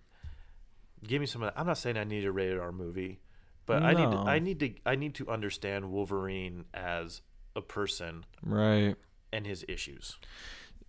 give 1.08 1.22
me 1.22 1.26
some 1.26 1.42
of 1.42 1.54
that 1.54 1.60
i'm 1.60 1.66
not 1.66 1.78
saying 1.78 1.96
i 1.96 2.04
need 2.04 2.26
a 2.26 2.32
rated 2.34 2.60
r 2.60 2.74
movie 2.74 3.22
but 3.66 3.82
i 3.82 3.94
need. 3.94 4.12
To, 4.12 4.18
I 4.18 4.40
need 4.40 4.60
to 4.60 4.74
i 4.86 4.96
need 4.96 5.16
to 5.16 5.30
understand 5.30 5.90
wolverine 5.90 6.66
as 6.74 7.22
a 7.56 7.62
person 7.62 8.26
Right. 8.44 8.96
and 9.32 9.48
his 9.48 9.64
issues 9.70 10.18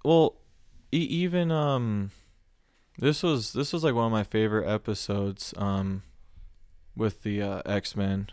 Well, 0.05 0.35
e- 0.91 0.99
even 0.99 1.53
um, 1.53 2.11
this 2.99 3.23
was 3.23 3.53
this 3.53 3.73
was 3.73 3.85
like 3.85 3.95
one 3.95 4.07
of 4.07 4.13
my 4.13 4.25
favorite 4.25 4.67
episodes 4.69 5.55
um, 5.57 6.03
with 6.97 7.23
the 7.23 7.43
uh, 7.43 7.63
X 7.65 7.95
Men. 7.95 8.29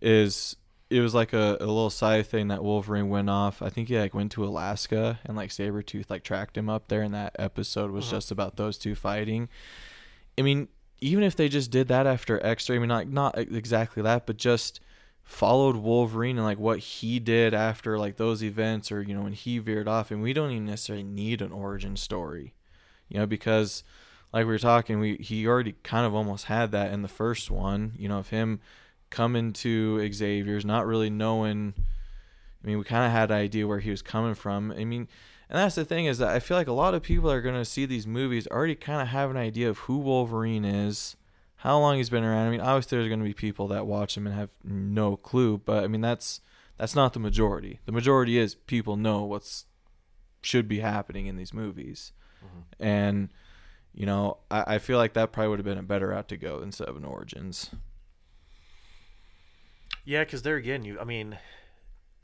Is 0.00 0.56
it 0.94 1.00
was 1.00 1.14
like 1.14 1.32
a, 1.32 1.56
a 1.60 1.66
little 1.66 1.90
side 1.90 2.26
thing 2.26 2.48
that 2.48 2.62
Wolverine 2.62 3.08
went 3.08 3.28
off. 3.28 3.60
I 3.62 3.68
think 3.68 3.88
he 3.88 3.98
like 3.98 4.14
went 4.14 4.30
to 4.32 4.44
Alaska 4.44 5.18
and 5.24 5.36
like 5.36 5.50
Sabretooth 5.50 6.08
like 6.10 6.22
tracked 6.22 6.56
him 6.56 6.68
up 6.68 6.88
there 6.88 7.02
and 7.02 7.12
that 7.14 7.34
episode 7.38 7.90
was 7.90 8.04
Uh-huh. 8.06 8.16
just 8.16 8.30
about 8.30 8.56
those 8.56 8.78
two 8.78 8.94
fighting. 8.94 9.48
I 10.38 10.42
mean, 10.42 10.68
even 11.00 11.24
if 11.24 11.34
they 11.36 11.48
just 11.48 11.70
did 11.70 11.88
that 11.88 12.06
after 12.06 12.44
X-ray, 12.46 12.76
I 12.76 12.78
mean 12.78 12.90
like 12.90 13.08
not 13.08 13.36
exactly 13.38 14.02
that, 14.02 14.26
but 14.26 14.36
just 14.36 14.80
followed 15.22 15.76
Wolverine 15.76 16.36
and 16.36 16.44
like 16.46 16.58
what 16.58 16.78
he 16.78 17.18
did 17.18 17.54
after 17.54 17.98
like 17.98 18.16
those 18.16 18.42
events 18.44 18.92
or 18.92 19.00
you 19.02 19.14
know 19.14 19.22
when 19.22 19.32
he 19.32 19.58
veered 19.58 19.88
off 19.88 20.10
and 20.10 20.22
we 20.22 20.32
don't 20.34 20.50
even 20.50 20.66
necessarily 20.66 21.02
need 21.02 21.40
an 21.42 21.50
origin 21.52 21.96
story. 21.96 22.54
You 23.08 23.18
know, 23.20 23.26
because 23.26 23.82
like 24.32 24.46
we 24.46 24.52
were 24.52 24.58
talking, 24.58 25.00
we 25.00 25.16
he 25.16 25.46
already 25.46 25.74
kind 25.82 26.06
of 26.06 26.14
almost 26.14 26.44
had 26.46 26.72
that 26.72 26.92
in 26.92 27.02
the 27.02 27.08
first 27.08 27.50
one, 27.50 27.94
you 27.96 28.08
know, 28.08 28.18
of 28.18 28.28
him 28.28 28.60
coming 29.10 29.52
to 29.54 30.12
Xavier's, 30.12 30.64
not 30.64 30.86
really 30.86 31.10
knowing 31.10 31.74
I 32.64 32.66
mean, 32.66 32.78
we 32.78 32.84
kind 32.84 33.04
of 33.04 33.12
had 33.12 33.30
an 33.30 33.36
idea 33.36 33.66
where 33.66 33.80
he 33.80 33.90
was 33.90 34.00
coming 34.00 34.34
from. 34.34 34.72
I 34.72 34.84
mean, 34.86 35.06
and 35.50 35.58
that's 35.58 35.74
the 35.74 35.84
thing 35.84 36.06
is 36.06 36.18
that 36.18 36.30
I 36.30 36.40
feel 36.40 36.56
like 36.56 36.66
a 36.66 36.72
lot 36.72 36.94
of 36.94 37.02
people 37.02 37.30
are 37.30 37.42
going 37.42 37.54
to 37.54 37.64
see 37.64 37.84
these 37.84 38.06
movies 38.06 38.46
already 38.46 38.74
kind 38.74 39.02
of 39.02 39.08
have 39.08 39.30
an 39.30 39.36
idea 39.36 39.68
of 39.68 39.78
who 39.80 39.98
Wolverine 39.98 40.64
is, 40.64 41.16
how 41.56 41.78
long 41.78 41.98
he's 41.98 42.08
been 42.08 42.24
around. 42.24 42.46
I 42.46 42.50
mean, 42.50 42.60
obviously 42.60 42.96
there's 42.96 43.08
going 43.08 43.20
to 43.20 43.24
be 43.24 43.34
people 43.34 43.68
that 43.68 43.86
watch 43.86 44.16
him 44.16 44.26
and 44.26 44.34
have 44.34 44.50
no 44.64 45.16
clue, 45.16 45.58
but 45.58 45.84
I 45.84 45.88
mean 45.88 46.00
that's 46.00 46.40
that's 46.78 46.94
not 46.94 47.12
the 47.12 47.20
majority. 47.20 47.80
The 47.84 47.92
majority 47.92 48.38
is 48.38 48.54
people 48.54 48.96
know 48.96 49.24
what's 49.24 49.66
should 50.40 50.66
be 50.66 50.80
happening 50.80 51.26
in 51.26 51.36
these 51.36 51.52
movies, 51.52 52.12
mm-hmm. 52.44 52.82
and 52.82 53.28
you 53.92 54.06
know 54.06 54.38
I, 54.50 54.74
I 54.74 54.78
feel 54.78 54.96
like 54.96 55.12
that 55.12 55.32
probably 55.32 55.48
would 55.48 55.58
have 55.58 55.66
been 55.66 55.78
a 55.78 55.82
better 55.82 56.08
route 56.08 56.28
to 56.28 56.38
go 56.38 56.60
instead 56.60 56.88
of 56.88 56.96
an 56.96 57.04
origins. 57.04 57.70
Yeah 60.04 60.22
because 60.24 60.42
there 60.42 60.56
again 60.56 60.84
you 60.84 60.98
i 61.00 61.04
mean 61.04 61.38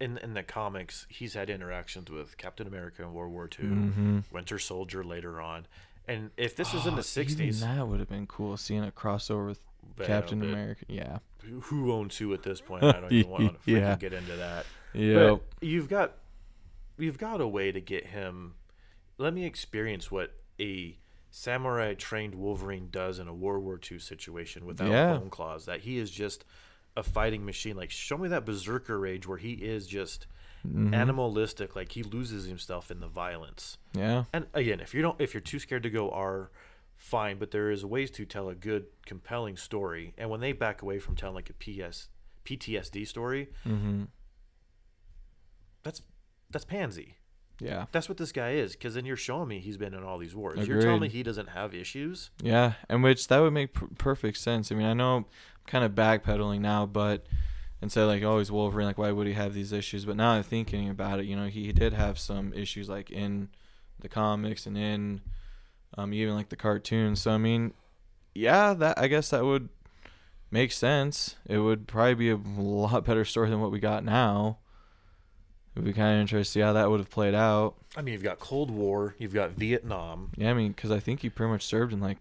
in 0.01 0.19
in 0.19 0.35
the 0.35 0.43
comics 0.43 1.07
he's 1.09 1.35
had 1.35 1.51
interactions 1.51 2.11
with 2.11 2.37
captain 2.37 2.67
america 2.67 3.03
in 3.03 3.13
world 3.13 3.33
war 3.33 3.49
ii 3.61 3.67
Mm-hmm. 3.69 4.19
winter 4.33 4.59
soldier 4.59 5.03
later 5.05 5.41
on 5.41 5.67
and 6.09 6.31
if 6.37 6.57
this 6.57 6.73
was 6.73 6.87
in 6.87 6.95
the 6.95 7.01
Oh, 7.01 7.03
60s 7.03 7.61
that 7.61 7.87
would 7.87 8.01
have 8.01 8.09
been 8.09 8.27
cool 8.27 8.57
seeing 8.57 8.85
a 8.85 8.91
crossover 8.91 9.47
with 9.49 9.61
Captain 10.03 10.43
America. 10.43 10.85
Yeah. 10.89 11.19
who- 11.43 11.93
owns 11.93 12.17
who 12.17 12.33
at 12.33 12.43
this 12.43 12.61
point 12.61 12.85
i 12.85 12.93
don't 13.01 13.13
even 13.13 13.31
want 13.31 13.45
to 13.65 13.71
freaking 13.71 13.81
Yeah. 13.81 13.97
get 13.97 14.13
into 14.13 14.37
that 14.37 14.65
Yeah. 14.95 15.37
You've 15.61 15.89
got 15.89 16.15
you've 16.99 17.19
got 17.19 17.41
a 17.41 17.47
way 17.49 17.71
to 17.73 17.81
get 17.81 18.07
him. 18.09 18.55
Let 19.19 19.33
me 19.35 19.45
experience 19.47 20.11
what 20.11 20.35
a 20.61 20.99
samurai 21.31 21.95
trained 21.95 22.35
Wolverine 22.35 22.89
does 22.91 23.19
in 23.19 23.29
a 23.29 23.33
World 23.35 23.63
War 23.65 23.79
II 23.91 23.99
situation 23.99 24.67
without 24.67 24.91
Yeah. 24.91 25.17
bone 25.19 25.31
claws. 25.31 25.65
That 25.67 25.81
he 25.81 25.97
is 25.99 26.11
just 26.11 26.45
a 26.97 27.03
fighting 27.03 27.45
machine. 27.45 27.77
Like 27.77 27.91
show 27.91 28.17
me 28.19 28.29
that 28.29 28.45
berserker 28.45 28.99
rage 28.99 29.27
where 29.27 29.39
he 29.39 29.53
is 29.53 29.87
just 29.87 30.27
Mhm. 30.67 30.93
animalistic. 30.95 31.75
Like 31.75 31.93
he 31.93 32.03
loses 32.03 32.45
himself 32.47 32.91
in 32.91 33.01
the 33.01 33.09
violence. 33.09 33.79
Yeah. 33.95 34.25
And 34.33 34.47
again, 34.53 34.81
if 34.81 34.93
you 34.95 35.01
don't, 35.03 35.19
if 35.21 35.33
you're 35.33 35.41
too 35.41 35.59
scared 35.59 35.83
to 35.85 35.91
go 35.91 36.11
R, 36.11 36.51
fine. 36.97 37.39
But 37.39 37.51
there 37.51 37.71
is 37.71 37.85
ways 37.85 38.11
to 38.13 38.27
tell 38.27 38.49
a 38.51 38.55
good, 38.55 38.87
compelling 39.07 39.57
story. 39.57 40.13
And 40.19 40.29
when 40.29 40.41
they 40.41 40.53
back 40.53 40.83
away 40.83 40.99
from 40.99 41.17
telling 41.17 41.35
like 41.35 41.49
a 41.51 41.55
PS 41.55 42.09
PTSD 42.45 43.07
story, 43.07 43.49
Mm-hmm. 43.67 44.05
that's 45.83 46.03
that's 46.51 46.65
pansy. 46.65 47.17
Yeah. 47.61 47.87
That's 47.93 48.09
what 48.09 48.17
this 48.17 48.33
guy 48.33 48.53
is. 48.53 48.73
Because 48.73 48.95
then 48.95 49.05
you're 49.05 49.17
showing 49.19 49.47
me 49.49 49.61
he's 49.61 49.77
been 49.77 49.93
in 49.93 50.03
all 50.03 50.17
these 50.19 50.35
wars. 50.35 50.67
You're 50.67 50.81
telling 50.81 51.03
me 51.03 51.09
he 51.11 51.23
doesn't 51.23 51.51
have 51.51 51.75
issues. 51.75 52.31
Yeah, 52.43 52.73
and 52.89 53.03
which 53.03 53.29
that 53.29 53.39
would 53.41 53.53
make 53.53 53.75
p- 53.75 53.87
perfect 53.99 54.39
sense. 54.39 54.73
I 54.73 54.75
mean, 54.77 54.87
I 54.87 54.95
know 54.95 55.27
kind 55.67 55.85
of 55.85 55.93
backpedaling 55.93 56.61
now, 56.61 56.87
but 56.87 57.27
instead 57.83 58.03
of 58.03 58.09
like 58.09 58.23
always 58.23 58.51
Wolverine, 58.51 58.87
like 58.87 58.99
why 58.99 59.13
would 59.13 59.27
he 59.27 59.33
have 59.35 59.55
these 59.55 59.73
issues? 59.73 60.05
But 60.05 60.17
now 60.17 60.33
I'm 60.33 60.43
thinking 60.43 60.89
about 60.89 61.21
it, 61.21 61.27
you 61.27 61.37
know, 61.37 61.47
he 61.47 61.73
did 61.73 61.93
have 61.93 62.19
some 62.19 62.53
issues 62.53 62.89
like 62.89 63.11
in 63.11 63.49
the 63.99 64.09
comics 64.09 64.67
and 64.67 64.79
in 64.79 65.21
um 65.97 66.13
even 66.13 66.35
like 66.35 66.49
the 66.49 66.57
cartoons. 66.57 67.23
So 67.23 67.31
I 67.33 67.39
mean, 67.39 67.73
yeah, 68.35 68.75
that 68.75 68.99
I 68.99 69.09
guess 69.09 69.31
that 69.31 69.45
would 69.45 69.69
make 70.51 70.73
sense. 70.73 71.37
It 71.47 71.59
would 71.59 71.87
probably 71.87 72.15
be 72.15 72.31
a 72.31 72.37
lot 72.37 73.05
better 73.05 73.25
story 73.25 73.51
than 73.51 73.61
what 73.61 73.71
we 73.73 73.81
got 73.81 74.05
now. 74.05 74.59
It'd 75.75 75.85
be 75.85 75.93
kind 75.93 76.17
of 76.17 76.21
interesting 76.21 76.51
to 76.51 76.53
see 76.53 76.61
how 76.61 76.73
that 76.73 76.91
would 76.91 76.99
have 76.99 77.11
played 77.11 77.35
out. 77.35 77.77
I 77.97 78.03
mean, 78.03 78.13
you've 78.13 78.25
got 78.25 78.41
Cold 78.41 78.71
War, 78.71 79.15
you've 79.19 79.35
got 79.35 79.53
Vietnam. 79.53 80.33
Yeah, 80.37 80.51
I 80.51 80.55
mean, 80.55 80.73
because 80.73 80.91
I 80.91 80.99
think 80.99 81.21
he 81.21 81.31
pretty 81.31 81.53
much 81.53 81.65
served 81.65 81.93
in 81.93 82.01
like 82.01 82.19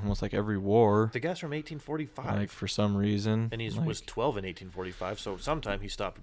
almost 0.00 0.22
like 0.22 0.34
every 0.34 0.58
war. 0.58 1.10
The 1.12 1.20
guy's 1.20 1.38
from 1.38 1.50
1845, 1.50 2.38
like 2.38 2.50
for 2.50 2.68
some 2.68 2.96
reason. 2.96 3.48
and 3.52 3.60
he 3.60 3.70
like, 3.70 3.86
was 3.86 4.00
12 4.00 4.38
in 4.38 4.44
1845. 4.44 5.20
So 5.20 5.36
sometime 5.36 5.80
he 5.80 5.88
stopped. 5.88 6.20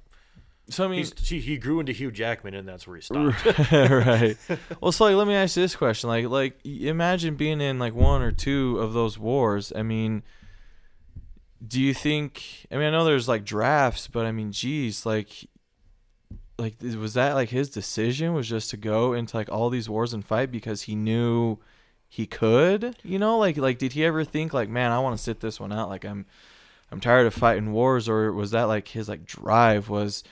so 0.70 0.86
I 0.86 0.88
mean, 0.88 1.06
he, 1.18 1.40
he 1.40 1.58
grew 1.58 1.80
into 1.80 1.92
Hugh 1.92 2.12
Jackman, 2.12 2.54
and 2.54 2.68
that's 2.68 2.88
where 2.88 2.96
he 2.96 3.02
stopped. 3.02 3.46
right. 3.72 4.38
Well, 4.82 4.92
so 4.92 5.06
like, 5.06 5.16
let 5.16 5.28
me 5.28 5.36
ask 5.36 5.56
you 5.58 5.64
this 5.64 5.76
question: 5.76 6.10
like, 6.10 6.26
like 6.26 6.66
imagine 6.66 7.36
being 7.36 7.62
in 7.62 7.80
like 7.80 7.94
one 7.94 8.22
or 8.22 8.32
two 8.32 8.80
of 8.80 8.94
those 8.94 9.18
wars. 9.18 9.74
I 9.76 9.84
mean, 9.84 10.24
do 11.66 11.82
you 11.82 11.94
think? 11.94 12.68
I 12.72 12.76
mean, 12.76 12.88
I 12.88 12.92
know 12.92 13.06
there's 13.06 13.28
like 13.28 13.44
drafts, 13.44 14.08
but 14.08 14.26
I 14.26 14.32
mean, 14.32 14.52
geez, 14.52 15.06
like, 15.06 15.48
like 16.58 16.76
was 16.82 17.14
that 17.16 17.34
like 17.34 17.50
his 17.50 17.70
decision 17.70 18.34
was 18.34 18.48
just 18.48 18.70
to 18.70 18.78
go 18.78 19.14
into 19.14 19.36
like 19.36 19.52
all 19.52 19.70
these 19.70 19.90
wars 19.90 20.14
and 20.14 20.26
fight 20.26 20.52
because 20.52 20.84
he 20.84 20.96
knew 20.96 21.60
he 22.16 22.26
could? 22.28 22.96
You 23.04 23.20
know, 23.20 23.38
like, 23.38 23.58
like 23.58 23.78
did 23.78 23.94
he 23.94 24.04
ever 24.06 24.24
think 24.24 24.54
like, 24.54 24.70
man, 24.70 24.92
I 24.92 25.00
want 25.00 25.16
to 25.18 25.22
sit 25.24 25.40
this 25.42 25.60
one 25.60 25.72
out? 25.72 25.90
Like, 25.90 26.06
I'm, 26.06 26.26
I'm 26.92 27.00
tired 27.00 27.28
of 27.28 27.34
fighting 27.34 27.72
wars, 27.74 28.08
or 28.10 28.32
was 28.34 28.52
that 28.52 28.64
like 28.64 28.88
his 28.90 29.08
like 29.10 29.26
drive 29.26 29.90
was? 29.90 30.24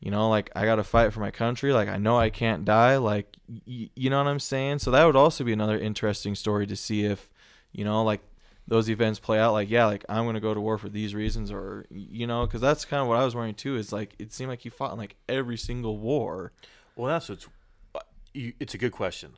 you 0.00 0.10
know 0.10 0.28
like 0.28 0.50
i 0.54 0.66
gotta 0.66 0.84
fight 0.84 1.12
for 1.14 1.20
my 1.20 1.30
country 1.30 1.72
like 1.72 1.88
i 1.88 1.96
know 1.96 2.18
i 2.18 2.28
can't 2.28 2.64
die 2.66 2.96
like 2.98 3.36
y- 3.66 3.88
you 3.94 4.10
know 4.10 4.18
what 4.18 4.26
i'm 4.26 4.40
saying 4.40 4.78
so 4.78 4.90
that 4.90 5.04
would 5.04 5.16
also 5.16 5.44
be 5.44 5.52
another 5.52 5.78
interesting 5.78 6.34
story 6.34 6.66
to 6.66 6.76
see 6.76 7.04
if 7.04 7.30
you 7.72 7.84
know 7.84 8.02
like 8.04 8.20
those 8.68 8.90
events 8.90 9.18
play 9.18 9.38
out 9.38 9.52
like 9.54 9.70
yeah 9.70 9.86
like 9.86 10.04
i'm 10.10 10.26
gonna 10.26 10.40
go 10.40 10.52
to 10.52 10.60
war 10.60 10.76
for 10.76 10.90
these 10.90 11.14
reasons 11.14 11.50
or 11.50 11.86
you 11.90 12.26
know 12.26 12.44
because 12.44 12.60
that's 12.60 12.84
kind 12.84 13.00
of 13.00 13.08
what 13.08 13.16
i 13.16 13.24
was 13.24 13.34
wondering 13.34 13.54
too 13.54 13.76
is 13.76 13.92
like 13.92 14.14
it 14.18 14.30
seemed 14.30 14.50
like 14.50 14.60
he 14.60 14.68
fought 14.68 14.92
in 14.92 14.98
like 14.98 15.14
every 15.26 15.56
single 15.56 15.96
war 15.96 16.52
Well, 16.96 17.08
that's 17.08 17.28
what's. 17.30 17.46
uh, 17.94 18.00
it's 18.34 18.74
a 18.74 18.78
good 18.78 18.92
question, 18.92 19.34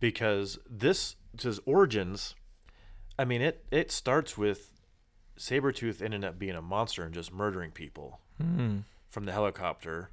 because 0.00 0.58
this 0.68 1.16
says 1.38 1.60
origins. 1.64 2.34
I 3.18 3.24
mean, 3.24 3.42
it 3.42 3.64
it 3.70 3.92
starts 3.92 4.36
with 4.36 4.72
Sabretooth 5.38 6.02
ended 6.02 6.24
up 6.24 6.38
being 6.38 6.56
a 6.56 6.62
monster 6.62 7.04
and 7.04 7.14
just 7.14 7.32
murdering 7.32 7.70
people 7.70 8.20
hmm. 8.40 8.78
from 9.08 9.24
the 9.24 9.32
helicopter, 9.32 10.10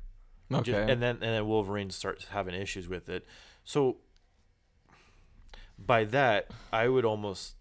Okay. 0.54 0.74
and 0.74 1.02
then 1.02 1.16
and 1.16 1.22
then 1.22 1.48
Wolverine 1.48 1.90
starts 1.90 2.26
having 2.26 2.54
issues 2.54 2.88
with 2.88 3.10
it. 3.10 3.26
So 3.64 3.98
by 5.78 6.06
that, 6.06 6.52
I 6.72 6.88
would 6.88 7.06
almost, 7.06 7.56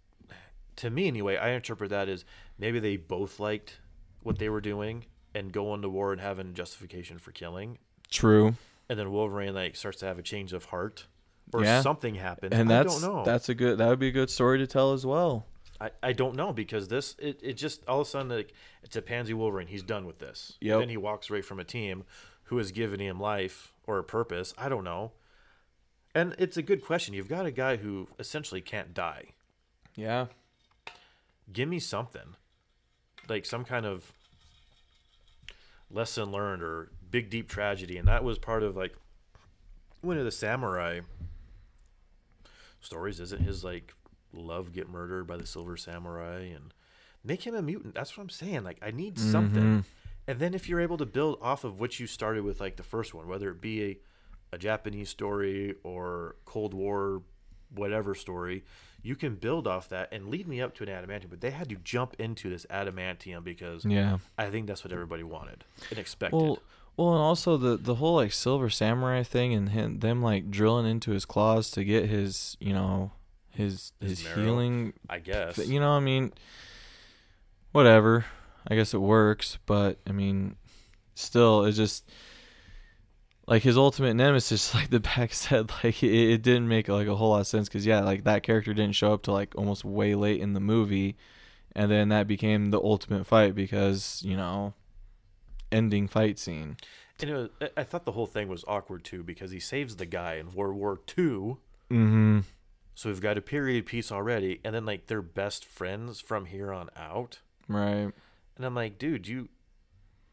to 0.77 0.91
me 0.91 1.07
anyway, 1.07 1.37
I 1.37 1.51
interpret 1.51 1.91
that 1.91 2.09
as 2.09 2.24
maybe 2.59 2.79
they 2.79 2.97
both 2.97 3.39
liked 3.39 3.81
what 4.22 4.39
they 4.39 4.49
were 4.49 4.61
doing 4.61 5.05
and 5.35 5.53
going 5.53 5.83
to 5.83 5.89
war 5.89 6.12
and 6.12 6.20
having 6.20 6.55
justification 6.55 7.18
for 7.18 7.31
killing, 7.31 7.79
True. 8.11 8.55
and 8.89 8.99
then 8.99 9.12
Wolverine 9.12 9.55
like 9.55 9.77
starts 9.77 9.99
to 9.99 10.07
have 10.07 10.18
a 10.18 10.22
change 10.22 10.53
of 10.53 10.66
heart 10.66 11.07
or 11.53 11.62
Yeah. 11.62 11.80
something 11.82 12.14
happened. 12.16 12.53
And 12.55 12.72
I 12.72 12.82
that's 12.82 13.03
know. 13.03 13.22
that's 13.24 13.49
a 13.49 13.55
good 13.55 13.78
that 13.78 13.88
would 13.88 13.99
be 13.99 14.09
a 14.09 14.12
good 14.12 14.30
story 14.30 14.59
to 14.59 14.66
tell 14.66 14.92
as 14.92 15.05
well. 15.07 15.47
I, 15.80 15.90
I 16.03 16.12
don't 16.12 16.36
know 16.36 16.53
because 16.53 16.88
this 16.88 17.14
it, 17.18 17.38
it 17.42 17.53
just 17.55 17.86
all 17.86 18.01
of 18.01 18.07
a 18.07 18.11
sudden 18.11 18.28
like 18.30 18.53
it's 18.82 18.97
a 18.97 19.03
pansy 19.03 19.34
Wolverine. 19.34 19.66
He's 19.68 19.82
done 19.82 20.07
with 20.07 20.18
this. 20.18 20.57
Yeah. 20.61 20.78
Then 20.78 20.88
he 20.88 20.97
walks 20.97 21.28
away 21.30 21.42
from 21.42 21.61
a 21.61 21.64
team 21.64 22.05
who 22.44 22.59
has 22.59 22.72
given 22.72 23.01
him 23.01 23.20
life 23.20 23.72
or 23.86 23.99
a 23.99 24.05
purpose. 24.05 24.55
I 24.57 24.68
don't 24.68 24.84
know. 24.84 25.12
And 26.14 26.34
it's 26.38 26.57
a 26.57 26.62
good 26.62 26.82
question. 26.82 27.12
You've 27.12 27.28
got 27.28 27.44
a 27.44 27.51
guy 27.51 27.76
who 27.76 28.09
essentially 28.18 28.62
can't 28.62 28.94
die. 28.94 29.32
Yeah. 29.94 30.26
Give 31.53 31.68
me 31.68 31.78
something. 31.78 32.36
Like 33.28 33.44
some 33.44 33.64
kind 33.64 33.84
of 33.84 34.12
lesson 35.90 36.32
learned 36.32 36.62
or 36.62 36.90
big 37.11 37.28
deep 37.30 37.49
tragedy. 37.49 37.99
And 37.99 38.09
that 38.09 38.24
was 38.24 38.38
part 38.38 38.62
of 38.62 38.76
like 38.76 38.94
one 40.01 40.16
of 40.18 40.24
the 40.24 40.30
samurai 40.30 41.01
stories, 42.87 43.20
isn't 43.20 43.43
his 43.43 43.62
like 43.64 43.93
love 44.32 44.72
get 44.72 44.89
murdered 44.89 45.26
by 45.26 45.37
the 45.37 45.47
silver 45.47 45.76
samurai 45.76 46.41
and 46.45 46.72
make 47.24 47.47
him 47.47 47.55
a 47.55 47.62
mutant. 47.62 47.95
That's 47.95 48.16
what 48.16 48.22
I'm 48.22 48.30
saying. 48.30 48.64
Like 48.64 48.78
I 48.82 48.91
need 48.91 49.18
something. 49.18 49.62
Mhm. 49.80 49.84
And 50.28 50.41
then 50.41 50.55
if 50.55 50.68
you're 50.68 50.80
able 50.80 50.97
to 50.99 51.07
build 51.07 51.39
off 51.41 51.62
of 51.64 51.78
what 51.80 52.01
you 52.01 52.07
started 52.07 52.43
with 52.45 52.61
like 52.61 52.76
the 52.76 52.82
first 52.82 53.14
one, 53.14 53.28
whether 53.28 53.51
it 53.51 53.61
be 53.61 53.84
a, 53.84 53.99
a 54.53 54.59
Japanese 54.59 55.09
story 55.09 55.74
or 55.84 56.37
Cold 56.45 56.72
War 56.74 57.22
whatever 57.74 58.14
story, 58.14 58.64
you 59.03 59.16
can 59.16 59.34
build 59.34 59.66
off 59.66 59.89
that 59.89 60.09
and 60.12 60.28
lead 60.28 60.47
me 60.47 60.61
up 60.61 60.72
to 60.76 60.84
an 60.84 60.89
adamantium. 60.89 61.30
But 61.30 61.41
they 61.41 61.51
had 61.51 61.68
to 61.68 61.74
jump 61.76 62.14
into 62.18 62.49
this 62.49 62.64
adamantium 62.70 63.43
because 63.45 63.84
Yeah. 63.84 64.18
I 64.39 64.51
think 64.51 64.66
that's 64.68 64.84
what 64.84 64.93
everybody 64.93 65.24
wanted 65.24 65.64
and 65.91 65.99
expected. 65.99 66.37
Well, 66.37 66.59
well, 66.97 67.12
and 67.12 67.22
also 67.22 67.57
the 67.57 67.76
the 67.76 67.97
whole 67.97 68.16
like 68.16 68.32
silver 68.32 68.70
samurai 68.70 69.22
thing 69.22 69.53
and 69.53 69.70
him, 69.70 70.01
them 70.01 70.22
like 70.22 70.51
drilling 70.51 70.86
into 70.86 71.11
his 71.11 71.24
claws 71.24 71.70
to 71.72 71.84
get 71.84 72.09
his, 72.09 72.57
you 72.61 72.72
know, 72.72 73.12
his 73.51 73.92
His 74.01 74.20
his, 74.20 74.34
healing. 74.34 74.92
I 75.09 75.18
guess. 75.18 75.59
You 75.59 75.80
know, 75.80 75.90
I 75.90 76.01
mean, 76.01 76.32
whatever. 77.72 78.26
I 78.68 78.74
guess 78.74 78.94
it 78.94 78.99
works, 79.01 79.59
but 79.66 79.99
I 80.07 80.12
mean, 80.12 80.57
still, 81.14 81.64
it's 81.64 81.76
just 81.76 82.09
like 83.47 83.62
his 83.62 83.76
ultimate 83.76 84.14
nemesis. 84.14 84.74
Like 84.74 84.90
the 84.90 85.01
back 85.01 85.32
said, 85.32 85.70
like 85.84 86.03
it, 86.03 86.32
it 86.32 86.42
didn't 86.42 86.68
make 86.68 86.88
like 86.88 87.07
a 87.07 87.14
whole 87.16 87.30
lot 87.30 87.40
of 87.40 87.47
sense 87.47 87.68
because 87.68 87.86
yeah, 87.86 88.01
like 88.01 88.24
that 88.24 88.42
character 88.42 88.74
didn't 88.74 88.97
show 88.97 89.12
up 89.12 89.22
to 89.24 89.32
like 89.32 89.55
almost 89.57 89.84
way 89.84 90.14
late 90.14 90.40
in 90.40 90.53
the 90.55 90.61
movie, 90.61 91.16
and 91.74 91.90
then 91.90 92.09
that 92.09 92.26
became 92.26 92.70
the 92.70 92.80
ultimate 92.80 93.26
fight 93.26 93.55
because 93.55 94.22
you 94.24 94.36
know, 94.36 94.74
ending 95.73 96.09
fight 96.09 96.39
scene. 96.39 96.77
And 97.21 97.31
it 97.31 97.35
was, 97.35 97.49
I- 97.61 97.81
I 97.81 97.85
thought 97.85 98.05
the 98.05 98.12
whole 98.12 98.27
thing 98.27 98.49
was 98.49 98.64
awkward 98.69 99.05
too 99.05 99.23
because 99.23 99.51
he 99.51 99.61
saves 99.61 99.97
the 99.97 100.07
guy 100.07 100.35
in 100.35 100.53
World 100.53 100.77
War 100.77 101.01
II. 101.19 101.57
Mm-hmm. 101.91 102.41
So 102.95 103.09
we've 103.11 103.21
got 103.21 103.37
a 103.37 103.43
period 103.43 103.85
piece 103.87 104.11
already, 104.11 104.61
and 104.64 104.75
then 104.75 104.87
like 104.87 105.07
they're 105.07 105.23
best 105.23 105.64
friends 105.64 106.21
from 106.21 106.47
here 106.47 106.73
on 106.73 106.89
out. 106.97 107.41
Right. 107.69 108.11
And 108.57 108.64
I'm 108.64 108.75
like, 108.75 108.99
dude, 108.99 109.27
you. 109.29 109.49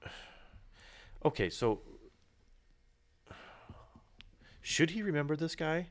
Okay, 1.25 1.49
so 1.49 1.79
should 4.61 4.89
he 4.91 5.01
remember 5.01 5.35
this 5.35 5.55
guy? 5.55 5.87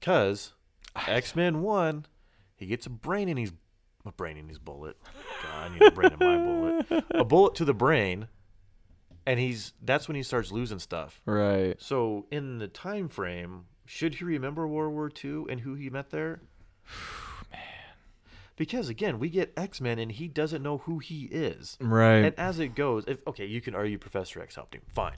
Cause 0.00 0.52
X 1.06 1.34
Men 1.34 1.62
One, 1.62 2.06
he 2.56 2.66
gets 2.66 2.86
a 2.86 2.90
brain 2.90 3.28
in 3.28 3.36
his 3.36 3.52
a 4.04 4.12
brain 4.12 4.36
in 4.36 4.48
his 4.48 4.58
bullet. 4.58 4.96
God, 5.42 5.70
I 5.70 5.72
need 5.72 5.82
a 5.82 5.90
brain 5.90 6.12
in 6.12 6.18
my 6.18 6.36
bullet. 6.36 7.04
A 7.10 7.24
bullet 7.24 7.54
to 7.56 7.64
the 7.64 7.74
brain, 7.74 8.28
and 9.26 9.38
he's 9.40 9.72
that's 9.82 10.08
when 10.08 10.14
he 10.16 10.22
starts 10.22 10.50
losing 10.52 10.78
stuff. 10.78 11.20
Right. 11.26 11.74
So 11.78 12.26
in 12.30 12.58
the 12.58 12.68
time 12.68 13.08
frame, 13.08 13.64
should 13.86 14.14
he 14.16 14.24
remember 14.24 14.66
World 14.66 14.92
War 14.92 15.10
II 15.24 15.44
and 15.50 15.60
who 15.60 15.74
he 15.74 15.90
met 15.90 16.10
there? 16.10 16.40
Man. 17.52 17.60
Because 18.56 18.88
again, 18.88 19.18
we 19.18 19.28
get 19.28 19.52
X 19.56 19.80
Men 19.80 19.98
and 19.98 20.10
he 20.10 20.26
doesn't 20.28 20.62
know 20.62 20.78
who 20.78 20.98
he 20.98 21.24
is. 21.24 21.76
Right. 21.80 22.16
And 22.24 22.34
as 22.38 22.58
it 22.58 22.74
goes, 22.74 23.04
if 23.06 23.26
okay, 23.26 23.46
you 23.46 23.60
can 23.60 23.74
argue 23.74 23.98
Professor 23.98 24.40
X 24.42 24.56
helped 24.56 24.74
him. 24.74 24.82
Fine. 24.92 25.16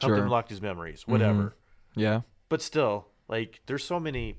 Helped 0.00 0.14
him 0.16 0.22
Sure. 0.22 0.28
lock 0.28 0.48
his 0.48 0.60
memories, 0.62 1.02
whatever. 1.06 1.54
Mm-hmm. 1.94 2.00
yeah. 2.00 2.20
But 2.48 2.62
still, 2.62 3.08
like 3.28 3.60
there's 3.66 3.84
so 3.84 3.98
many 4.00 4.36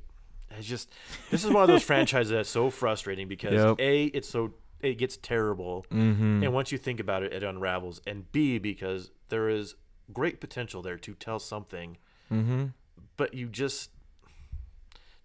it's 0.57 0.65
just 0.67 0.89
this 1.29 1.43
is 1.43 1.51
one 1.51 1.61
of 1.61 1.67
those 1.67 1.83
franchises 1.83 2.31
that's 2.31 2.49
so 2.49 2.69
frustrating 2.69 3.27
because 3.27 3.53
Yep. 3.79 3.79
A, 3.79 4.05
it's 4.05 4.29
so 4.29 4.53
it 4.81 4.95
gets 4.97 5.17
terrible. 5.17 5.85
Mm-hmm. 5.91 6.43
And 6.43 6.53
once 6.53 6.71
you 6.71 6.77
think 6.77 6.99
about 6.99 7.23
it, 7.23 7.33
it 7.33 7.43
unravels. 7.43 8.01
And 8.05 8.31
B, 8.31 8.57
because 8.59 9.11
there 9.29 9.49
is 9.49 9.75
great 10.13 10.39
potential 10.39 10.81
there 10.81 10.97
to 10.97 11.13
tell 11.15 11.37
something 11.37 11.97
mm-hmm. 12.31 12.67
but 13.17 13.33
you 13.33 13.45
just 13.49 13.89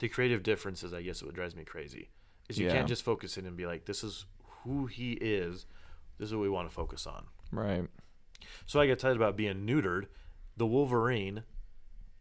the 0.00 0.09
creative 0.09 0.42
differences 0.42 0.92
i 0.92 1.00
guess 1.03 1.22
what 1.22 1.34
drives 1.34 1.55
me 1.55 1.62
crazy 1.62 2.11
is 2.48 2.59
you 2.59 2.66
Yeah. 2.66 2.72
can't 2.72 2.88
just 2.88 3.05
focus 3.05 3.36
in 3.38 3.46
and 3.46 3.57
be 3.57 3.64
like 3.64 3.84
this 3.84 4.03
is 4.03 4.26
who 4.64 4.86
he 4.86 5.12
is 5.12 5.66
this 6.18 6.26
is 6.30 6.34
what 6.34 6.42
we 6.42 6.48
want 6.48 6.68
to 6.68 6.74
focus 6.74 7.07
on 7.07 7.26
Right. 7.53 7.88
so 8.66 8.80
i 8.80 8.86
got 8.86 8.94
excited 8.94 9.16
about 9.16 9.36
being 9.36 9.64
neutered 9.64 10.07
the 10.57 10.66
wolverine 10.66 11.44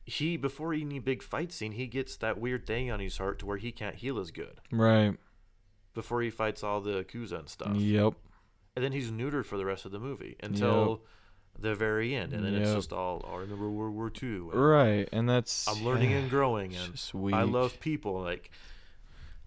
he 0.06 0.38
before 0.38 0.72
any 0.74 1.00
big 1.00 1.24
fight 1.24 1.52
scene 1.52 1.72
he 1.72 1.88
gets 1.88 2.16
that 2.18 2.38
weird 2.40 2.68
thing 2.68 2.92
on 2.92 3.00
his 3.00 3.18
heart 3.18 3.40
to 3.40 3.48
where 3.48 3.58
he 3.58 3.72
can't 3.72 3.96
heal 3.96 4.20
as 4.20 4.30
good 4.30 4.60
Right. 4.72 5.18
Before 5.94 6.22
he 6.22 6.30
fights 6.30 6.64
all 6.64 6.82
the 6.82 7.04
Yakuza 7.04 7.40
and 7.40 7.50
stuff 7.50 7.76
Yep. 7.76 8.14
and 8.76 8.84
then 8.86 8.92
he's 8.92 9.12
neutered 9.12 9.46
for 9.46 9.58
the 9.58 9.66
rest 9.66 9.86
of 9.86 9.92
the 9.92 10.00
movie 10.00 10.36
until 10.42 11.02
the 11.60 11.76
very 11.76 12.16
end 12.16 12.32
and 12.34 12.46
then 12.46 12.56
it's 12.56 12.74
just 12.74 12.94
all 12.94 13.26
oh, 13.28 13.36
I 13.36 13.40
remember 13.42 13.70
world 13.70 13.94
war 13.94 14.12
ii 14.24 14.30
and 14.30 14.54
Right. 14.54 15.10
And 15.12 15.28
that's 15.30 15.68
i'm 15.68 15.84
learning 15.84 16.12
yeah, 16.12 16.18
and 16.20 16.30
growing 16.30 16.74
and 16.76 17.34
i 17.34 17.44
love 17.44 17.80
people 17.82 18.22
like 18.22 18.50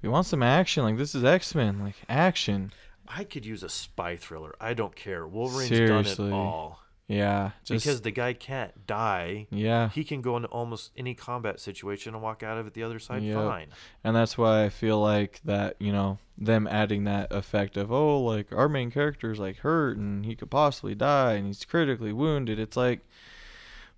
We 0.02 0.08
want 0.10 0.26
some 0.26 0.42
action. 0.42 0.84
Like 0.84 0.98
this 0.98 1.14
is 1.14 1.24
X 1.24 1.54
Men. 1.54 1.80
Like 1.80 1.96
action. 2.10 2.72
I 3.08 3.24
could 3.24 3.46
use 3.46 3.62
a 3.62 3.70
spy 3.70 4.16
thriller. 4.16 4.54
I 4.60 4.74
don't 4.74 4.94
care. 4.94 5.26
Wolverine's 5.26 5.68
Seriously. 5.68 6.30
done 6.30 6.32
it 6.32 6.36
all. 6.36 6.83
Yeah. 7.06 7.50
Just 7.64 7.84
because 7.84 8.00
the 8.00 8.10
guy 8.10 8.32
can't 8.32 8.86
die. 8.86 9.46
yeah. 9.50 9.90
He 9.90 10.04
can 10.04 10.22
go 10.22 10.36
into 10.36 10.48
almost 10.48 10.90
any 10.96 11.14
combat 11.14 11.60
situation 11.60 12.14
and 12.14 12.22
walk 12.22 12.42
out 12.42 12.56
of 12.56 12.66
it 12.66 12.72
the 12.74 12.82
other 12.82 12.98
side 12.98 13.22
Yep. 13.22 13.36
fine. 13.36 13.68
And 14.02 14.16
that's 14.16 14.38
why 14.38 14.64
I 14.64 14.68
feel 14.70 15.00
like 15.00 15.40
that, 15.44 15.76
you 15.78 15.92
know, 15.92 16.18
them 16.38 16.66
adding 16.66 17.04
that 17.04 17.30
effect 17.30 17.76
of, 17.76 17.92
oh, 17.92 18.20
like 18.20 18.52
our 18.52 18.68
main 18.68 18.90
character 18.90 19.30
is 19.30 19.38
like 19.38 19.58
hurt 19.58 19.98
and 19.98 20.24
he 20.24 20.34
could 20.34 20.50
possibly 20.50 20.94
die 20.94 21.34
and 21.34 21.46
he's 21.46 21.64
critically 21.64 22.12
wounded. 22.12 22.58
It's 22.58 22.76
like, 22.76 23.00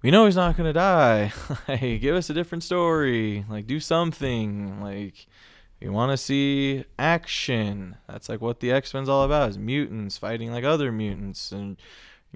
we 0.02 0.11
know 0.11 0.26
he's 0.26 0.36
not 0.36 0.57
going 0.57 0.68
to 0.68 0.72
die. 0.72 1.32
like, 1.68 2.00
give 2.00 2.16
us 2.16 2.28
a 2.28 2.34
different 2.34 2.64
story. 2.64 3.44
Like, 3.48 3.66
do 3.68 3.78
something. 3.80 4.80
Like, 4.82 5.26
we 5.80 5.88
want 5.88 6.11
to 6.11 6.16
see 6.16 6.84
action. 6.98 7.96
That's 8.09 8.28
like 8.28 8.40
what 8.40 8.61
the 8.61 8.72
X 8.72 8.92
Men's 8.94 9.09
all 9.09 9.22
about 9.24 9.50
is 9.50 9.59
mutants 9.59 10.18
fighting 10.18 10.50
like 10.52 10.64
other 10.64 10.90
mutants 10.90 11.52
and, 11.52 11.76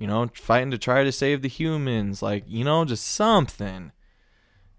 you 0.00 0.08
know, 0.08 0.28
fighting 0.34 0.72
to 0.72 0.78
try 0.78 1.04
to 1.04 1.12
save 1.12 1.42
the 1.42 1.48
humans. 1.48 2.22
Like, 2.22 2.42
you 2.48 2.64
know, 2.64 2.84
just 2.84 3.06
something. 3.06 3.92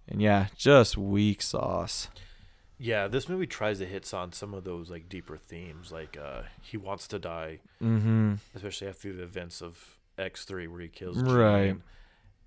And 0.08 0.22
yeah, 0.22 0.48
just 0.58 0.98
weak 0.98 1.42
sauce. 1.42 2.10
Yeah, 2.78 3.08
this 3.08 3.30
movie 3.30 3.46
tries 3.48 3.78
to 3.80 3.86
hit 3.86 4.12
on 4.14 4.34
some 4.34 4.54
of 4.54 4.64
those 4.64 4.90
like 4.90 5.08
deeper 5.08 5.38
themes, 5.38 5.92
like 5.92 6.18
uh, 6.22 6.42
he 6.62 6.76
wants 6.76 7.08
to 7.10 7.20
die, 7.20 7.60
Mm-hmm. 7.82 8.34
especially 8.56 8.88
after 8.88 9.14
the 9.14 9.24
events 9.24 9.62
of 9.62 9.98
X 10.18 10.44
three 10.44 10.68
where 10.68 10.82
he 10.82 10.88
kills 10.90 11.22
Right. 11.22 11.78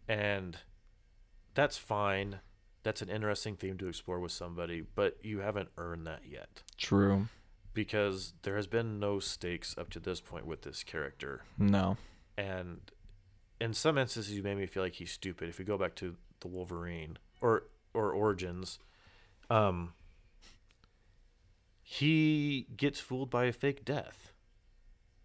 And 0.08 0.58
that's 1.54 1.78
fine. 1.78 2.40
That's 2.82 3.00
an 3.00 3.08
interesting 3.08 3.56
theme 3.56 3.78
to 3.78 3.86
explore 3.88 4.18
with 4.20 4.32
somebody, 4.32 4.82
but 4.94 5.16
you 5.22 5.38
haven't 5.38 5.68
earned 5.78 6.06
that 6.06 6.22
yet 6.28 6.62
True. 6.76 7.28
because 7.72 8.34
there 8.42 8.56
has 8.56 8.66
been 8.66 8.98
no 9.00 9.20
stakes 9.20 9.74
up 9.78 9.88
to 9.90 10.00
this 10.00 10.20
point 10.20 10.46
with 10.46 10.62
this 10.62 10.82
character. 10.82 11.44
No. 11.56 11.96
And 12.36 12.80
in 13.60 13.72
some 13.74 13.96
instances 13.98 14.34
you 14.34 14.42
made 14.42 14.56
me 14.56 14.66
feel 14.66 14.82
like 14.82 14.94
he's 14.94 15.12
stupid. 15.12 15.48
If 15.48 15.58
we 15.58 15.64
go 15.64 15.78
back 15.78 15.94
to 15.96 16.16
the 16.40 16.48
wolverine 16.48 17.18
or 17.40 17.64
or 17.94 18.10
origins 18.12 18.78
um 19.50 19.92
he 21.82 22.66
gets 22.76 23.00
fooled 23.00 23.30
by 23.30 23.44
a 23.44 23.52
fake 23.52 23.84
death 23.84 24.32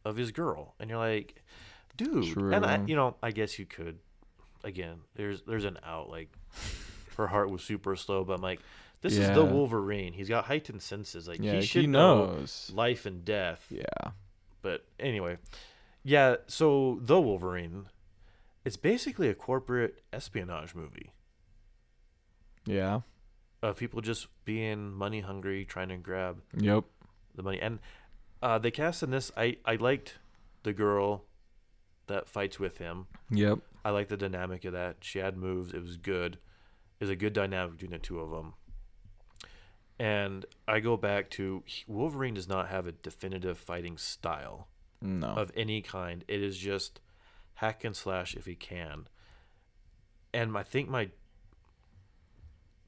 of 0.05 0.18
his 0.18 0.32
girl. 0.32 0.76
And 0.80 0.89
you're 0.89 0.99
like 0.99 1.43
dude. 1.97 2.38
And 2.38 2.66
I, 2.66 2.84
you 2.86 2.95
know 2.95 3.16
i 3.22 3.32
guess 3.32 3.60
you 3.60 3.66
could 3.66 3.99
again 4.64 4.99
there's 5.16 5.41
there's 5.43 5.66
an 5.66 5.78
out 5.86 6.10
like 6.10 6.30
her 7.18 7.28
heart 7.28 7.49
was 7.49 7.62
super 7.64 7.95
slow 7.95 8.24
but 8.24 8.34
i'm 8.36 8.41
like 8.41 8.60
this 9.01 9.18
is 9.18 9.30
the 9.32 9.45
wolverine. 9.45 10.12
He's 10.12 10.28
got 10.28 10.43
heightened 10.45 10.82
senses. 10.82 11.26
Like 11.26 11.39
Yeah, 11.41 11.53
he 11.53 11.60
he, 11.60 11.66
should 11.66 11.89
know 11.89 12.26
knows. 12.26 12.70
life 12.76 13.05
and 13.05 13.24
death. 13.24 13.66
Yeah. 13.70 14.12
but 14.62 14.86
anyway, 14.99 15.38
yeah. 16.04 16.38
So 16.47 17.00
the 17.02 17.20
Wolverine, 17.22 17.88
it's 18.66 18.78
basically 18.78 19.30
a 19.30 19.36
corporate 19.36 20.02
espionage 20.14 20.76
movie 20.76 21.12
Yeah. 22.66 23.02
of 23.62 23.78
people 23.78 24.02
just 24.02 24.28
being 24.45 24.91
money 24.93 25.22
hungry, 25.22 25.66
trying 25.66 25.89
to 25.89 25.97
grab 25.97 26.41
Yep. 26.58 26.84
the 27.36 27.43
money. 27.43 27.60
And 27.62 27.80
uh, 28.41 28.58
they 28.60 28.72
cast 28.72 29.04
in 29.04 29.12
this. 29.12 29.32
I 29.36 29.58
I 29.66 29.76
liked 29.76 30.20
the 30.64 30.74
girl 30.74 31.26
that 32.08 32.28
fights 32.30 32.60
with 32.60 32.78
him. 32.78 33.08
Yep. 33.30 33.60
I 33.84 33.91
like 33.91 34.08
the 34.08 34.18
dynamic 34.18 34.66
of 34.66 34.74
that. 34.74 34.97
She 35.02 35.20
had 35.20 35.38
moves. 35.38 35.74
It 35.74 35.82
was 35.82 35.97
good. 35.97 36.36
It 37.00 37.04
was 37.04 37.10
a 37.10 37.16
good 37.16 37.34
dynamic 37.34 37.74
between 37.74 37.91
the 37.91 38.00
two 38.00 38.20
of 38.20 38.32
them. 38.32 38.54
And 40.00 40.45
I 40.68 40.80
go 40.80 40.95
back 40.95 41.30
to 41.32 41.64
Wolverine 41.88 42.34
does 42.34 42.47
not 42.47 42.70
have 42.70 42.88
a 42.88 42.93
definitive 42.93 43.58
fighting 43.58 43.97
style 43.97 44.68
No. 45.02 45.28
of 45.28 45.52
any 45.56 45.82
kind. 45.82 46.24
It 46.28 46.41
is 46.41 46.58
just 46.58 47.00
hack 47.56 47.84
and 47.84 47.95
slash 47.95 48.36
if 48.36 48.45
he 48.45 48.56
can. 48.56 49.08
And 50.34 50.58
I 50.58 50.64
think 50.64 50.89
my 50.89 51.10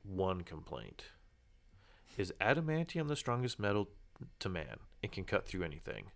one 0.03 0.41
complaint 0.41 1.05
is 2.17 2.33
adamantium 2.41 3.07
the 3.07 3.15
strongest 3.15 3.59
metal 3.59 3.89
to 4.39 4.49
man. 4.49 4.77
It 5.01 5.11
can 5.11 5.23
cut 5.23 5.47
through 5.47 5.63
anything. 5.63 6.11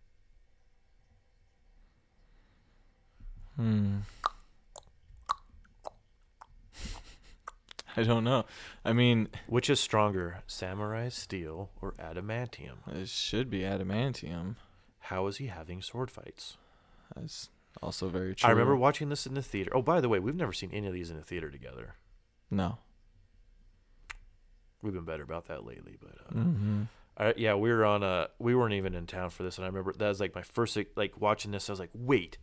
Hmm. 3.55 3.99
I 7.97 8.03
don't 8.03 8.25
know. 8.25 8.45
I 8.83 8.91
mean, 8.91 9.29
Which 9.47 9.69
is 9.69 9.79
stronger, 9.79 10.39
samurai 10.47 11.07
steel 11.09 11.69
or 11.81 11.93
adamantium? 11.93 12.79
it 12.93 13.07
should 13.07 13.49
be 13.49 13.61
adamantium. 13.61 14.55
How 15.05 15.27
is 15.27 15.37
he 15.37 15.47
having 15.47 15.81
sword 15.81 16.09
fights? 16.09 16.57
That's 17.15 17.49
also 17.81 18.09
very 18.09 18.33
true. 18.35 18.47
I 18.47 18.51
remember 18.51 18.75
watching 18.75 19.09
this 19.09 19.27
in 19.27 19.35
the 19.35 19.41
theater. 19.41 19.71
Oh, 19.75 19.81
by 19.81 20.01
the 20.01 20.09
way, 20.09 20.19
we've 20.19 20.35
never 20.35 20.53
seen 20.53 20.71
any 20.73 20.87
of 20.87 20.93
these 20.93 21.11
in 21.11 21.17
the 21.17 21.23
theater 21.23 21.51
together. 21.51 21.95
No. 22.49 22.79
We've 24.81 24.93
been 24.93 25.05
better 25.05 25.23
about 25.23 25.47
that 25.47 25.65
lately, 25.65 25.97
but 25.99 26.11
uh, 26.29 26.39
Mm-hmm. 26.39 26.83
I, 27.17 27.33
yeah, 27.37 27.55
we 27.55 27.69
were 27.69 27.85
on 27.85 28.03
a. 28.03 28.27
We 28.39 28.55
weren't 28.55 28.73
even 28.73 28.93
in 28.93 29.07
town 29.07 29.29
for 29.29 29.43
this, 29.43 29.57
and 29.57 29.63
I 29.63 29.67
remember 29.67 29.93
that 29.93 30.07
was 30.09 30.19
like 30.19 30.35
my 30.35 30.41
first 30.41 30.77
like 30.97 31.21
watching 31.21 31.51
this. 31.51 31.69
I 31.69 31.71
was 31.71 31.79
like, 31.79 31.91
wait, 31.93 32.37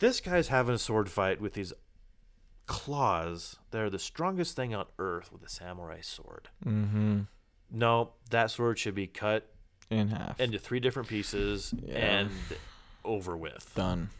this 0.00 0.20
guy's 0.20 0.48
having 0.48 0.74
a 0.74 0.78
sword 0.78 1.08
fight 1.08 1.40
with 1.40 1.54
these 1.54 1.72
claws. 2.66 3.56
They're 3.70 3.88
the 3.88 3.98
strongest 3.98 4.54
thing 4.54 4.74
on 4.74 4.84
earth 4.98 5.32
with 5.32 5.42
a 5.42 5.48
samurai 5.48 6.00
sword. 6.02 6.50
Mm-hmm. 6.66 7.20
No, 7.70 8.10
that 8.30 8.50
sword 8.50 8.78
should 8.78 8.94
be 8.94 9.06
cut 9.06 9.50
In 9.90 10.08
half. 10.08 10.40
into 10.40 10.58
three 10.58 10.80
different 10.80 11.08
pieces 11.08 11.72
Yeah. 11.84 11.94
and 11.94 12.30
over 13.04 13.36
with. 13.36 13.72
Done. 13.74 14.10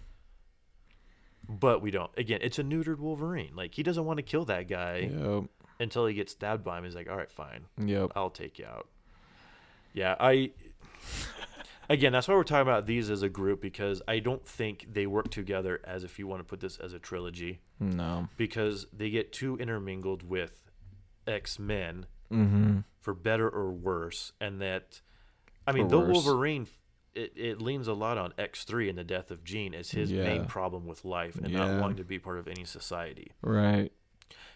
But 1.49 1.81
we 1.81 1.91
don't. 1.91 2.11
Again, 2.17 2.41
it's 2.43 2.59
a 2.59 2.65
neutered 2.65 2.99
Wolverine. 2.99 3.55
Like 3.55 3.75
he 3.75 3.83
doesn't 3.83 4.05
want 4.05 4.17
to 4.19 4.23
kill 4.23 4.45
that 4.47 4.69
guy 4.69 5.11
Yep. 5.13 5.45
until 5.79 6.07
he 6.07 6.15
gets 6.15 6.33
stabbed 6.33 6.65
by 6.65 6.79
him. 6.79 6.85
He's 6.85 6.95
like, 6.95 7.09
all 7.09 7.17
right, 7.17 7.31
fine. 7.31 7.67
Yep. 7.79 8.13
I'll 8.17 8.31
take 8.31 8.59
you 8.59 8.67
out. 8.67 8.89
Yeah, 9.93 10.17
I. 10.19 10.51
Again, 11.89 12.11
that's 12.13 12.27
why 12.27 12.35
we're 12.35 12.43
talking 12.43 12.63
about 12.63 12.87
these 12.87 13.11
as 13.11 13.23
a 13.23 13.29
group 13.29 13.61
because 13.63 14.03
I 14.09 14.19
don't 14.19 14.45
think 14.45 14.89
they 14.93 15.07
work 15.07 15.31
together 15.31 15.81
as 15.85 16.03
if 16.03 16.19
you 16.19 16.27
want 16.27 16.41
to 16.41 16.45
put 16.45 16.59
this 16.59 16.79
as 16.79 16.93
a 16.93 16.99
trilogy 16.99 17.61
No. 17.79 18.29
because 18.37 18.89
they 18.93 19.09
get 19.09 19.33
too 19.33 19.57
intermingled 19.59 20.23
with 20.29 20.63
X 21.29 21.59
Men 21.61 22.07
Mm-hmm. 22.33 22.79
for 23.01 23.15
better 23.15 23.49
or 23.49 23.71
worse, 23.71 24.33
and 24.41 24.61
that 24.61 25.01
I 25.67 25.73
mean, 25.73 25.89
the 25.89 25.99
worse. 25.99 26.25
Wolverine. 26.25 26.67
It, 27.15 27.33
it 27.35 27.63
leans 27.63 27.89
a 27.89 27.95
lot 27.95 28.19
on 28.19 28.33
X3 28.39 28.91
and 28.91 28.99
the 28.99 29.03
death 29.05 29.31
of 29.31 29.43
Jean 29.43 29.75
as 29.75 29.91
his 29.91 30.13
Yeah. 30.13 30.25
main 30.25 30.45
problem 30.45 30.87
with 30.87 31.03
life 31.05 31.37
and 31.37 31.51
not 31.51 31.81
wanting 31.81 31.97
to 31.97 32.05
be 32.05 32.19
part 32.19 32.39
of 32.39 32.47
any 32.47 32.65
society. 32.67 33.33
Right. 33.41 33.91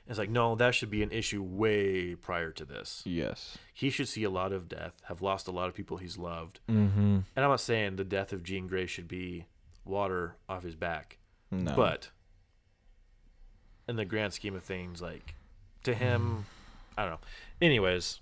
It's 0.06 0.18
like, 0.18 0.28
no, 0.28 0.54
that 0.56 0.74
should 0.74 0.90
be 0.90 1.02
an 1.02 1.10
issue 1.10 1.42
way 1.42 2.14
prior 2.16 2.50
to 2.52 2.64
this. 2.66 3.02
Yes. 3.06 3.56
He 3.72 3.88
should 3.88 4.08
see 4.08 4.24
a 4.24 4.30
lot 4.30 4.52
of 4.52 4.68
death, 4.68 4.92
have 5.04 5.22
lost 5.22 5.48
a 5.48 5.52
lot 5.52 5.68
of 5.70 5.74
people 5.74 5.96
he's 5.96 6.18
loved. 6.18 6.60
Mm-hmm. 6.68 7.00
And 7.34 7.44
I'm 7.44 7.48
not 7.48 7.60
saying 7.60 7.96
the 7.96 8.04
death 8.04 8.30
of 8.32 8.42
Jean 8.42 8.66
Grey 8.66 8.84
should 8.86 9.08
be 9.08 9.46
water 9.86 10.36
off 10.46 10.62
his 10.62 10.74
back, 10.76 11.16
No. 11.50 11.74
but 11.74 12.10
in 13.88 13.96
the 13.96 14.04
grand 14.04 14.32
scheme 14.34 14.54
of 14.54 14.62
things, 14.62 15.00
like 15.00 15.34
to 15.84 15.94
him, 15.94 16.44
I 16.98 17.02
don't 17.04 17.12
know. 17.12 17.20
Anyways, 17.62 18.20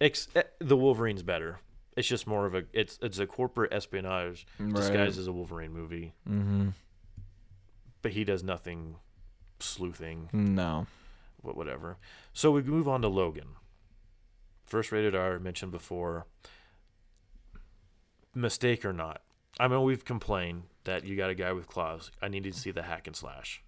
ex- 0.00 0.28
eh, 0.34 0.42
the 0.60 0.76
Wolverine's 0.76 1.22
better. 1.22 1.58
It's 1.96 2.08
just 2.08 2.26
more 2.26 2.44
of 2.46 2.54
a 2.54 2.64
it's 2.72 2.98
it's 3.02 3.18
a 3.18 3.26
corporate 3.26 3.72
espionage 3.72 4.46
disguised 4.58 5.18
as 5.18 5.26
a 5.28 5.32
Wolverine 5.32 5.72
movie, 5.72 6.12
Mm-hmm. 6.28 6.70
but 8.02 8.12
he 8.12 8.24
does 8.24 8.42
nothing 8.42 8.96
sleuthing. 9.60 10.28
No. 10.32 10.86
wh- 11.42 11.56
whatever. 11.56 11.98
So 12.32 12.50
we 12.50 12.62
move 12.62 12.88
on 12.88 13.00
to 13.02 13.08
Logan. 13.08 13.48
First 14.64 14.90
rated 14.92 15.14
R, 15.14 15.38
mentioned 15.38 15.70
before. 15.72 16.26
Mistake 18.34 18.84
or 18.84 18.92
not, 18.92 19.22
I 19.60 19.68
mean 19.68 19.82
we've 19.84 20.04
complained 20.04 20.64
that 20.82 21.04
you 21.04 21.16
got 21.16 21.30
a 21.30 21.34
guy 21.36 21.52
with 21.52 21.68
claws. 21.68 22.10
I 22.20 22.26
needed 22.26 22.52
to 22.54 22.58
see 22.58 22.72
the 22.72 22.82
hack 22.82 23.06
and 23.06 23.14
slash. 23.14 23.62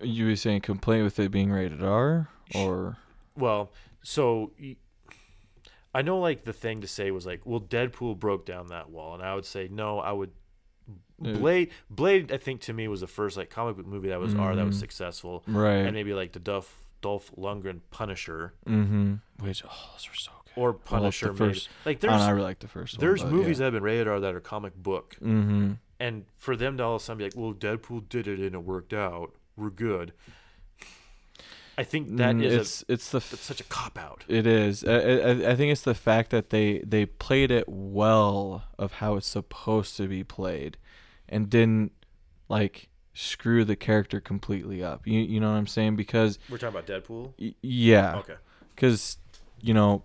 You 0.00 0.26
were 0.26 0.36
saying 0.36 0.60
complaint 0.60 1.02
with 1.02 1.18
it 1.18 1.32
being 1.32 1.50
rated 1.50 1.82
R, 1.82 2.28
or 2.54 2.98
Well, 3.36 3.72
so 4.04 4.52
I 5.98 6.02
know 6.02 6.18
like 6.20 6.44
the 6.44 6.52
thing 6.52 6.80
to 6.82 6.86
say 6.86 7.10
was 7.10 7.26
like, 7.26 7.40
well, 7.44 7.60
Deadpool 7.60 8.18
broke 8.18 8.46
down 8.46 8.68
that 8.68 8.90
wall, 8.90 9.14
and 9.14 9.22
I 9.22 9.34
would 9.34 9.44
say 9.44 9.68
no. 9.70 9.98
I 9.98 10.12
would 10.12 10.30
Blade. 11.20 11.70
Blade, 11.90 12.30
I 12.32 12.36
think 12.36 12.60
to 12.62 12.72
me 12.72 12.86
was 12.86 13.00
the 13.00 13.08
first 13.08 13.36
like 13.36 13.50
comic 13.50 13.76
book 13.76 13.86
movie 13.86 14.08
that 14.08 14.20
was 14.20 14.34
R 14.34 14.54
that 14.54 14.64
was 14.64 14.76
Mhm. 14.76 14.80
successful, 14.80 15.42
right? 15.48 15.72
and 15.86 15.92
maybe 15.92 16.14
like 16.14 16.32
the 16.32 16.38
Duff 16.38 16.78
Dolph 17.00 17.32
Lundgren 17.36 17.80
Punisher 17.90 18.54
mm-hmm. 18.66 19.14
Which 19.40 19.62
oh, 19.64 19.90
those 19.94 20.08
are 20.08 20.14
so 20.14 20.30
good. 20.44 20.60
or 20.60 20.68
I 20.68 20.72
love 20.72 20.82
the 20.84 20.88
Punisher. 20.88 21.26
maybe. 21.32 21.38
first- 21.38 21.68
Like 21.84 22.04
I, 22.04 22.06
know, 22.06 22.12
there's 22.12 22.22
I 22.28 22.30
really 22.30 22.44
like 22.44 22.58
the 22.60 22.68
first 22.68 22.96
one. 22.96 23.00
There's 23.06 23.22
but 23.22 23.32
movies 23.32 23.58
yeah. 23.58 23.58
that 23.58 23.64
have 23.64 23.72
been 23.74 23.82
rated 23.82 24.06
R 24.08 24.20
that 24.20 24.34
are 24.34 24.40
comic 24.40 24.76
book, 24.76 25.16
Mm-hmm. 25.20 25.72
and 25.98 26.24
for 26.36 26.54
them 26.56 26.76
to 26.76 26.84
all 26.84 26.94
of 26.96 27.02
a 27.02 27.04
sudden 27.04 27.18
be 27.18 27.24
like, 27.24 27.36
"Well, 27.36 27.52
Deadpool 27.52 28.08
did 28.08 28.28
it 28.28 28.38
and 28.38 28.54
it 28.54 28.62
worked 28.62 28.92
out. 28.92 29.34
We're 29.56 29.70
good." 29.70 30.12
I 31.80 31.84
think 31.84 32.16
that 32.16 32.34
Mm, 32.34 32.42
is 32.44 32.54
it's 32.54 32.84
it's 32.88 33.10
the 33.10 33.18
a, 33.18 33.20
such 33.20 33.60
a 33.60 33.64
cop 33.64 33.96
out. 33.98 34.24
It 34.26 34.46
is. 34.46 34.82
I, 34.84 34.94
I, 34.96 35.30
I 35.52 35.56
think 35.56 35.70
it's 35.72 35.82
the 35.82 35.94
fact 35.94 36.30
that 36.30 36.50
they 36.50 36.80
they 36.80 37.06
played 37.06 37.50
it 37.52 37.64
well 37.68 38.64
of 38.78 38.94
how 38.94 39.14
it's 39.16 39.28
supposed 39.28 39.96
to 39.98 40.08
be 40.08 40.24
played, 40.24 40.76
and 41.28 41.48
didn't 41.48 41.92
like 42.48 42.88
screw 43.14 43.64
the 43.64 43.76
character 43.76 44.20
completely 44.20 44.82
up. 44.82 45.06
You 45.06 45.20
you 45.20 45.38
know 45.40 45.50
what 45.52 45.56
I'm 45.58 45.66
saying? 45.68 45.94
Because 45.96 46.38
We're 46.50 46.58
talking 46.58 46.76
about 46.78 46.86
Deadpool. 46.86 47.32
y- 47.38 47.54
yeah, 47.62 48.16
Okay. 48.18 48.34
because 48.74 49.18
you 49.60 49.72
know, 49.74 50.02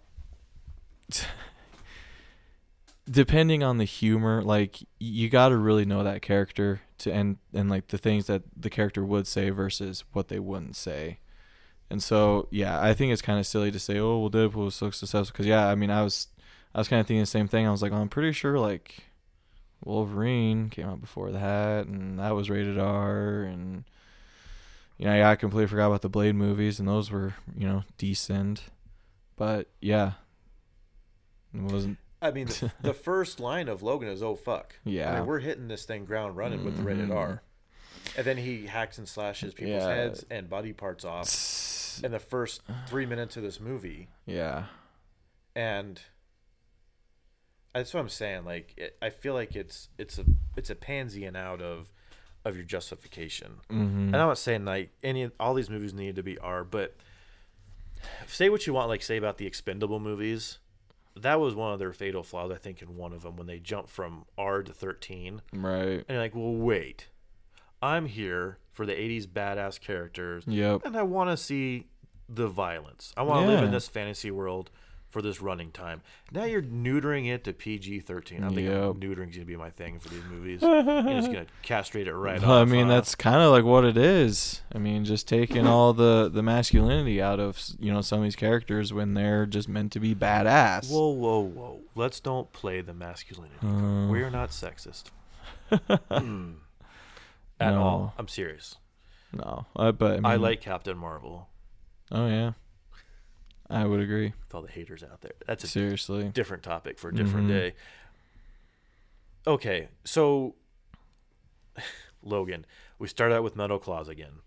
depending 3.10 3.64
on 3.64 3.78
the 3.78 3.86
humor, 3.86 4.42
like 4.42 4.78
you 5.00 5.30
got 5.30 5.50
to 5.50 5.58
really 5.58 5.86
know 5.86 6.04
that 6.04 6.22
character 6.22 6.82
to 7.00 7.12
and 7.12 7.38
and 7.54 7.70
like 7.70 7.88
the 7.88 7.98
things 7.98 8.28
that 8.28 8.44
the 8.56 8.70
character 8.70 9.04
would 9.04 9.28
say 9.28 9.50
versus 9.50 10.04
what 10.14 10.28
they 10.28 10.40
wouldn't 10.40 10.76
say. 10.76 11.20
And 11.94 12.04
so, 12.04 12.48
yeah, 12.52 12.82
I 12.82 12.96
think 12.96 13.14
it's 13.14 13.22
kind 13.22 13.40
of 13.40 13.48
silly 13.48 13.72
to 13.72 13.80
say, 13.80 14.00
"Oh, 14.00 14.20
well, 14.20 14.32
Deadpool 14.32 14.66
was 14.66 14.76
so 14.76 14.90
successful." 14.92 15.32
Because, 15.34 15.46
yeah, 15.48 15.68
I 15.68 15.76
mean, 15.76 15.92
I 15.92 16.04
was, 16.04 16.28
I 16.76 16.80
was 16.80 16.90
kind 16.90 17.00
of 17.00 17.08
thinking 17.08 17.22
the 17.22 17.28
same 17.28 17.48
thing. 17.48 17.68
I 17.68 17.72
was 17.72 17.84
like, 17.84 17.92
well, 17.94 18.02
I'm 18.02 18.10
pretty 18.10 18.34
sure 18.34 18.60
like 18.60 19.06
Wolverine 19.86 20.70
came 20.72 20.88
out 20.90 21.02
before 21.02 21.32
that, 21.32 21.88
and 21.88 22.20
that 22.20 22.32
was 22.36 22.50
rated 22.50 22.80
R, 22.80 23.44
and 23.44 23.86
you 24.98 25.06
know, 25.06 25.16
yeah, 25.16 25.30
I 25.30 25.36
completely 25.36 25.68
forgot 25.68 25.88
about 25.88 26.02
the 26.02 26.10
Blade 26.10 26.36
movies, 26.36 26.80
and 26.80 26.88
those 26.88 27.12
were, 27.12 27.36
you 27.58 27.68
know, 27.68 27.84
decent. 28.00 28.64
But 29.36 29.68
yeah, 29.82 30.14
it 31.54 31.62
wasn't. 31.62 31.98
I 32.22 32.32
mean, 32.32 32.48
the, 32.48 32.72
the 32.82 32.94
first 32.94 33.40
line 33.40 33.68
of 33.68 33.84
Logan 33.84 34.10
is 34.10 34.24
"Oh 34.24 34.36
fuck." 34.36 34.76
I 34.86 34.90
Yeah, 34.90 35.16
mean, 35.16 35.26
we're 35.28 35.40
hitting 35.40 35.68
this 35.68 35.86
thing 35.86 36.06
ground 36.06 36.38
running 36.38 36.64
with 36.64 36.78
the 36.78 36.84
rated 36.84 37.10
Mhm. 37.10 37.16
R, 37.16 37.42
and 38.18 38.26
then 38.26 38.38
he 38.38 38.68
hacks 38.68 38.98
and 38.98 39.08
slashes 39.08 39.54
people's 39.54 39.84
Yeah. 39.84 39.94
heads 39.96 40.26
and 40.30 40.50
body 40.50 40.74
parts 40.74 41.04
off 41.06 42.02
in 42.04 42.12
the 42.12 42.20
first 42.20 42.62
three 42.88 43.06
minutes 43.06 43.38
of 43.38 43.44
this 43.44 43.60
movie. 43.60 44.08
yeah, 44.26 44.66
and 45.56 46.02
that's 47.74 47.94
what 47.94 48.00
I'm 48.02 48.10
saying. 48.10 48.46
Like, 48.46 48.74
it, 48.78 48.98
I 49.02 49.10
feel 49.10 49.34
like 49.34 49.56
it's 49.56 49.90
it's 49.98 50.20
a 50.20 50.26
it's 50.56 50.70
a 50.70 50.76
pansying 50.76 51.36
out 51.36 51.62
of 51.62 51.92
of 52.46 52.56
your 52.56 52.66
justification. 52.66 53.54
mm-hmm. 53.70 54.08
And 54.14 54.16
I'm 54.16 54.28
not 54.28 54.38
saying 54.38 54.66
like 54.66 54.92
any 55.02 55.30
all 55.40 55.54
these 55.54 55.70
movies 55.70 55.94
need 55.94 56.16
to 56.18 56.24
be 56.24 56.38
R, 56.40 56.64
but 56.64 56.96
say 58.28 58.50
what 58.50 58.68
you 58.68 58.74
want. 58.74 58.90
Like 58.90 59.02
say 59.02 59.18
about 59.18 59.38
the 59.38 59.48
Expendable 59.48 60.00
movies, 60.00 60.60
that 61.16 61.40
was 61.40 61.56
one 61.56 61.74
of 61.74 61.80
their 61.80 61.94
fatal 61.94 62.22
flaws. 62.22 62.52
I 62.52 62.58
think 62.58 62.82
in 62.82 62.96
one 62.98 63.14
of 63.14 63.22
them 63.24 63.38
when 63.38 63.48
they 63.48 63.60
jumped 63.60 63.90
from 63.90 64.26
R 64.38 64.62
to 64.62 64.74
13, 64.74 65.42
right. 65.54 65.78
and 65.80 66.06
you're 66.10 66.20
like, 66.20 66.36
well, 66.36 66.54
wait, 66.54 67.08
I'm 67.84 68.06
here 68.06 68.58
for 68.72 68.86
the 68.86 68.94
80s 68.94 69.28
badass 69.28 69.80
characters, 69.80 70.44
Yep. 70.48 70.82
and 70.86 70.96
I 70.98 71.04
want 71.04 71.30
to 71.30 71.38
see 71.38 71.88
the 72.30 72.48
violence. 72.48 73.14
I 73.18 73.24
want 73.24 73.46
to 73.46 73.52
live 73.52 73.64
in 73.64 73.72
this 73.72 73.88
fantasy 73.88 74.32
world 74.32 74.72
for 75.10 75.22
this 75.22 75.42
running 75.42 75.70
time. 75.70 76.02
Now 76.32 76.46
you're 76.46 76.64
neutering 76.64 77.32
it 77.32 77.44
to 77.44 77.54
PG 77.54 78.00
13. 78.00 78.44
I 78.44 78.48
think 78.48 78.68
Yep. 78.68 78.96
neutering's 78.96 79.36
going 79.36 79.46
to 79.46 79.46
be 79.46 79.56
my 79.56 79.70
thing 79.70 80.00
for 80.00 80.10
these 80.10 80.24
movies. 80.24 80.62
You're 80.64 80.82
just 80.82 81.32
going 81.32 81.46
to 81.46 81.52
castrate 81.62 82.08
it 82.08 82.16
right 82.16 82.42
Well, 82.42 82.52
off. 82.54 82.68
I 82.68 82.72
mean, 82.72 82.88
that's 82.88 83.14
kind 83.14 83.44
of 83.44 83.52
like 83.52 83.64
what 83.64 83.86
it 83.86 83.96
is. 83.98 84.62
I 84.74 84.80
mean, 84.80 85.06
just 85.06 85.28
taking 85.28 85.68
all 85.68 85.94
the 85.94 86.32
the 86.34 86.42
masculinity 86.42 87.22
out 87.22 87.40
of 87.40 87.62
you 87.80 87.94
know 87.94 88.02
some 88.02 88.20
of 88.20 88.24
these 88.24 88.36
characters 88.36 88.92
when 88.92 89.14
they're 89.14 89.46
just 89.46 89.70
meant 89.70 89.92
to 89.92 90.00
be 90.00 90.16
badass. 90.16 90.90
Whoa, 90.90 91.10
whoa, 91.10 91.42
whoa. 91.42 91.82
Let's 91.94 92.20
don't 92.20 92.52
play 92.52 92.82
the 92.82 92.94
masculinity. 92.96 93.58
Uh. 93.62 94.08
We're 94.10 94.32
not 94.32 94.50
sexist. 94.50 95.12
Mm. 95.72 96.56
At 97.64 97.74
No. 97.76 97.82
all. 97.82 98.14
I'm 98.18 98.28
serious. 98.28 98.78
no, 99.32 99.66
I, 99.76 99.92
but 99.92 100.12
I, 100.12 100.16
mean, 100.18 100.26
I 100.26 100.36
like 100.36 100.62
Captain 100.62 100.98
Marvel 100.98 101.48
Oh 102.12 102.28
yeah, 102.28 102.52
I 103.70 103.86
would 103.86 104.00
agree. 104.02 104.34
with 104.46 104.54
all 104.54 104.62
the 104.62 104.72
haters 104.72 105.04
out 105.04 105.22
there. 105.22 105.32
That's 105.48 105.64
a 105.64 105.68
Seriously. 105.68 106.30
different 106.30 106.62
topic 106.64 107.00
for 107.00 107.10
a 107.10 107.16
different 107.16 107.48
Mhm. 107.48 107.52
day. 107.52 107.74
Okay, 109.48 109.88
so 110.04 110.56
Logan, 112.24 112.66
we 113.00 113.08
start 113.08 113.32
out 113.32 113.44
with 113.44 113.56
Metal 113.56 113.80
Claws 113.80 114.08
again. 114.08 114.40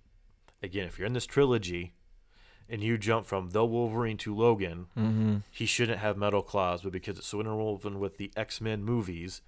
Again, 0.63 0.87
if 0.87 0.99
you're 0.99 1.07
in 1.07 1.13
this 1.13 1.27
trilogy 1.27 1.93
and 2.69 2.83
you 2.83 2.97
jump 2.99 3.27
from 3.27 3.51
the 3.51 3.65
Wolverine 3.65 4.17
to 4.19 4.35
Logan, 4.35 4.87
Mm-hmm. 4.97 5.37
he 5.51 5.67
shouldn't 5.67 5.99
have 5.99 6.17
Metal 6.17 6.43
Claws, 6.43 6.83
but 6.83 6.93
because 6.93 7.19
it's 7.19 7.27
so 7.27 7.41
interwoven 7.41 7.99
with 7.99 8.17
the 8.19 8.31
X 8.37 8.61
Men 8.61 8.83
movies, 8.85 9.43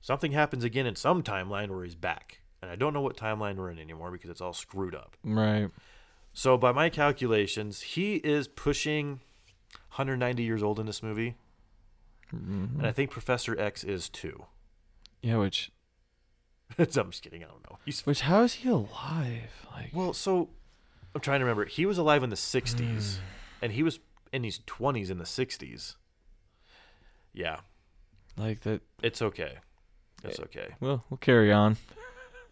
something 0.00 0.32
happens 0.32 0.62
again 0.64 0.86
in 0.86 0.94
some 0.96 1.22
timeline 1.22 1.68
where 1.70 1.84
he's 1.84 1.94
back. 1.96 2.40
And 2.66 2.72
I 2.72 2.76
don't 2.76 2.92
know 2.92 3.00
what 3.00 3.16
timeline 3.16 3.54
we're 3.56 3.70
in 3.70 3.78
anymore 3.78 4.10
because 4.10 4.28
it's 4.28 4.40
all 4.40 4.52
screwed 4.52 4.92
up. 4.94 5.16
Right. 5.22 5.70
So, 6.32 6.58
by 6.58 6.72
my 6.72 6.88
calculations, 6.90 7.80
he 7.82 8.16
is 8.16 8.48
pushing 8.48 9.20
190 9.94 10.42
years 10.42 10.64
old 10.64 10.80
in 10.80 10.86
this 10.86 11.00
movie. 11.00 11.36
Mhm. 12.34 12.78
And 12.78 12.86
I 12.86 12.90
think 12.90 13.10
Professor 13.12 13.56
X 13.58 13.84
is 13.84 14.08
too. 14.08 14.46
Yeah, 15.22 15.36
which 15.36 15.70
I'm 16.78 16.86
just 17.10 17.22
kidding. 17.22 17.44
I 17.44 17.46
don't 17.46 17.62
know. 17.70 17.78
He's 17.84 18.04
which 18.04 18.22
how 18.22 18.42
is 18.42 18.54
he 18.54 18.68
alive? 18.68 19.64
Like, 19.72 19.90
well. 19.94 20.12
So 20.12 20.50
I'm 21.14 21.20
trying 21.20 21.38
to 21.38 21.44
remember. 21.44 21.66
He 21.66 21.86
was 21.86 21.98
alive 21.98 22.24
in 22.24 22.30
the 22.30 22.36
Hmm. 22.36 22.58
'60s, 22.58 23.18
and 23.62 23.72
he 23.72 23.84
was 23.84 24.00
in 24.32 24.42
his 24.42 24.58
20s 24.58 25.08
in 25.08 25.18
the 25.18 25.24
'60s. 25.24 25.94
Yeah, 27.32 27.60
like 28.36 28.62
that. 28.62 28.82
it's 29.02 29.22
okay. 29.22 29.58
It's 30.24 30.40
okay. 30.40 30.74
Well, 30.80 31.04
we'll 31.08 31.18
carry 31.18 31.52
on. 31.52 31.76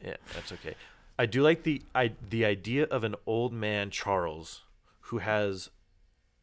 Yeah, 0.02 0.16
that's 0.34 0.52
okay. 0.52 0.74
I 1.18 1.26
do 1.26 1.42
like 1.42 1.62
the 1.62 1.82
I 1.94 2.12
the 2.28 2.44
idea 2.44 2.84
of 2.84 3.04
an 3.04 3.14
old 3.26 3.52
man 3.52 3.90
Charles 3.90 4.62
who 5.02 5.18
has 5.18 5.70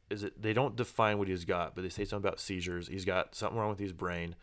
is 0.10 0.24
it 0.24 0.41
they 0.41 0.54
don't 0.54 0.76
define 0.76 1.18
what 1.18 1.28
he's 1.28 1.45
got, 1.45 1.76
but 1.76 1.82
they 1.82 1.89
say 1.89 2.06
something 2.06 2.28
about 2.28 2.39
seizures. 2.39 2.88
He's 2.88 3.06
got 3.06 3.36
something 3.36 3.58
wrong 3.58 3.70
with 3.70 3.80
his 3.80 3.93
brain. 3.93 4.36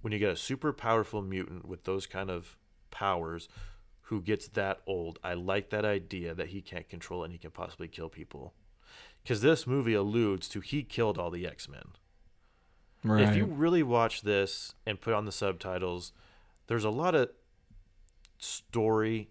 When 0.00 0.12
you 0.12 0.18
get 0.18 0.32
a 0.32 0.36
super 0.36 0.72
powerful 0.72 1.22
mutant 1.22 1.66
with 1.66 1.84
those 1.84 2.06
kind 2.06 2.30
of 2.30 2.56
powers 2.90 3.48
who 4.02 4.20
gets 4.20 4.48
that 4.48 4.80
old, 4.86 5.18
I 5.22 5.34
like 5.34 5.70
that 5.70 5.84
idea 5.84 6.34
that 6.34 6.48
he 6.48 6.60
can't 6.60 6.88
control 6.88 7.24
and 7.24 7.32
he 7.32 7.38
can 7.38 7.50
possibly 7.50 7.88
kill 7.88 8.08
people. 8.08 8.52
Cuz 9.26 9.40
this 9.40 9.66
movie 9.66 9.94
alludes 9.94 10.48
to 10.48 10.60
he 10.60 10.82
killed 10.82 11.18
all 11.18 11.30
the 11.30 11.46
X-Men. 11.46 11.92
Right. 13.04 13.22
If 13.22 13.36
you 13.36 13.46
really 13.46 13.82
watch 13.82 14.22
this 14.22 14.74
and 14.86 15.00
put 15.00 15.14
on 15.14 15.24
the 15.24 15.32
subtitles, 15.32 16.12
there's 16.66 16.84
a 16.84 16.90
lot 16.90 17.14
of 17.14 17.30
story 18.42 19.30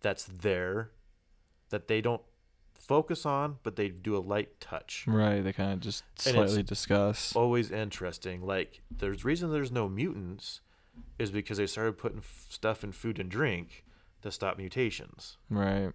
that's 0.00 0.24
there 0.24 0.90
that 1.70 1.88
they 1.88 2.00
don't 2.00 2.22
focus 2.74 3.24
on, 3.24 3.58
but 3.62 3.76
they 3.76 3.88
do 3.88 4.16
a 4.16 4.18
light 4.18 4.60
touch. 4.60 5.04
right. 5.06 5.42
They 5.42 5.52
kind 5.52 5.72
of 5.72 5.80
just 5.80 6.04
slightly 6.18 6.62
discuss. 6.62 7.34
Always 7.34 7.70
interesting. 7.70 8.44
Like 8.44 8.82
there's 8.90 9.24
reason 9.24 9.52
there's 9.52 9.72
no 9.72 9.88
mutants 9.88 10.60
is 11.18 11.30
because 11.30 11.58
they 11.58 11.66
started 11.66 11.96
putting 11.96 12.18
f- 12.18 12.46
stuff 12.50 12.84
in 12.84 12.92
food 12.92 13.18
and 13.18 13.30
drink 13.30 13.84
to 14.22 14.30
stop 14.30 14.58
mutations. 14.58 15.38
Right. 15.48 15.92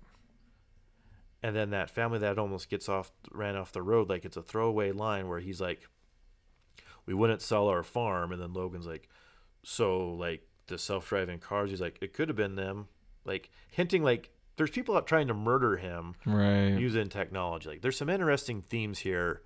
And 1.44 1.56
then 1.56 1.70
that 1.70 1.90
family 1.90 2.20
that 2.20 2.40
almost 2.40 2.70
gets 2.70 2.90
off 2.90 3.12
ran 3.32 3.56
off 3.56 3.72
the 3.72 3.84
road 3.84 4.10
like 4.10 4.26
it's 4.26 4.38
a 4.38 4.42
throwaway 4.42 4.92
line 4.92 5.28
where 5.28 5.40
he's 5.40 5.62
like 5.62 5.88
we 7.06 7.14
wouldn't 7.14 7.42
sell 7.42 7.68
our 7.68 7.84
farm 7.84 8.32
and 8.32 8.42
then 8.42 8.54
Logan's 8.54 8.88
like 8.88 9.08
so 9.64 10.14
like 10.14 10.47
the 10.68 10.78
self-driving 10.78 11.40
cars 11.40 11.70
he's 11.70 11.82
like 11.82 11.98
it 12.02 12.14
could 12.14 12.28
have 12.30 12.36
been 12.36 12.56
them 12.56 12.88
like 13.26 13.50
hinting 13.72 14.04
like 14.04 14.30
there's 14.58 14.70
people 14.72 14.96
out 14.96 15.06
trying 15.08 15.28
to 15.28 15.34
murder 15.34 15.78
him 15.78 16.16
Right. 16.26 16.70
using 16.78 17.10
technology 17.10 17.70
like 17.70 17.82
there's 17.82 17.98
some 17.98 18.10
interesting 18.10 18.62
themes 18.70 19.00
here 19.00 19.42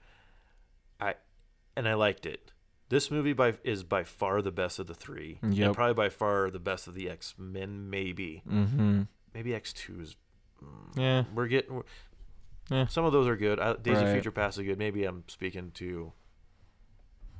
I 0.99 1.15
and 1.75 1.87
I 1.87 1.93
liked 1.95 2.25
it 2.25 2.51
this 2.89 3.09
movie 3.09 3.33
by 3.33 3.53
is 3.63 3.83
by 3.83 4.03
far 4.03 4.41
the 4.41 4.51
best 4.51 4.79
of 4.79 4.87
the 4.87 4.93
three 4.93 5.39
and 5.41 5.73
probably 5.75 5.93
by 5.93 6.09
far 6.09 6.49
the 6.49 6.59
best 6.59 6.87
of 6.87 6.93
the 6.93 7.09
X-Men 7.09 7.89
maybe 7.89 8.41
mm-hmm. 8.49 9.03
maybe 9.33 9.51
X2 9.51 10.01
is 10.01 10.15
Yeah. 10.95 11.23
we're 11.33 11.47
getting 11.47 11.75
we're- 11.75 11.87
Yeah. 12.69 12.87
some 12.87 13.05
of 13.05 13.11
those 13.11 13.27
are 13.27 13.35
good. 13.35 13.59
I, 13.59 13.73
Days 13.75 13.99
of 14.01 14.09
Future 14.11 14.31
Past 14.31 14.57
is 14.57 14.65
good. 14.65 14.77
Maybe 14.77 15.03
I'm 15.05 15.23
speaking 15.27 15.71
too 15.71 16.13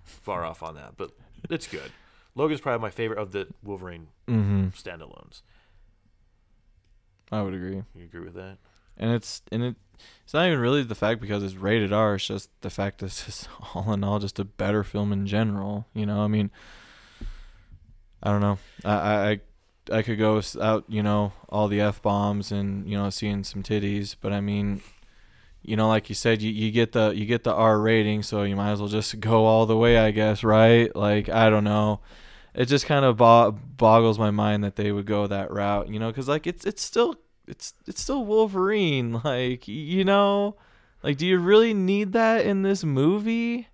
far 0.04 0.44
off 0.44 0.64
on 0.64 0.76
that, 0.76 0.98
but 0.98 1.12
it's 1.50 1.68
good. 1.68 1.92
Logan's 2.36 2.62
probably 2.62 2.82
my 2.82 2.90
favorite 2.90 3.20
of 3.20 3.32
the 3.32 3.48
Wolverine 3.64 4.08
Mm-hmm. 4.28 4.68
standalones. 4.70 5.42
I 7.32 7.42
would 7.42 7.54
agree. 7.54 7.84
You 7.96 8.04
agree 8.06 8.22
with 8.26 8.34
that? 8.36 8.58
and 8.98 9.12
it's 9.12 9.42
and 9.52 9.64
it 9.64 9.76
it's 10.24 10.34
not 10.34 10.46
even 10.48 10.60
really 10.60 10.84
the 10.84 10.96
fact 10.96 11.22
because 11.22 11.44
it's 11.44 11.56
rated 11.56 11.94
R. 11.94 12.16
It's 12.16 12.28
just 12.28 12.50
the 12.62 12.70
fact 12.70 13.00
that 13.00 13.06
it's 13.08 13.26
just 13.26 13.48
all 13.76 13.92
in 13.94 14.04
all 14.04 14.20
just 14.20 14.40
a 14.40 14.44
better 14.46 14.84
film 14.84 15.12
in 15.14 15.26
general. 15.28 15.86
You 15.94 16.06
know, 16.06 16.22
I 16.22 16.28
mean, 16.28 16.52
I 18.22 18.32
don't 18.32 18.42
know. 18.42 18.58
I 18.84 18.92
I 18.94 19.30
I, 19.32 19.40
I 19.98 20.02
could 20.02 20.20
go 20.20 20.42
out, 20.62 20.84
you 20.88 21.02
know, 21.04 21.32
all 21.50 21.68
the 21.68 21.80
f 21.82 22.02
bombs 22.02 22.52
and 22.52 22.88
you 22.88 22.98
know 22.98 23.10
seeing 23.10 23.44
some 23.44 23.64
titties, 23.64 24.16
but 24.20 24.34
I 24.34 24.42
mean, 24.42 24.82
you 25.64 25.76
know, 25.76 25.88
like 25.88 26.10
you 26.10 26.16
said, 26.16 26.42
you, 26.42 26.52
you 26.52 26.72
get 26.72 26.92
the 26.94 27.12
you 27.12 27.26
get 27.26 27.44
the 27.44 27.54
R 27.54 27.80
rating, 27.80 28.24
so 28.24 28.44
you 28.44 28.56
might 28.56 28.72
as 28.72 28.80
well 28.80 28.90
just 28.90 29.20
go 29.20 29.46
all 29.46 29.66
the 29.66 29.78
way, 29.78 29.98
I 29.98 30.12
guess, 30.12 30.44
right? 30.44 30.94
Like 30.96 31.30
I 31.30 31.50
don't 31.50 31.64
know. 31.64 32.02
It 32.54 32.66
just 32.66 32.86
kind 32.86 33.06
of 33.06 33.18
bo- 33.18 33.52
boggles 33.52 34.20
my 34.20 34.32
mind 34.32 34.64
that 34.64 34.76
they 34.76 34.92
would 34.92 35.06
go 35.06 35.26
that 35.28 35.52
route, 35.52 35.88
you 35.90 36.00
know, 36.00 36.08
because 36.10 36.28
like 36.28 36.48
it's 36.48 36.66
it's 36.66 36.82
still 36.82 37.16
it's 37.48 37.74
it's 37.88 38.02
still 38.02 38.26
Wolverine. 38.26 39.22
Like 39.24 39.68
you 39.68 40.04
know, 40.04 40.58
like 41.04 41.18
do 41.18 41.28
you 41.28 41.40
really 41.40 41.74
need 41.74 42.14
that 42.14 42.46
in 42.46 42.64
this 42.64 42.84
movie? 42.84 43.68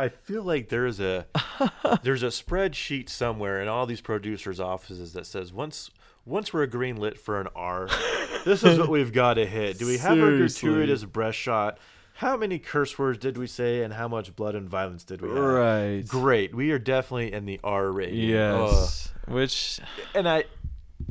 I 0.00 0.08
feel 0.08 0.42
like 0.42 0.68
there's 0.70 0.98
a 0.98 1.26
there's 2.02 2.22
a 2.22 2.28
spreadsheet 2.28 3.08
somewhere 3.08 3.60
in 3.60 3.68
all 3.68 3.84
these 3.84 4.00
producers' 4.00 4.58
offices 4.58 5.12
that 5.12 5.26
says 5.26 5.52
once 5.52 5.90
once 6.24 6.52
we're 6.52 6.66
green 6.66 6.96
lit 6.96 7.18
for 7.18 7.40
an 7.40 7.48
R, 7.54 7.88
this 8.44 8.62
is 8.62 8.78
what 8.78 8.88
we've 8.90 9.12
got 9.12 9.34
to 9.34 9.46
hit. 9.46 9.78
Do 9.78 9.86
we 9.86 9.98
have 9.98 10.18
a 10.18 10.36
gratuitous 10.38 11.04
breast 11.04 11.38
shot? 11.38 11.78
How 12.14 12.36
many 12.36 12.58
curse 12.58 12.98
words 12.98 13.18
did 13.18 13.38
we 13.38 13.46
say, 13.46 13.82
and 13.82 13.92
how 13.94 14.06
much 14.08 14.36
blood 14.36 14.54
and 14.54 14.68
violence 14.68 15.04
did 15.04 15.22
we 15.22 15.28
have? 15.28 15.38
Right. 15.38 16.02
Great, 16.06 16.54
we 16.54 16.70
are 16.72 16.78
definitely 16.78 17.32
in 17.32 17.46
the 17.46 17.60
R 17.62 17.90
rating. 17.90 18.28
Yes. 18.28 19.10
Which 19.28 19.80
and 20.14 20.28
I, 20.28 20.44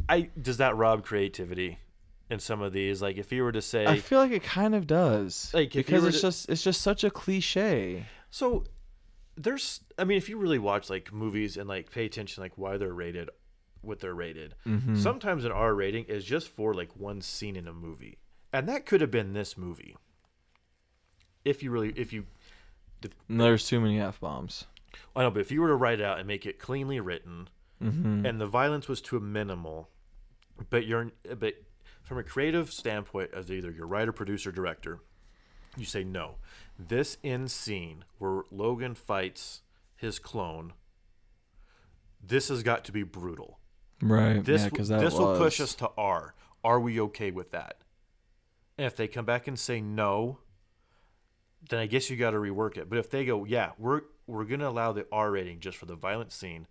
I 0.08 0.30
does 0.40 0.58
that 0.58 0.76
rob 0.76 1.04
creativity 1.04 1.80
in 2.30 2.40
some 2.40 2.62
of 2.62 2.74
these? 2.74 3.02
Like 3.02 3.18
if 3.18 3.32
you 3.32 3.44
were 3.44 3.52
to 3.52 3.62
say, 3.62 3.86
I 3.86 4.00
feel 4.00 4.20
like 4.20 4.32
it 4.32 4.44
kind 4.44 4.74
of 4.74 4.88
does. 4.88 5.52
Like, 5.54 5.74
because 5.74 6.06
it's 6.06 6.18
to- 6.18 6.28
just 6.28 6.50
it's 6.50 6.64
just 6.64 6.82
such 6.82 7.04
a 7.04 7.10
cliche. 7.10 8.06
So 8.32 8.66
there's 9.42 9.80
I 9.98 10.04
mean 10.04 10.18
if 10.18 10.28
you 10.28 10.38
really 10.38 10.60
watch 10.60 10.90
like 10.90 11.14
movies 11.14 11.56
and 11.58 11.68
like 11.68 11.92
pay 11.92 12.06
attention 12.06 12.44
like 12.44 12.58
why 12.58 12.78
they're 12.78 12.94
rated 12.94 13.30
what 13.82 14.02
they're 14.02 14.14
rated. 14.14 14.56
Mm-hmm. 14.68 14.96
Sometimes 14.96 15.46
an 15.46 15.54
R 15.54 15.74
rating 15.74 16.04
is 16.06 16.26
just 16.26 16.50
for 16.50 16.74
like 16.74 16.96
one 16.98 17.22
scene 17.22 17.56
in 17.56 17.66
a 17.68 17.74
movie. 17.74 18.18
And 18.52 18.68
that 18.68 18.86
could 18.86 19.00
have 19.00 19.12
been 19.12 19.32
this 19.32 19.58
movie. 19.58 19.96
If 21.46 21.64
you 21.64 21.72
really 21.72 21.94
if 21.96 22.12
you 22.12 22.26
There's 23.30 23.66
too 23.66 23.80
many 23.80 24.02
f 24.02 24.20
bombs. 24.20 24.66
I 25.16 25.24
know, 25.24 25.32
but 25.32 25.40
if 25.40 25.52
you 25.52 25.62
were 25.62 25.70
to 25.70 25.76
write 25.76 26.02
it 26.02 26.06
out 26.06 26.18
and 26.20 26.28
make 26.28 26.46
it 26.46 26.60
cleanly 26.60 27.00
written 27.00 27.50
Mm-hmm. 27.82 28.26
and 28.26 28.42
the 28.42 28.46
violence 28.46 28.90
was 28.90 29.00
to 29.00 29.16
a 29.16 29.22
minimal, 29.22 29.88
but 30.70 30.86
you're 30.86 31.12
but 31.38 31.54
from 32.04 32.18
a 32.18 32.24
creative 32.24 32.74
standpoint 32.74 33.30
as 33.34 33.50
either 33.50 33.72
your 33.72 33.88
writer, 33.88 34.12
producer, 34.12 34.52
director, 34.52 35.00
you 35.78 35.86
say 35.86 36.04
no. 36.04 36.36
This 36.80 37.18
end 37.24 37.52
scene 37.52 38.06
where 38.20 38.44
Logan 38.52 38.96
fights 38.96 39.62
his 39.98 40.18
clone, 40.18 40.72
this 42.26 42.48
has 42.48 42.64
got 42.64 42.86
to 42.86 42.94
be 42.94 43.04
brutal. 43.04 43.60
Right. 44.02 44.44
This 44.44 44.64
yeah, 44.64 44.98
this 44.98 45.14
will 45.16 45.38
push 45.38 45.60
us 45.60 45.76
to 45.76 45.92
R. 45.98 46.34
Are 46.64 46.80
we 46.80 47.00
okay 47.02 47.32
with 47.32 47.52
that? 47.52 47.84
And 48.78 48.88
if 48.88 48.96
they 48.96 49.08
come 49.10 49.26
back 49.26 49.46
and 49.48 49.60
say 49.60 49.82
no, 49.82 50.40
then 51.70 51.80
I 51.80 51.86
guess 51.86 52.10
you 52.10 52.16
got 52.16 52.32
to 52.32 52.38
rework 52.38 52.78
it. 52.78 52.90
But 52.90 53.00
if 53.00 53.10
they 53.10 53.26
go, 53.26 53.44
yeah, 53.44 53.72
we're 53.78 54.04
we're 54.26 54.46
gonna 54.46 54.70
allow 54.70 54.94
the 54.94 55.06
R 55.12 55.32
rating 55.32 55.60
just 55.60 55.78
for 55.78 55.86
the 55.86 55.96
violent 55.96 56.32
scene, 56.32 56.66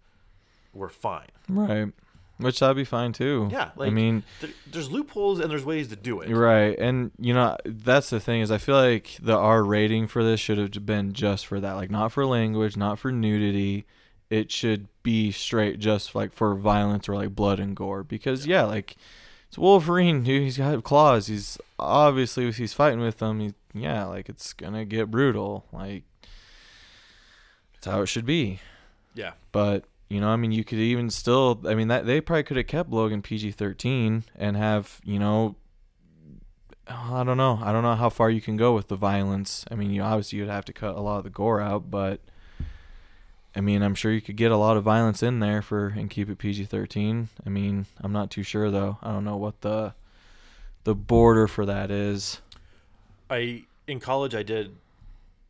we're 0.72 0.88
fine. 0.88 1.28
Right. 1.50 1.92
Which 2.38 2.60
that'd 2.60 2.76
be 2.76 2.84
fine 2.84 3.12
too. 3.12 3.48
Yeah, 3.50 3.70
I 3.78 3.90
mean, 3.90 4.22
There, 4.40 4.50
there's 4.70 4.90
loopholes 4.90 5.40
and 5.40 5.50
there's 5.50 5.64
ways 5.64 5.88
to 5.88 5.96
do 5.96 6.20
it. 6.20 6.32
right, 6.32 6.78
and 6.78 7.10
you 7.18 7.34
know 7.34 7.56
that's 7.64 8.10
the 8.10 8.20
thing 8.20 8.40
is 8.40 8.50
I 8.50 8.58
feel 8.58 8.76
like 8.76 9.16
the 9.20 9.36
R 9.36 9.62
rating 9.62 10.06
for 10.06 10.24
this 10.24 10.40
should 10.40 10.58
have 10.58 10.86
been 10.86 11.12
just 11.12 11.46
for 11.46 11.60
that, 11.60 11.72
like 11.74 11.90
not 11.90 12.12
for 12.12 12.24
language, 12.24 12.76
not 12.76 12.98
for 12.98 13.12
nudity. 13.12 13.84
It 14.30 14.50
should 14.52 14.88
be 15.02 15.32
straight 15.32 15.78
just 15.78 16.14
like 16.14 16.32
for 16.32 16.54
violence 16.54 17.08
or 17.08 17.14
like 17.14 17.34
blood 17.34 17.58
and 17.58 17.74
gore 17.74 18.04
because 18.04 18.46
yeah, 18.46 18.62
like 18.64 18.96
it's 19.48 19.56
Wolverine, 19.58 20.22
dude. 20.24 20.42
He's 20.42 20.58
got 20.58 20.82
claws. 20.84 21.28
He's 21.28 21.58
obviously 21.78 22.46
if 22.46 22.58
he's 22.58 22.74
fighting 22.74 23.00
with 23.00 23.18
them, 23.18 23.40
he, 23.40 23.54
yeah, 23.72 24.04
like 24.04 24.28
it's 24.28 24.52
gonna 24.52 24.84
get 24.84 25.10
brutal. 25.10 25.64
Like 25.72 26.04
that's 27.74 27.86
how 27.86 28.02
it 28.02 28.06
should 28.06 28.26
be. 28.26 28.60
Yeah. 29.14 29.32
But 29.52 29.84
you 30.08 30.20
know, 30.20 30.28
I 30.28 30.36
mean, 30.36 30.52
you 30.52 30.64
could 30.64 30.78
even 30.78 31.10
still. 31.10 31.60
I 31.66 31.74
mean, 31.74 31.88
that 31.88 32.06
they 32.06 32.20
probably 32.20 32.42
could 32.42 32.56
have 32.56 32.66
kept 32.66 32.90
Logan 32.90 33.22
PG 33.22 33.52
thirteen 33.52 34.24
and 34.34 34.56
have 34.56 35.00
you 35.04 35.18
know. 35.18 35.56
I 36.86 37.22
don't 37.22 37.36
know. 37.36 37.60
I 37.62 37.70
don't 37.72 37.82
know 37.82 37.96
how 37.96 38.08
far 38.08 38.30
you 38.30 38.40
can 38.40 38.56
go 38.56 38.74
with 38.74 38.88
the 38.88 38.96
violence. 38.96 39.66
I 39.70 39.74
mean, 39.74 39.90
you 39.90 40.00
obviously 40.00 40.38
you'd 40.38 40.48
have 40.48 40.64
to 40.66 40.72
cut 40.72 40.96
a 40.96 41.00
lot 41.00 41.18
of 41.18 41.24
the 41.24 41.30
gore 41.30 41.60
out, 41.60 41.90
but 41.90 42.20
I 43.54 43.60
mean, 43.60 43.82
I'm 43.82 43.94
sure 43.94 44.10
you 44.10 44.22
could 44.22 44.36
get 44.36 44.52
a 44.52 44.56
lot 44.56 44.78
of 44.78 44.84
violence 44.84 45.22
in 45.22 45.40
there 45.40 45.60
for 45.60 45.88
and 45.88 46.08
keep 46.08 46.30
it 46.30 46.38
PG 46.38 46.64
thirteen. 46.64 47.28
I 47.44 47.50
mean, 47.50 47.84
I'm 48.00 48.12
not 48.12 48.30
too 48.30 48.42
sure 48.42 48.70
though. 48.70 48.96
I 49.02 49.12
don't 49.12 49.24
know 49.24 49.36
what 49.36 49.60
the 49.60 49.92
the 50.84 50.94
border 50.94 51.46
for 51.46 51.66
that 51.66 51.90
is. 51.90 52.40
I 53.28 53.64
in 53.86 54.00
college 54.00 54.34
I 54.34 54.42
did 54.42 54.76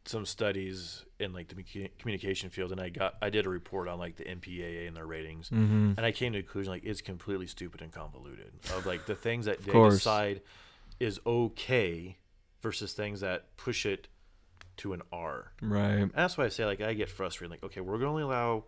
some 0.09 0.25
studies 0.27 1.05
in 1.21 1.33
like 1.33 1.49
the 1.49 1.91
communication 1.99 2.51
field, 2.51 2.73
and 2.73 2.81
I 2.81 2.89
got 2.89 3.15
I 3.23 3.31
did 3.31 3.47
a 3.47 3.49
report 3.49 3.89
on 3.89 3.99
like 3.99 4.17
the 4.17 4.25
MPAA 4.25 4.87
and 4.89 4.97
their 4.97 5.07
ratings, 5.07 5.51
Mm-hmm. 5.51 5.93
and 5.97 6.01
I 6.07 6.13
came 6.13 6.33
to 6.33 6.39
the 6.39 6.43
conclusion 6.43 6.73
like 6.73 6.85
it's 6.85 7.01
completely 7.01 7.47
stupid 7.47 7.83
and 7.83 7.93
convoluted 7.93 8.53
of 8.77 8.87
like 8.87 9.07
the 9.07 9.15
things 9.15 9.47
that 9.47 9.65
they 9.65 9.73
course. 9.73 9.95
decide 9.97 10.41
is 11.01 11.21
okay 11.27 12.17
versus 12.61 12.93
things 12.93 13.21
that 13.21 13.57
push 13.57 13.87
it 13.87 14.09
to 14.79 14.93
an 14.93 15.03
R. 15.13 15.53
Right. 15.61 15.91
And 15.93 16.13
that's 16.13 16.37
why 16.39 16.45
I 16.45 16.49
say 16.49 16.65
like 16.65 16.81
I 16.81 16.95
get 16.95 17.09
frustrated. 17.09 17.51
Like, 17.51 17.65
okay, 17.65 17.81
we're 17.81 17.99
gonna 17.99 18.11
only 18.11 18.23
allow 18.23 18.65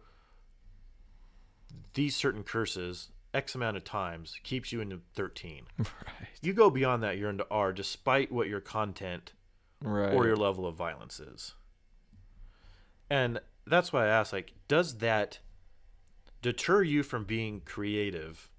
these 1.94 2.14
certain 2.16 2.42
curses 2.42 3.10
X 3.32 3.54
amount 3.54 3.76
of 3.76 3.84
times 3.84 4.36
keeps 4.42 4.72
you 4.72 4.80
into 4.80 5.00
thirteen. 5.14 5.64
Right. 5.78 6.28
You 6.42 6.52
go 6.52 6.70
beyond 6.70 7.02
that, 7.02 7.18
you're 7.18 7.30
into 7.30 7.46
R, 7.50 7.72
despite 7.72 8.32
what 8.32 8.48
your 8.48 8.60
content 8.60 9.32
Right. 9.82 10.12
or 10.12 10.26
your 10.26 10.36
level 10.36 10.66
of 10.66 10.74
violence 10.74 11.20
is. 11.20 11.54
And 13.08 13.40
that's 13.66 13.92
why 13.92 14.04
I 14.04 14.08
ask, 14.08 14.32
like, 14.32 14.52
does 14.68 14.98
that 14.98 15.38
deter 16.42 16.82
you 16.82 17.02
from 17.02 17.24
being 17.24 17.62
creative 17.64 18.50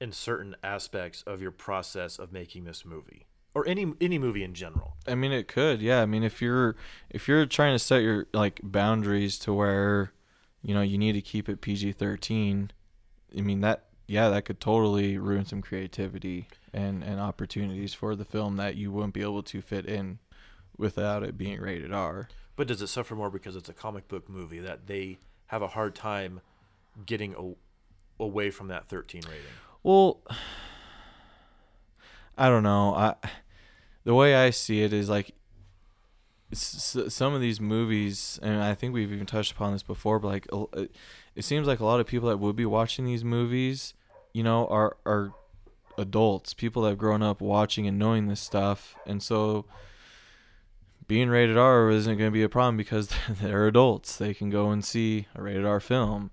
in 0.00 0.12
certain 0.12 0.54
aspects 0.62 1.22
of 1.26 1.40
your 1.42 1.50
process 1.50 2.18
of 2.18 2.32
making 2.32 2.64
this 2.64 2.84
movie? 2.84 3.26
Or 3.54 3.66
any 3.66 3.94
any 4.02 4.18
movie 4.18 4.44
in 4.44 4.52
general. 4.52 4.96
I 5.06 5.14
mean, 5.14 5.32
it 5.32 5.48
could. 5.48 5.80
Yeah. 5.80 6.02
I 6.02 6.06
mean, 6.06 6.22
if 6.22 6.42
you're 6.42 6.76
if 7.08 7.26
you're 7.26 7.46
trying 7.46 7.74
to 7.74 7.78
set 7.78 8.02
your 8.02 8.26
like 8.34 8.60
boundaries 8.62 9.38
to 9.40 9.52
where, 9.54 10.12
you 10.60 10.74
know, 10.74 10.82
you 10.82 10.98
need 10.98 11.14
to 11.14 11.22
keep 11.22 11.48
it 11.48 11.62
PG 11.62 11.92
thirteen. 11.92 12.70
I 13.36 13.40
mean 13.40 13.62
that. 13.62 13.84
Yeah, 14.08 14.28
that 14.28 14.44
could 14.44 14.60
totally 14.60 15.18
ruin 15.18 15.46
some 15.46 15.62
creativity 15.62 16.48
and 16.72 17.02
and 17.02 17.18
opportunities 17.18 17.94
for 17.94 18.14
the 18.14 18.26
film 18.26 18.56
that 18.56 18.76
you 18.76 18.92
wouldn't 18.92 19.14
be 19.14 19.22
able 19.22 19.42
to 19.44 19.62
fit 19.62 19.86
in 19.86 20.18
without 20.78 21.22
it 21.22 21.38
being 21.38 21.60
rated 21.60 21.92
R. 21.92 22.28
But 22.56 22.68
does 22.68 22.80
it 22.82 22.86
suffer 22.88 23.14
more 23.14 23.30
because 23.30 23.56
it's 23.56 23.68
a 23.68 23.72
comic 23.74 24.08
book 24.08 24.28
movie 24.28 24.60
that 24.60 24.86
they 24.86 25.18
have 25.46 25.62
a 25.62 25.68
hard 25.68 25.94
time 25.94 26.40
getting 27.04 27.34
a, 27.34 28.22
away 28.22 28.50
from 28.50 28.68
that 28.68 28.88
13 28.88 29.22
rating? 29.26 29.42
Well, 29.82 30.20
I 32.38 32.48
don't 32.48 32.62
know. 32.62 32.94
I 32.94 33.14
the 34.04 34.14
way 34.14 34.34
I 34.34 34.50
see 34.50 34.82
it 34.82 34.92
is 34.92 35.08
like 35.08 35.32
some 36.52 37.34
of 37.34 37.40
these 37.40 37.60
movies, 37.60 38.38
and 38.42 38.62
I 38.62 38.74
think 38.74 38.94
we've 38.94 39.12
even 39.12 39.26
touched 39.26 39.52
upon 39.52 39.72
this 39.72 39.82
before, 39.82 40.18
but 40.18 40.28
like 40.28 40.46
it- 40.46 40.52
uh, 40.52 40.86
it 41.34 41.44
seems 41.44 41.66
like 41.66 41.80
a 41.80 41.84
lot 41.84 42.00
of 42.00 42.06
people 42.06 42.28
that 42.28 42.38
would 42.38 42.56
be 42.56 42.66
watching 42.66 43.04
these 43.04 43.24
movies, 43.24 43.94
you 44.32 44.42
know, 44.42 44.66
are 44.68 44.96
are 45.04 45.32
adults, 45.98 46.54
people 46.54 46.82
that 46.82 46.90
have 46.90 46.98
grown 46.98 47.22
up 47.22 47.40
watching 47.40 47.86
and 47.86 47.98
knowing 47.98 48.28
this 48.28 48.40
stuff, 48.40 48.94
and 49.06 49.22
so 49.22 49.64
being 51.08 51.28
rated 51.28 51.56
R 51.56 51.90
isn't 51.90 52.18
going 52.18 52.30
to 52.30 52.34
be 52.34 52.42
a 52.42 52.48
problem 52.48 52.76
because 52.76 53.10
they're 53.28 53.66
adults. 53.66 54.16
They 54.16 54.34
can 54.34 54.50
go 54.50 54.70
and 54.70 54.84
see 54.84 55.26
a 55.34 55.42
rated 55.42 55.64
R 55.64 55.80
film. 55.80 56.30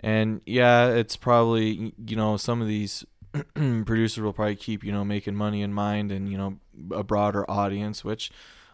And 0.00 0.40
yeah, 0.44 0.88
it's 0.88 1.16
probably 1.16 1.94
you 2.06 2.16
know 2.16 2.36
some 2.36 2.60
of 2.60 2.68
these 2.68 3.04
producers 3.54 4.22
will 4.22 4.32
probably 4.32 4.56
keep 4.56 4.84
you 4.84 4.92
know 4.92 5.04
making 5.04 5.34
money 5.34 5.62
in 5.62 5.72
mind 5.72 6.12
and 6.12 6.30
you 6.30 6.36
know 6.36 6.58
a 6.90 7.02
broader 7.02 7.50
audience, 7.50 8.04
which 8.04 8.30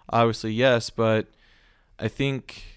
obviously 0.09 0.53
yes, 0.53 0.91
but 0.91 1.29
I 1.99 2.09
think 2.09 2.72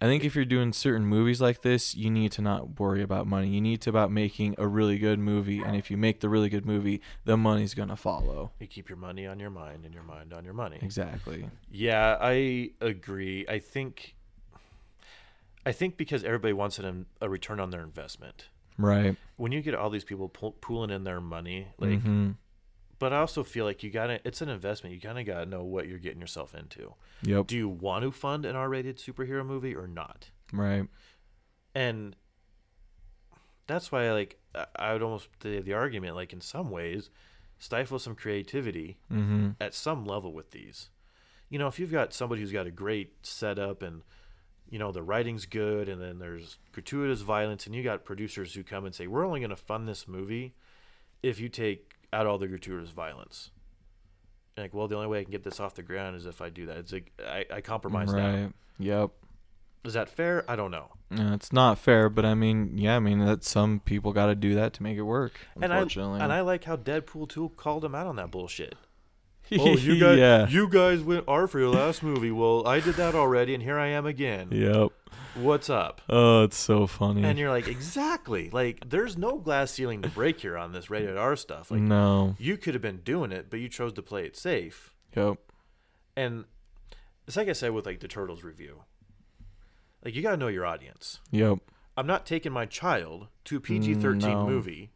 I 0.00 0.06
think 0.06 0.24
if 0.24 0.36
you're 0.36 0.44
doing 0.44 0.72
certain 0.72 1.04
movies 1.04 1.40
like 1.40 1.62
this, 1.62 1.94
you 1.96 2.08
need 2.08 2.30
to 2.32 2.42
not 2.42 2.78
worry 2.78 3.02
about 3.02 3.26
money. 3.26 3.48
You 3.48 3.60
need 3.60 3.80
to 3.82 3.90
about 3.90 4.12
making 4.12 4.54
a 4.56 4.66
really 4.66 4.96
good 4.96 5.18
movie, 5.18 5.60
and 5.60 5.74
if 5.74 5.90
you 5.90 5.96
make 5.96 6.20
the 6.20 6.28
really 6.28 6.48
good 6.48 6.64
movie, 6.64 7.00
the 7.24 7.36
money's 7.36 7.74
gonna 7.74 7.96
follow. 7.96 8.52
You 8.60 8.68
keep 8.68 8.88
your 8.88 8.98
money 8.98 9.26
on 9.26 9.40
your 9.40 9.50
mind 9.50 9.84
and 9.84 9.92
your 9.92 10.04
mind 10.04 10.32
on 10.32 10.44
your 10.44 10.54
money. 10.54 10.78
Exactly. 10.82 11.50
Yeah, 11.70 12.16
I 12.20 12.70
agree. 12.80 13.44
I 13.48 13.58
think 13.58 14.14
I 15.66 15.72
think 15.72 15.96
because 15.96 16.22
everybody 16.22 16.52
wants 16.52 16.78
an, 16.78 17.06
a 17.20 17.28
return 17.28 17.58
on 17.58 17.70
their 17.70 17.82
investment. 17.82 18.46
Right. 18.78 19.16
When 19.36 19.50
you 19.50 19.60
get 19.60 19.74
all 19.74 19.90
these 19.90 20.04
people 20.04 20.28
pull, 20.28 20.52
pooling 20.52 20.90
in 20.90 21.02
their 21.04 21.20
money, 21.20 21.68
like 21.78 22.00
hmm 22.00 22.30
but 22.98 23.12
I 23.12 23.18
also 23.18 23.44
feel 23.44 23.64
like 23.64 23.82
you 23.82 23.90
got 23.90 24.08
to 24.08 24.20
it's 24.26 24.40
an 24.42 24.48
investment. 24.48 24.94
You 24.94 25.00
kind 25.00 25.18
of 25.18 25.26
got 25.26 25.40
to 25.40 25.46
know 25.46 25.62
what 25.64 25.86
you're 25.88 25.98
getting 25.98 26.20
yourself 26.20 26.54
into. 26.54 26.94
Yep. 27.22 27.46
Do 27.46 27.56
you 27.56 27.68
want 27.68 28.04
to 28.04 28.10
fund 28.10 28.44
an 28.44 28.56
R-rated 28.56 28.98
superhero 28.98 29.44
movie 29.44 29.74
or 29.74 29.86
not? 29.86 30.30
Right. 30.52 30.86
And 31.74 32.16
that's 33.66 33.92
why 33.92 34.10
like 34.12 34.38
I- 34.76 34.92
would 34.92 35.02
almost 35.02 35.28
say 35.42 35.60
the 35.60 35.74
argument 35.74 36.16
like 36.16 36.32
in 36.32 36.40
some 36.40 36.70
ways 36.70 37.10
stifle 37.58 37.98
some 37.98 38.14
creativity 38.14 38.98
hmm 39.08 39.50
at 39.60 39.74
some 39.74 40.04
level 40.04 40.32
with 40.32 40.50
these. 40.52 40.90
You 41.50 41.58
know, 41.58 41.66
if 41.66 41.78
you've 41.78 41.90
got 41.92 42.12
somebody 42.12 42.40
who's 42.42 42.52
got 42.52 42.66
a 42.66 42.70
great 42.70 43.24
setup 43.26 43.82
and 43.82 44.02
you 44.70 44.78
know 44.78 44.92
the 44.92 45.02
writing's 45.02 45.46
good 45.46 45.88
and 45.88 46.00
then 46.00 46.18
there's 46.18 46.58
gratuitous 46.72 47.22
violence 47.22 47.66
and 47.66 47.74
you 47.74 47.82
got 47.82 48.04
producers 48.04 48.54
who 48.54 48.62
come 48.62 48.84
and 48.84 48.94
say 48.94 49.06
we're 49.06 49.26
only 49.26 49.40
going 49.40 49.50
to 49.50 49.56
fund 49.56 49.88
this 49.88 50.06
movie 50.06 50.54
if 51.22 51.40
you 51.40 51.48
take 51.48 51.94
out 52.12 52.26
all 52.26 52.38
the 52.38 52.46
gratuitous 52.48 52.90
violence. 52.90 53.50
And 54.56 54.64
like, 54.64 54.74
well, 54.74 54.88
the 54.88 54.96
only 54.96 55.08
way 55.08 55.20
I 55.20 55.22
can 55.22 55.30
get 55.32 55.44
this 55.44 55.60
off 55.60 55.74
the 55.74 55.82
ground 55.82 56.16
is 56.16 56.26
if 56.26 56.40
I 56.40 56.48
do 56.50 56.66
that. 56.66 56.78
It's 56.78 56.92
like 56.92 57.12
I, 57.26 57.44
I 57.52 57.60
compromise 57.60 58.12
Right. 58.12 58.22
now. 58.22 58.52
Yep. 58.78 59.10
Is 59.84 59.94
that 59.94 60.08
fair? 60.08 60.44
I 60.48 60.56
don't 60.56 60.70
know. 60.70 60.88
Yeah, 61.10 61.32
it's 61.34 61.52
not 61.52 61.78
fair, 61.78 62.08
but 62.10 62.24
I 62.24 62.34
mean, 62.34 62.76
yeah, 62.76 62.96
I 62.96 62.98
mean 62.98 63.20
that 63.24 63.44
some 63.44 63.80
people 63.80 64.12
got 64.12 64.26
to 64.26 64.34
do 64.34 64.54
that 64.56 64.72
to 64.74 64.82
make 64.82 64.98
it 64.98 65.02
work. 65.02 65.40
And 65.54 65.72
I 65.72 65.78
Unfortunately, 65.78 66.20
and 66.20 66.32
I 66.32 66.40
like 66.40 66.64
how 66.64 66.76
Deadpool 66.76 67.28
2 67.28 67.50
called 67.56 67.84
him 67.84 67.94
out 67.94 68.06
on 68.06 68.16
that 68.16 68.30
bullshit. 68.30 68.74
oh, 69.58 69.76
you 69.76 69.98
guys, 69.98 70.18
yeah. 70.18 70.48
you 70.48 70.68
guys 70.68 71.00
went 71.00 71.24
R 71.26 71.46
for 71.46 71.58
your 71.58 71.70
last 71.70 72.02
movie. 72.02 72.30
Well, 72.30 72.66
I 72.66 72.80
did 72.80 72.96
that 72.96 73.14
already, 73.14 73.54
and 73.54 73.62
here 73.62 73.78
I 73.78 73.88
am 73.88 74.04
again. 74.06 74.48
Yep. 74.50 74.92
What's 75.34 75.70
up? 75.70 76.00
Oh, 76.08 76.42
it's 76.42 76.56
so 76.56 76.86
funny. 76.86 77.22
And 77.24 77.38
you're 77.38 77.50
like, 77.50 77.68
exactly. 77.68 78.50
Like, 78.50 78.88
there's 78.88 79.16
no 79.16 79.38
glass 79.38 79.70
ceiling 79.70 80.02
to 80.02 80.08
break 80.08 80.40
here 80.40 80.58
on 80.58 80.72
this 80.72 80.90
rated 80.90 81.16
R 81.16 81.36
stuff. 81.36 81.70
Like, 81.70 81.80
no. 81.80 82.34
you 82.38 82.56
could 82.56 82.74
have 82.74 82.82
been 82.82 82.98
doing 82.98 83.30
it, 83.32 83.48
but 83.48 83.60
you 83.60 83.68
chose 83.68 83.92
to 83.94 84.02
play 84.02 84.24
it 84.24 84.36
safe. 84.36 84.94
Yep. 85.16 85.38
And 86.16 86.44
it's 87.26 87.36
like 87.36 87.48
I 87.48 87.52
said 87.52 87.70
with 87.70 87.86
like 87.86 88.00
the 88.00 88.08
Turtles 88.08 88.42
review. 88.42 88.82
Like, 90.04 90.14
you 90.14 90.22
got 90.22 90.32
to 90.32 90.36
know 90.36 90.48
your 90.48 90.66
audience. 90.66 91.20
Yep. 91.30 91.58
I'm 91.96 92.06
not 92.06 92.26
taking 92.26 92.52
my 92.52 92.66
child 92.66 93.28
to 93.44 93.56
a 93.56 93.60
PG-13 93.60 94.22
No. 94.22 94.46
movie, 94.46 94.92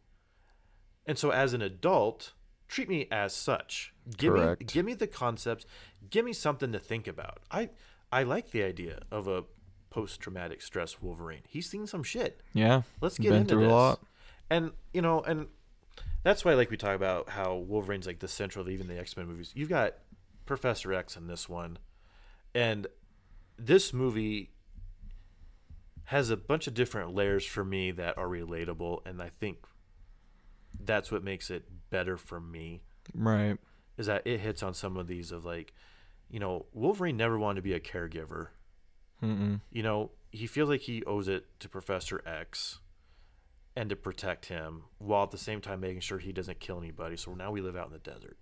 and 1.05 1.17
so 1.17 1.31
as 1.31 1.53
an 1.53 1.61
adult, 1.61 2.33
treat 2.67 2.87
me 2.87 3.07
as 3.11 3.33
such. 3.33 3.92
Give 4.17 4.33
me, 4.33 4.65
give 4.65 4.85
me 4.85 4.93
the 4.93 5.07
concepts. 5.07 5.65
Give 6.09 6.25
me 6.25 6.33
something 6.33 6.71
to 6.71 6.79
think 6.79 7.07
about. 7.07 7.39
I, 7.49 7.69
I 8.11 8.23
like 8.23 8.51
the 8.51 8.63
idea 8.63 8.99
of 9.11 9.27
a 9.27 9.45
post-traumatic 9.89 10.61
stress 10.61 11.01
Wolverine. 11.01 11.43
He's 11.47 11.69
seen 11.69 11.87
some 11.87 12.03
shit. 12.03 12.41
Yeah. 12.53 12.81
Let's 12.99 13.17
get 13.17 13.33
into 13.33 13.55
this. 13.55 13.71
a 13.71 13.73
lot. 13.73 13.99
And 14.49 14.71
you 14.93 15.01
know, 15.01 15.21
and 15.21 15.47
that's 16.23 16.43
why 16.43 16.53
like 16.53 16.69
we 16.69 16.77
talk 16.77 16.95
about 16.95 17.29
how 17.29 17.55
Wolverine's 17.55 18.07
like 18.07 18.19
the 18.19 18.27
central 18.27 18.65
of 18.65 18.71
even 18.71 18.87
the 18.87 18.97
X 18.99 19.15
Men 19.15 19.27
movies. 19.27 19.51
You've 19.55 19.69
got 19.69 19.95
Professor 20.45 20.93
X 20.93 21.15
in 21.15 21.27
this 21.27 21.47
one, 21.47 21.79
and 22.53 22.87
this 23.57 23.93
movie 23.93 24.51
has 26.05 26.29
a 26.29 26.37
bunch 26.37 26.67
of 26.67 26.73
different 26.73 27.13
layers 27.15 27.45
for 27.45 27.63
me 27.63 27.91
that 27.91 28.17
are 28.17 28.27
relatable, 28.27 28.99
and 29.05 29.21
I 29.21 29.29
think 29.39 29.59
that's 30.83 31.11
what 31.11 31.23
makes 31.23 31.49
it 31.49 31.65
better 31.89 32.17
for 32.17 32.39
me. 32.41 32.81
Right. 33.13 33.57
Is 33.97 34.07
that 34.07 34.25
it 34.25 34.39
hits 34.39 34.63
on 34.63 34.73
some 34.73 34.97
of 34.97 35.07
these 35.07 35.31
of 35.31 35.45
like, 35.45 35.73
you 36.29 36.39
know, 36.39 36.65
Wolverine 36.73 37.17
never 37.17 37.37
wanted 37.37 37.57
to 37.57 37.61
be 37.61 37.73
a 37.73 37.79
caregiver 37.79 38.47
Mm-mm. 39.21 39.61
you 39.71 39.81
know, 39.83 40.11
he 40.31 40.47
feels 40.47 40.67
like 40.67 40.81
he 40.81 41.01
owes 41.05 41.27
it 41.29 41.45
to 41.61 41.69
Professor 41.69 42.21
X. 42.25 42.79
and 43.75 43.89
to 43.89 43.95
protect 43.95 44.47
him 44.47 44.83
while 44.97 45.23
at 45.23 45.31
the 45.31 45.37
same 45.37 45.61
time 45.61 45.79
making 45.79 46.01
sure 46.01 46.19
he 46.19 46.31
doesn't 46.33 46.59
kill 46.59 46.77
anybody. 46.77 47.15
So 47.17 47.33
now 47.33 47.51
we 47.51 47.61
live 47.61 47.75
out 47.77 47.87
in 47.87 47.93
the 47.93 47.99
desert. 47.99 48.37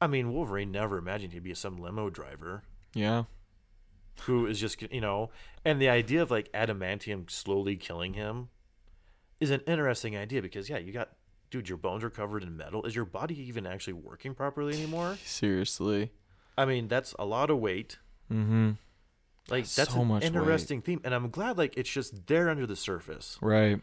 I 0.00 0.06
mean, 0.06 0.32
Wolverine 0.32 0.72
never 0.72 0.96
imagined 0.98 1.32
he'd 1.32 1.42
be 1.42 1.54
some 1.54 1.76
limo 1.78 2.08
driver 2.10 2.62
Yeah. 2.94 3.24
who 4.22 4.46
is 4.46 4.58
just, 4.60 4.80
you 4.82 5.00
know, 5.00 5.30
and 5.64 5.80
the 5.80 5.88
idea 5.88 6.22
of 6.22 6.30
like 6.30 6.50
adamantium 6.52 7.30
slowly 7.30 7.76
killing 7.76 8.14
him 8.14 8.48
is 9.40 9.50
an 9.50 9.60
interesting 9.66 10.16
idea 10.16 10.40
because, 10.40 10.68
yeah, 10.70 10.78
you 10.78 10.92
got, 10.92 11.10
dude, 11.50 11.68
your 11.68 11.78
bones 11.78 12.02
are 12.04 12.10
covered 12.10 12.42
in 12.42 12.56
metal. 12.56 12.84
Is 12.84 12.94
your 12.96 13.04
body 13.04 13.38
even 13.48 13.66
actually 13.66 13.94
working 13.94 14.34
properly 14.34 14.74
anymore? 14.74 15.18
Seriously. 15.24 16.10
I 16.56 16.64
mean, 16.64 16.88
that's 16.88 17.14
a 17.18 17.24
lot 17.24 17.50
of 17.50 17.58
weight. 17.58 17.98
Mm-hmm. 18.32 18.72
Like, 19.50 19.64
That's 19.64 19.76
that's 19.76 19.92
so 19.94 20.00
an 20.02 20.08
much 20.08 20.22
weight. 20.22 20.34
interesting 20.34 20.80
theme. 20.80 21.00
And 21.04 21.12
I'm 21.14 21.28
glad, 21.28 21.58
like, 21.58 21.76
it's 21.76 21.90
just 21.90 22.26
there 22.28 22.48
under 22.48 22.66
the 22.66 22.76
surface. 22.76 23.36
Right. 23.42 23.80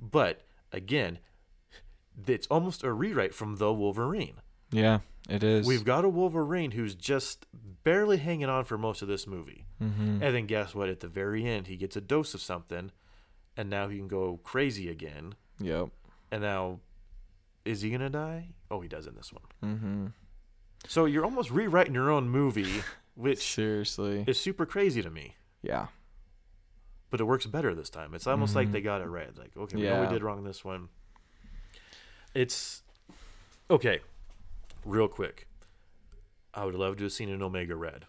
But 0.00 0.42
again, 0.72 1.18
it's 2.26 2.46
almost 2.48 2.82
a 2.82 2.92
rewrite 2.92 3.34
from 3.34 3.56
The 3.56 3.72
Wolverine. 3.72 4.40
Yeah, 4.72 5.00
it 5.28 5.42
is. 5.44 5.66
We've 5.66 5.84
got 5.84 6.04
a 6.04 6.08
Wolverine 6.08 6.72
who's 6.72 6.94
just 6.94 7.46
barely 7.84 8.16
hanging 8.16 8.48
on 8.48 8.64
for 8.64 8.76
most 8.76 9.00
of 9.02 9.08
this 9.08 9.26
movie. 9.26 9.66
mm-hmm. 9.80 10.22
And 10.22 10.34
then 10.34 10.46
guess 10.46 10.74
what? 10.74 10.88
At 10.88 11.00
the 11.00 11.08
very 11.08 11.46
end, 11.46 11.68
he 11.68 11.76
gets 11.76 11.94
a 11.96 12.00
dose 12.00 12.34
of 12.34 12.40
something, 12.40 12.90
and 13.56 13.70
now 13.70 13.88
he 13.88 13.98
can 13.98 14.08
go 14.08 14.40
crazy 14.42 14.88
again. 14.90 15.34
Yep. 15.60 15.88
And 16.32 16.42
now, 16.42 16.80
is 17.68 17.82
he 17.82 17.90
gonna 17.90 18.08
die? 18.10 18.48
Oh, 18.70 18.80
he 18.80 18.88
does 18.88 19.06
in 19.06 19.14
this 19.14 19.32
one. 19.32 19.42
Mm-hmm. 19.62 20.06
So 20.86 21.04
you're 21.04 21.24
almost 21.24 21.50
rewriting 21.50 21.94
your 21.94 22.10
own 22.10 22.28
movie, 22.28 22.82
which 23.14 23.38
Seriously. 23.54 24.24
is 24.26 24.40
super 24.40 24.64
crazy 24.64 25.02
to 25.02 25.10
me. 25.10 25.36
Yeah. 25.62 25.88
But 27.10 27.20
it 27.20 27.24
works 27.24 27.46
better 27.46 27.74
this 27.74 27.90
time. 27.90 28.14
It's 28.14 28.26
almost 28.26 28.54
like 28.54 28.68
Mhm. 28.68 28.72
they 28.72 28.80
got 28.80 29.00
it 29.00 29.06
right. 29.06 29.36
Like, 29.36 29.56
okay, 29.56 29.76
we 29.76 29.82
know 29.82 30.00
we 30.02 30.08
did 30.08 30.22
wrong 30.22 30.44
this 30.44 30.64
one. 30.64 30.88
It's 32.34 32.82
okay. 33.70 34.00
Real 34.84 35.08
quick, 35.08 35.46
I 36.54 36.64
would 36.64 36.74
love 36.74 36.96
to 36.98 37.04
have 37.04 37.12
seen 37.12 37.28
an 37.30 37.42
Omega 37.42 37.76
Red. 37.76 38.06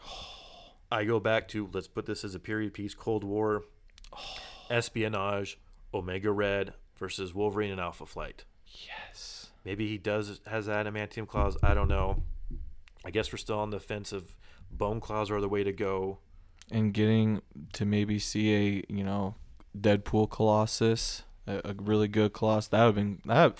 I 0.90 1.04
go 1.04 1.20
back 1.20 1.48
to 1.48 1.68
let's 1.72 1.88
put 1.88 2.06
this 2.06 2.24
as 2.24 2.34
a 2.34 2.38
period 2.40 2.72
piece: 2.74 2.94
Cold 2.94 3.24
War, 3.24 3.64
espionage, 4.70 5.58
Omega 5.92 6.30
Red 6.32 6.74
versus 6.96 7.34
Wolverine 7.34 7.70
and 7.72 7.80
Alpha 7.80 8.06
Flight. 8.06 8.44
Yes. 8.86 9.50
Maybe 9.64 9.86
he 9.88 9.98
does 9.98 10.40
has 10.46 10.68
adamantium 10.68 11.26
claws. 11.26 11.56
I 11.62 11.74
don't 11.74 11.88
know. 11.88 12.22
I 13.04 13.10
guess 13.10 13.32
we're 13.32 13.38
still 13.38 13.58
on 13.58 13.70
the 13.70 13.80
fence 13.80 14.12
of 14.12 14.34
bone 14.70 15.00
claws 15.00 15.30
are 15.30 15.40
the 15.40 15.48
way 15.48 15.64
to 15.64 15.72
go. 15.72 16.18
And 16.70 16.92
getting 16.92 17.40
to 17.74 17.84
maybe 17.86 18.18
see 18.18 18.54
a 18.54 18.84
you 18.92 19.04
know 19.04 19.34
Deadpool 19.78 20.30
Colossus, 20.30 21.22
a, 21.46 21.60
a 21.64 21.74
really 21.78 22.08
good 22.08 22.32
Colossus. 22.32 22.68
That 22.68 22.80
would 22.84 22.86
have 22.86 22.94
been 22.96 23.20
that. 23.26 23.58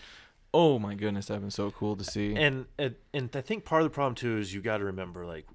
Oh 0.54 0.78
my 0.78 0.94
goodness, 0.94 1.26
that'd 1.26 1.42
been 1.42 1.50
so 1.50 1.70
cool 1.70 1.96
to 1.96 2.04
see. 2.04 2.34
And 2.34 2.66
and 2.78 2.94
and 3.12 3.30
I 3.34 3.40
think 3.40 3.64
part 3.64 3.82
of 3.82 3.86
the 3.86 3.94
problem 3.94 4.14
too 4.14 4.38
is 4.38 4.52
you 4.54 4.60
got 4.62 4.78
to 4.78 4.84
remember 4.84 5.26
like 5.26 5.46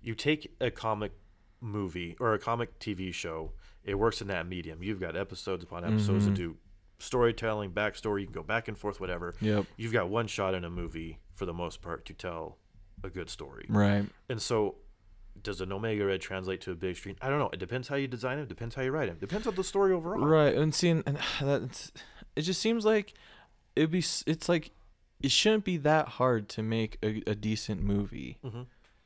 you 0.00 0.14
take 0.14 0.54
a 0.60 0.70
comic 0.70 1.12
movie 1.60 2.16
or 2.20 2.34
a 2.34 2.38
comic 2.38 2.78
TV 2.78 3.12
show, 3.12 3.52
it 3.84 3.94
works 3.96 4.20
in 4.20 4.28
that 4.28 4.46
medium. 4.46 4.82
You've 4.82 5.00
got 5.00 5.16
episodes 5.16 5.64
upon 5.64 5.84
episodes 5.84 6.24
Mhm. 6.24 6.28
to 6.28 6.34
do 6.34 6.56
storytelling, 6.98 7.72
backstory. 7.72 8.20
You 8.20 8.26
can 8.26 8.34
go 8.34 8.42
back 8.42 8.68
and 8.68 8.76
forth, 8.76 9.00
whatever. 9.00 9.34
yep. 9.40 9.66
You've 9.76 9.92
got 9.92 10.08
one 10.08 10.26
shot 10.26 10.54
in 10.54 10.64
a 10.64 10.70
movie 10.70 11.18
for 11.34 11.46
the 11.46 11.52
most 11.52 11.82
part 11.82 12.04
to 12.06 12.14
tell 12.14 12.58
a 13.04 13.10
good 13.10 13.30
story. 13.30 13.66
Right. 13.68 14.06
And 14.28 14.40
so, 14.40 14.76
does 15.42 15.60
an 15.60 15.70
Omega 15.72 16.06
Red 16.06 16.20
translate 16.20 16.60
to 16.62 16.72
a 16.72 16.74
big 16.74 16.96
screen? 16.96 17.16
I 17.20 17.28
don't 17.28 17.38
know. 17.38 17.50
It 17.52 17.58
depends 17.58 17.88
how 17.88 17.96
you 17.96 18.08
design 18.08 18.38
it. 18.38 18.48
Depends 18.48 18.74
how 18.74 18.82
you 18.82 18.90
write 18.90 19.08
it. 19.08 19.20
Depends 19.20 19.46
on 19.46 19.54
the 19.54 19.64
story 19.64 19.92
overall. 19.92 20.24
Right. 20.24 20.54
And 20.54 20.74
seeing 20.74 21.02
and 21.06 21.18
that's 21.40 21.92
it 22.34 22.42
just 22.42 22.60
seems 22.60 22.84
like 22.84 23.14
it'd 23.74 23.90
be 23.90 24.04
it's 24.26 24.48
like 24.48 24.72
it 25.20 25.30
shouldn't 25.30 25.64
be 25.64 25.76
that 25.78 26.08
hard 26.08 26.48
to 26.50 26.62
make 26.62 26.98
a, 27.02 27.22
a 27.26 27.34
decent 27.34 27.82
movie, 27.82 28.38
hmm 28.42 28.62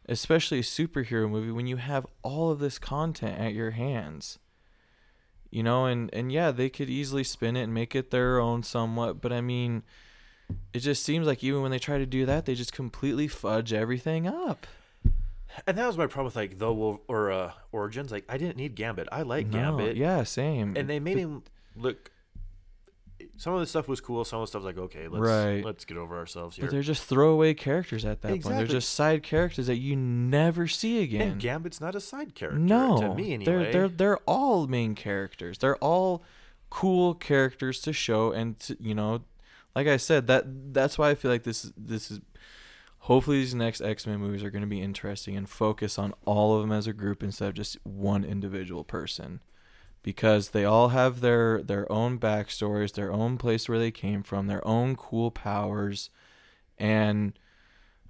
especially 0.06 0.58
a 0.58 0.62
superhero 0.62 1.30
movie 1.30 1.52
when 1.52 1.68
you 1.68 1.76
have 1.76 2.04
all 2.22 2.50
of 2.50 2.58
this 2.58 2.78
content 2.78 3.38
at 3.38 3.54
your 3.54 3.70
hands. 3.70 4.38
You 5.50 5.62
know, 5.64 5.86
and 5.86 6.08
and 6.14 6.30
yeah, 6.30 6.50
they 6.52 6.68
could 6.68 6.88
easily 6.88 7.24
spin 7.24 7.56
it 7.56 7.62
and 7.64 7.74
make 7.74 7.94
it 7.96 8.10
their 8.10 8.38
own 8.38 8.62
somewhat, 8.62 9.20
but 9.20 9.32
I 9.32 9.40
mean, 9.40 9.82
it 10.72 10.78
just 10.80 11.02
seems 11.04 11.26
like 11.26 11.42
even 11.42 11.60
when 11.62 11.70
they 11.72 11.78
try 11.80 11.98
to 11.98 12.06
do 12.06 12.24
that, 12.26 12.46
they 12.46 12.54
just 12.54 12.72
completely 12.72 13.26
fudge 13.26 13.72
everything 13.72 14.26
up. 14.28 14.66
And 15.66 15.76
that 15.76 15.86
was 15.88 15.98
my 15.98 16.06
problem 16.06 16.26
with 16.26 16.36
like 16.36 16.58
the 16.58 16.72
Wolf 16.72 17.00
or 17.08 17.32
uh, 17.32 17.52
Origins. 17.72 18.12
Like 18.12 18.24
I 18.28 18.38
didn't 18.38 18.56
need 18.56 18.76
Gambit. 18.76 19.08
I 19.10 19.22
like 19.22 19.48
No, 19.48 19.58
Gambit. 19.58 19.96
yeah, 19.96 20.22
same. 20.22 20.76
and 20.76 20.88
they 20.88 21.00
made 21.00 21.18
him 21.18 21.42
look. 21.76 22.12
Some 23.40 23.54
of 23.54 23.60
the 23.60 23.66
stuff 23.66 23.88
was 23.88 24.02
cool. 24.02 24.22
Some 24.26 24.40
of 24.40 24.42
the 24.42 24.46
stuff 24.48 24.62
was 24.64 24.66
like, 24.66 24.84
okay, 24.84 25.08
let's 25.08 25.22
Right. 25.26 25.64
let's 25.64 25.86
get 25.86 25.96
over 25.96 26.18
ourselves 26.18 26.56
here. 26.56 26.66
but 26.66 26.72
they're 26.72 26.82
just 26.82 27.02
throwaway 27.04 27.54
characters 27.54 28.04
at 28.04 28.20
that 28.20 28.28
point. 28.42 28.44
They're 28.44 28.66
just 28.66 28.90
side 28.90 29.22
characters 29.22 29.66
that 29.66 29.78
you 29.78 29.96
never 29.96 30.68
see 30.68 31.02
again. 31.02 31.22
and 31.32 31.40
Gambit's 31.40 31.80
not 31.80 31.94
a 31.94 32.00
side 32.00 32.34
character 32.34 32.58
No, 32.60 32.98
to 33.00 33.14
me 33.14 33.32
anyway. 33.32 33.44
they're 33.44 33.72
they're 33.72 33.88
they're 33.88 34.18
all 34.26 34.66
main 34.66 34.94
characters. 34.94 35.56
They're 35.56 35.78
all 35.78 36.22
cool 36.68 37.14
characters 37.14 37.80
to 37.80 37.94
show, 37.94 38.30
and 38.30 38.58
to, 38.60 38.76
you 38.78 38.94
know, 38.94 39.22
like 39.74 39.86
I 39.86 39.96
said, 39.96 40.26
that 40.26 40.74
that's 40.74 40.98
why 40.98 41.08
I 41.08 41.14
feel 41.14 41.30
like 41.30 41.44
this 41.44 41.72
this 41.78 42.10
is. 42.10 42.20
Hopefully, 43.04 43.38
these 43.38 43.54
next 43.54 43.80
X 43.80 44.06
Men 44.06 44.20
movies 44.20 44.44
are 44.44 44.50
going 44.50 44.60
to 44.60 44.68
be 44.68 44.82
interesting 44.82 45.34
and 45.34 45.48
focus 45.48 45.98
on 45.98 46.12
all 46.26 46.54
of 46.56 46.60
them 46.60 46.72
as 46.72 46.86
a 46.86 46.92
group 46.92 47.22
instead 47.22 47.48
of 47.48 47.54
just 47.54 47.78
one 47.84 48.22
individual 48.22 48.84
person, 48.84 49.40
because 50.02 50.50
they 50.50 50.64
all 50.64 50.88
have 50.88 51.20
their 51.20 51.62
their 51.62 51.90
own 51.90 52.18
backstories, 52.18 52.92
their 52.94 53.12
own 53.12 53.36
place 53.38 53.68
where 53.68 53.78
they 53.78 53.90
came 53.90 54.22
from, 54.22 54.46
their 54.46 54.66
own 54.66 54.96
cool 54.96 55.30
powers, 55.30 56.10
and 56.78 57.38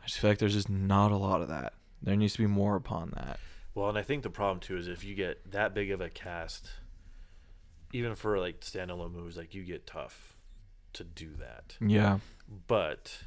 I 0.02 0.06
just 0.06 0.18
feel 0.18 0.30
like 0.30 0.38
there's 0.38 0.54
just 0.54 0.70
not 0.70 1.10
a 1.12 1.16
lot 1.16 1.42
of 1.42 1.48
that. 1.48 1.74
There 2.02 2.16
needs 2.16 2.32
to 2.34 2.38
be 2.38 2.46
more 2.46 2.76
upon 2.76 3.12
that. 3.16 3.38
well, 3.74 3.88
and 3.88 3.98
I 3.98 4.02
think 4.02 4.22
the 4.22 4.30
problem 4.30 4.60
too 4.60 4.76
is 4.76 4.88
if 4.88 5.04
you 5.04 5.14
get 5.14 5.50
that 5.52 5.74
big 5.74 5.90
of 5.90 6.00
a 6.00 6.08
cast, 6.08 6.70
even 7.92 8.14
for 8.14 8.38
like 8.38 8.60
standalone 8.60 9.12
movies, 9.12 9.36
like 9.36 9.54
you 9.54 9.62
get 9.64 9.86
tough 9.86 10.36
to 10.94 11.04
do 11.04 11.30
that. 11.38 11.76
Yeah. 11.80 12.18
But 12.66 13.22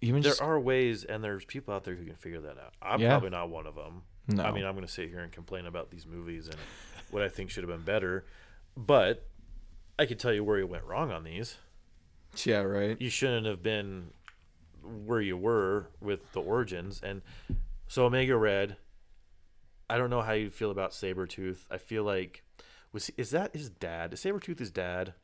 Even 0.00 0.22
there 0.22 0.30
just 0.32 0.42
are 0.42 0.58
ways, 0.60 1.04
and 1.04 1.22
there's 1.24 1.44
people 1.44 1.72
out 1.74 1.84
there 1.84 1.94
who 1.94 2.04
can 2.04 2.16
figure 2.16 2.40
that 2.40 2.58
out. 2.58 2.74
I'm 2.82 3.00
Yeah. 3.00 3.10
probably 3.10 3.30
not 3.30 3.48
one 3.48 3.66
of 3.66 3.74
them. 3.74 4.02
no. 4.26 4.42
I 4.42 4.52
mean, 4.52 4.64
I'm 4.64 4.74
going 4.74 4.86
to 4.86 4.92
sit 4.92 5.08
here 5.08 5.20
and 5.20 5.32
complain 5.32 5.64
about 5.66 5.90
these 5.90 6.06
movies 6.06 6.46
and 6.48 6.56
what 7.10 7.22
I 7.22 7.28
think 7.28 7.50
should 7.50 7.64
have 7.64 7.70
been 7.70 7.84
better, 7.84 8.24
but 8.76 9.26
I 9.98 10.06
could 10.06 10.18
tell 10.18 10.32
you 10.32 10.44
where 10.44 10.58
you 10.58 10.66
went 10.66 10.84
wrong 10.84 11.10
on 11.10 11.24
these. 11.24 11.56
yeah, 12.44 12.60
right. 12.60 13.00
You 13.00 13.10
shouldn't 13.10 13.46
have 13.46 13.62
been 13.62 14.10
where 14.82 15.20
you 15.20 15.36
were 15.36 15.88
with 16.00 16.32
the 16.32 16.40
origins. 16.40 17.00
And 17.02 17.22
so 17.88 18.06
Omega 18.06 18.36
Red, 18.36 18.76
I 19.90 19.98
don't 19.98 20.10
know 20.10 20.22
how 20.22 20.32
you 20.32 20.50
feel 20.50 20.70
about 20.70 20.92
Sabretooth. 20.92 21.64
I 21.70 21.78
feel 21.78 22.04
like 22.04 22.42
was 22.92 23.10
is 23.16 23.30
that 23.30 23.54
his 23.54 23.70
dad? 23.70 24.12
Is 24.12 24.20
Sabretooth 24.22 24.58
his 24.58 24.70
dad? 24.70 25.14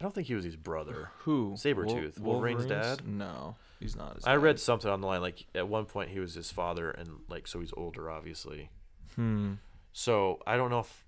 I 0.00 0.04
don't 0.04 0.14
think 0.14 0.26
he 0.26 0.34
was 0.34 0.44
his 0.44 0.56
brother. 0.56 1.10
Who? 1.20 1.52
Sabretooth, 1.56 2.18
Wolverine's 2.18 2.66
dad? 2.66 3.06
No, 3.06 3.56
he's 3.78 3.94
not. 3.94 4.16
His 4.16 4.26
I 4.26 4.32
dad. 4.32 4.42
read 4.42 4.60
something 4.60 4.90
on 4.90 5.00
the 5.00 5.06
line 5.06 5.20
like 5.20 5.46
at 5.54 5.68
one 5.68 5.84
point 5.84 6.10
he 6.10 6.18
was 6.20 6.34
his 6.34 6.50
father 6.50 6.90
and 6.90 7.20
like 7.28 7.46
so 7.46 7.60
he's 7.60 7.72
older 7.76 8.10
obviously. 8.10 8.70
Hmm. 9.14 9.54
So 9.94 10.40
I 10.44 10.56
don't 10.56 10.70
know 10.70 10.80
if 10.80 11.04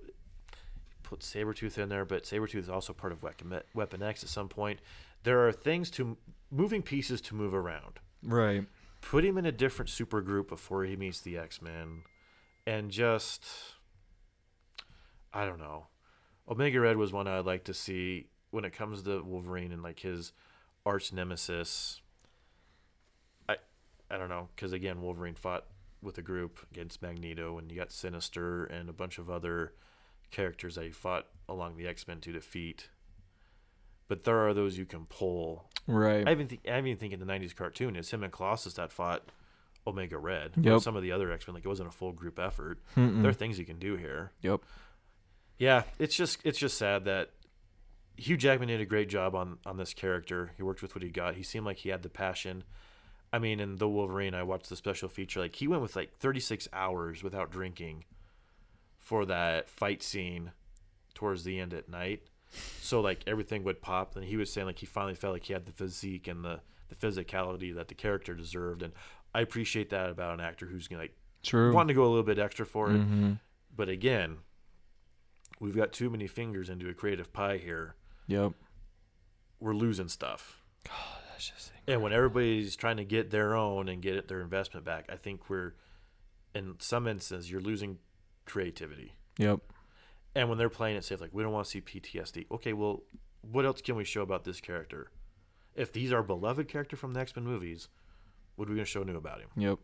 put 1.02 1.20
Sabretooth 1.20 1.76
in 1.76 1.88
there, 1.88 2.04
but 2.04 2.22
Sabretooth 2.22 2.60
is 2.60 2.68
also 2.70 2.92
part 2.92 3.12
of 3.12 3.22
Weapon, 3.22 3.60
Weapon 3.74 4.02
X 4.02 4.22
at 4.22 4.30
some 4.30 4.48
point. 4.48 4.78
There 5.24 5.46
are 5.46 5.52
things 5.52 5.90
to 5.92 6.16
moving 6.52 6.82
pieces 6.82 7.20
to 7.22 7.34
move 7.34 7.52
around. 7.52 7.98
Right. 8.22 8.64
Put 9.02 9.24
him 9.24 9.38
in 9.38 9.44
a 9.44 9.52
different 9.52 9.88
super 9.88 10.20
group 10.20 10.48
before 10.48 10.84
he 10.84 10.94
meets 10.94 11.20
the 11.20 11.36
X 11.36 11.60
Men, 11.60 12.02
and 12.64 12.90
just 12.90 13.44
I 15.34 15.44
don't 15.44 15.58
know. 15.58 15.88
Omega 16.48 16.80
Red 16.80 16.96
was 16.96 17.12
one 17.12 17.26
I'd 17.26 17.44
like 17.44 17.64
to 17.64 17.74
see 17.74 18.28
when 18.50 18.64
it 18.64 18.72
comes 18.72 19.02
to 19.02 19.20
Wolverine 19.22 19.72
and 19.72 19.82
like 19.82 19.98
his 19.98 20.32
arch 20.84 21.12
nemesis. 21.12 22.00
I 23.48 23.56
I 24.08 24.16
don't 24.16 24.28
know 24.28 24.48
because 24.54 24.72
again 24.72 25.02
Wolverine 25.02 25.34
fought 25.34 25.64
with 26.06 26.16
a 26.16 26.22
group 26.22 26.58
against 26.72 27.02
Magneto, 27.02 27.58
and 27.58 27.70
you 27.70 27.76
got 27.76 27.92
Sinister 27.92 28.64
and 28.64 28.88
a 28.88 28.92
bunch 28.92 29.18
of 29.18 29.28
other 29.28 29.74
characters 30.30 30.76
that 30.76 30.84
he 30.84 30.90
fought 30.90 31.26
along 31.48 31.76
the 31.76 31.86
X 31.86 32.08
Men 32.08 32.20
to 32.20 32.32
defeat. 32.32 32.88
But 34.08 34.24
there 34.24 34.38
are 34.46 34.54
those 34.54 34.78
you 34.78 34.86
can 34.86 35.04
pull 35.06 35.68
Right. 35.86 36.26
I 36.26 36.32
even 36.32 36.48
think 36.48 36.62
I 36.68 36.78
even 36.78 36.96
think 36.96 37.12
in 37.12 37.20
the 37.20 37.26
'90s 37.26 37.54
cartoon, 37.54 37.96
it's 37.96 38.12
him 38.12 38.22
and 38.22 38.32
Colossus 38.32 38.74
that 38.74 38.90
fought 38.90 39.30
Omega 39.86 40.18
Red. 40.18 40.52
Yep. 40.56 40.80
Some 40.80 40.96
of 40.96 41.02
the 41.02 41.12
other 41.12 41.30
X 41.30 41.46
Men, 41.46 41.54
like 41.54 41.64
it 41.64 41.68
wasn't 41.68 41.88
a 41.88 41.92
full 41.92 42.12
group 42.12 42.38
effort. 42.38 42.80
Mm-mm. 42.96 43.22
There 43.22 43.30
are 43.30 43.34
things 43.34 43.58
you 43.58 43.64
can 43.64 43.78
do 43.78 43.96
here. 43.96 44.32
Yep. 44.42 44.62
Yeah, 45.58 45.84
it's 45.98 46.16
just 46.16 46.38
it's 46.44 46.58
just 46.58 46.76
sad 46.76 47.04
that 47.04 47.30
Hugh 48.16 48.36
Jackman 48.36 48.68
did 48.68 48.80
a 48.80 48.86
great 48.86 49.08
job 49.08 49.34
on 49.34 49.58
on 49.64 49.76
this 49.76 49.94
character. 49.94 50.52
He 50.56 50.62
worked 50.62 50.82
with 50.82 50.94
what 50.94 51.02
he 51.02 51.10
got. 51.10 51.36
He 51.36 51.42
seemed 51.42 51.66
like 51.66 51.78
he 51.78 51.90
had 51.90 52.02
the 52.02 52.08
passion. 52.08 52.64
I 53.36 53.38
mean, 53.38 53.60
in 53.60 53.76
the 53.76 53.86
Wolverine, 53.86 54.32
I 54.34 54.44
watched 54.44 54.70
the 54.70 54.76
special 54.76 55.10
feature. 55.10 55.40
Like 55.40 55.56
he 55.56 55.68
went 55.68 55.82
with 55.82 55.94
like 55.94 56.16
36 56.20 56.68
hours 56.72 57.22
without 57.22 57.50
drinking 57.50 58.06
for 58.98 59.26
that 59.26 59.68
fight 59.68 60.02
scene 60.02 60.52
towards 61.12 61.44
the 61.44 61.60
end 61.60 61.74
at 61.74 61.86
night. 61.90 62.22
So 62.80 63.02
like 63.02 63.20
everything 63.26 63.62
would 63.64 63.82
pop. 63.82 64.16
And 64.16 64.24
he 64.24 64.38
was 64.38 64.50
saying 64.50 64.66
like 64.66 64.78
he 64.78 64.86
finally 64.86 65.14
felt 65.14 65.34
like 65.34 65.44
he 65.44 65.52
had 65.52 65.66
the 65.66 65.72
physique 65.72 66.26
and 66.26 66.42
the 66.42 66.60
the 66.88 66.94
physicality 66.94 67.74
that 67.74 67.88
the 67.88 67.94
character 67.94 68.32
deserved. 68.34 68.82
And 68.82 68.94
I 69.34 69.42
appreciate 69.42 69.90
that 69.90 70.08
about 70.08 70.32
an 70.32 70.40
actor 70.40 70.64
who's 70.64 70.88
gonna 70.88 71.02
like 71.02 71.16
True. 71.42 71.74
wanting 71.74 71.88
to 71.88 71.94
go 71.94 72.04
a 72.04 72.08
little 72.08 72.22
bit 72.22 72.38
extra 72.38 72.64
for 72.64 72.90
it. 72.90 72.98
hmm 73.02 73.32
But 73.76 73.90
again, 73.90 74.38
we've 75.60 75.76
got 75.76 75.92
too 75.92 76.08
many 76.08 76.26
fingers 76.26 76.70
into 76.70 76.88
a 76.88 76.94
creative 76.94 77.34
pie 77.34 77.58
here. 77.58 77.96
Yep. 78.28 78.52
We're 79.60 79.74
losing 79.74 80.08
stuff. 80.08 80.62
Oh, 80.88 81.18
that's 81.36 81.50
just 81.50 81.72
And 81.86 82.02
when 82.02 82.12
everybody's 82.14 82.76
trying 82.76 82.96
to 82.96 83.04
get 83.04 83.30
their 83.30 83.54
own 83.54 83.88
and 83.90 84.00
get 84.00 84.26
their 84.26 84.40
investment 84.40 84.86
back, 84.86 85.04
I 85.10 85.16
think 85.16 85.50
we're, 85.50 85.74
in 86.54 86.76
some 86.78 87.06
instances, 87.06 87.50
you're 87.50 87.60
losing 87.60 87.98
creativity. 88.46 89.12
Yep. 89.36 89.60
And 90.34 90.48
when 90.48 90.56
they're 90.56 90.70
playing 90.70 90.96
it 90.96 91.04
safe, 91.04 91.20
like 91.20 91.34
we 91.34 91.42
don't 91.42 91.52
want 91.52 91.66
to 91.66 91.70
see 91.70 91.80
PTSD. 91.82 92.46
Okay, 92.50 92.72
well, 92.72 93.02
what 93.42 93.66
else 93.66 93.82
can 93.82 93.96
we 93.96 94.04
show 94.04 94.22
about 94.22 94.44
this 94.44 94.60
character? 94.60 95.10
If 95.74 95.94
he's 95.94 96.12
our 96.12 96.22
beloved 96.22 96.68
character 96.68 96.96
from 96.96 97.12
the 97.12 97.20
X 97.20 97.36
Men 97.36 97.44
movies, 97.44 97.88
what 98.54 98.66
are 98.66 98.70
we 98.70 98.76
going 98.76 98.86
to 98.86 98.90
show 98.90 99.02
new 99.02 99.16
about 99.16 99.40
him? 99.40 99.48
Yep. 99.56 99.78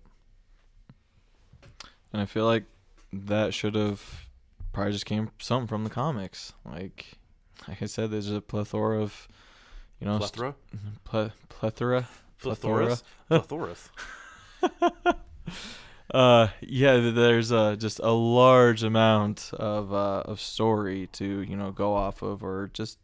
And 2.15 2.23
I 2.23 2.25
feel 2.25 2.47
like 2.47 2.65
that 3.13 3.53
should 3.53 3.75
have 3.75 4.27
probably 4.73 4.93
just 4.93 5.05
came 5.05 5.31
something 5.39 5.69
from 5.69 5.85
the 5.85 5.91
comics. 5.91 6.55
Like, 6.65 7.19
like 7.69 7.83
I 7.83 7.87
said, 7.87 8.11
there's 8.11 8.31
a 8.31 8.41
plethora 8.41 9.03
of, 9.03 9.29
you 10.03 10.09
know, 10.09 10.19
st- 10.19 10.33
Plethora, 10.33 10.55
ple- 11.05 11.31
plethora. 11.49 12.09
Plethora. 12.41 12.99
Plethorus. 13.29 13.91
Uh, 16.13 16.49
yeah, 16.61 17.11
there's 17.11 17.51
uh, 17.51 17.75
just 17.75 17.99
a 18.01 18.11
large 18.11 18.83
amount 18.83 19.51
of 19.55 19.95
uh, 19.95 20.23
of 20.27 20.41
story 20.41 21.09
to 21.13 21.41
you 21.41 21.57
know 21.57 21.71
go 21.71 21.95
off 21.95 22.21
of, 22.21 22.45
or 22.45 22.69
just 22.75 22.99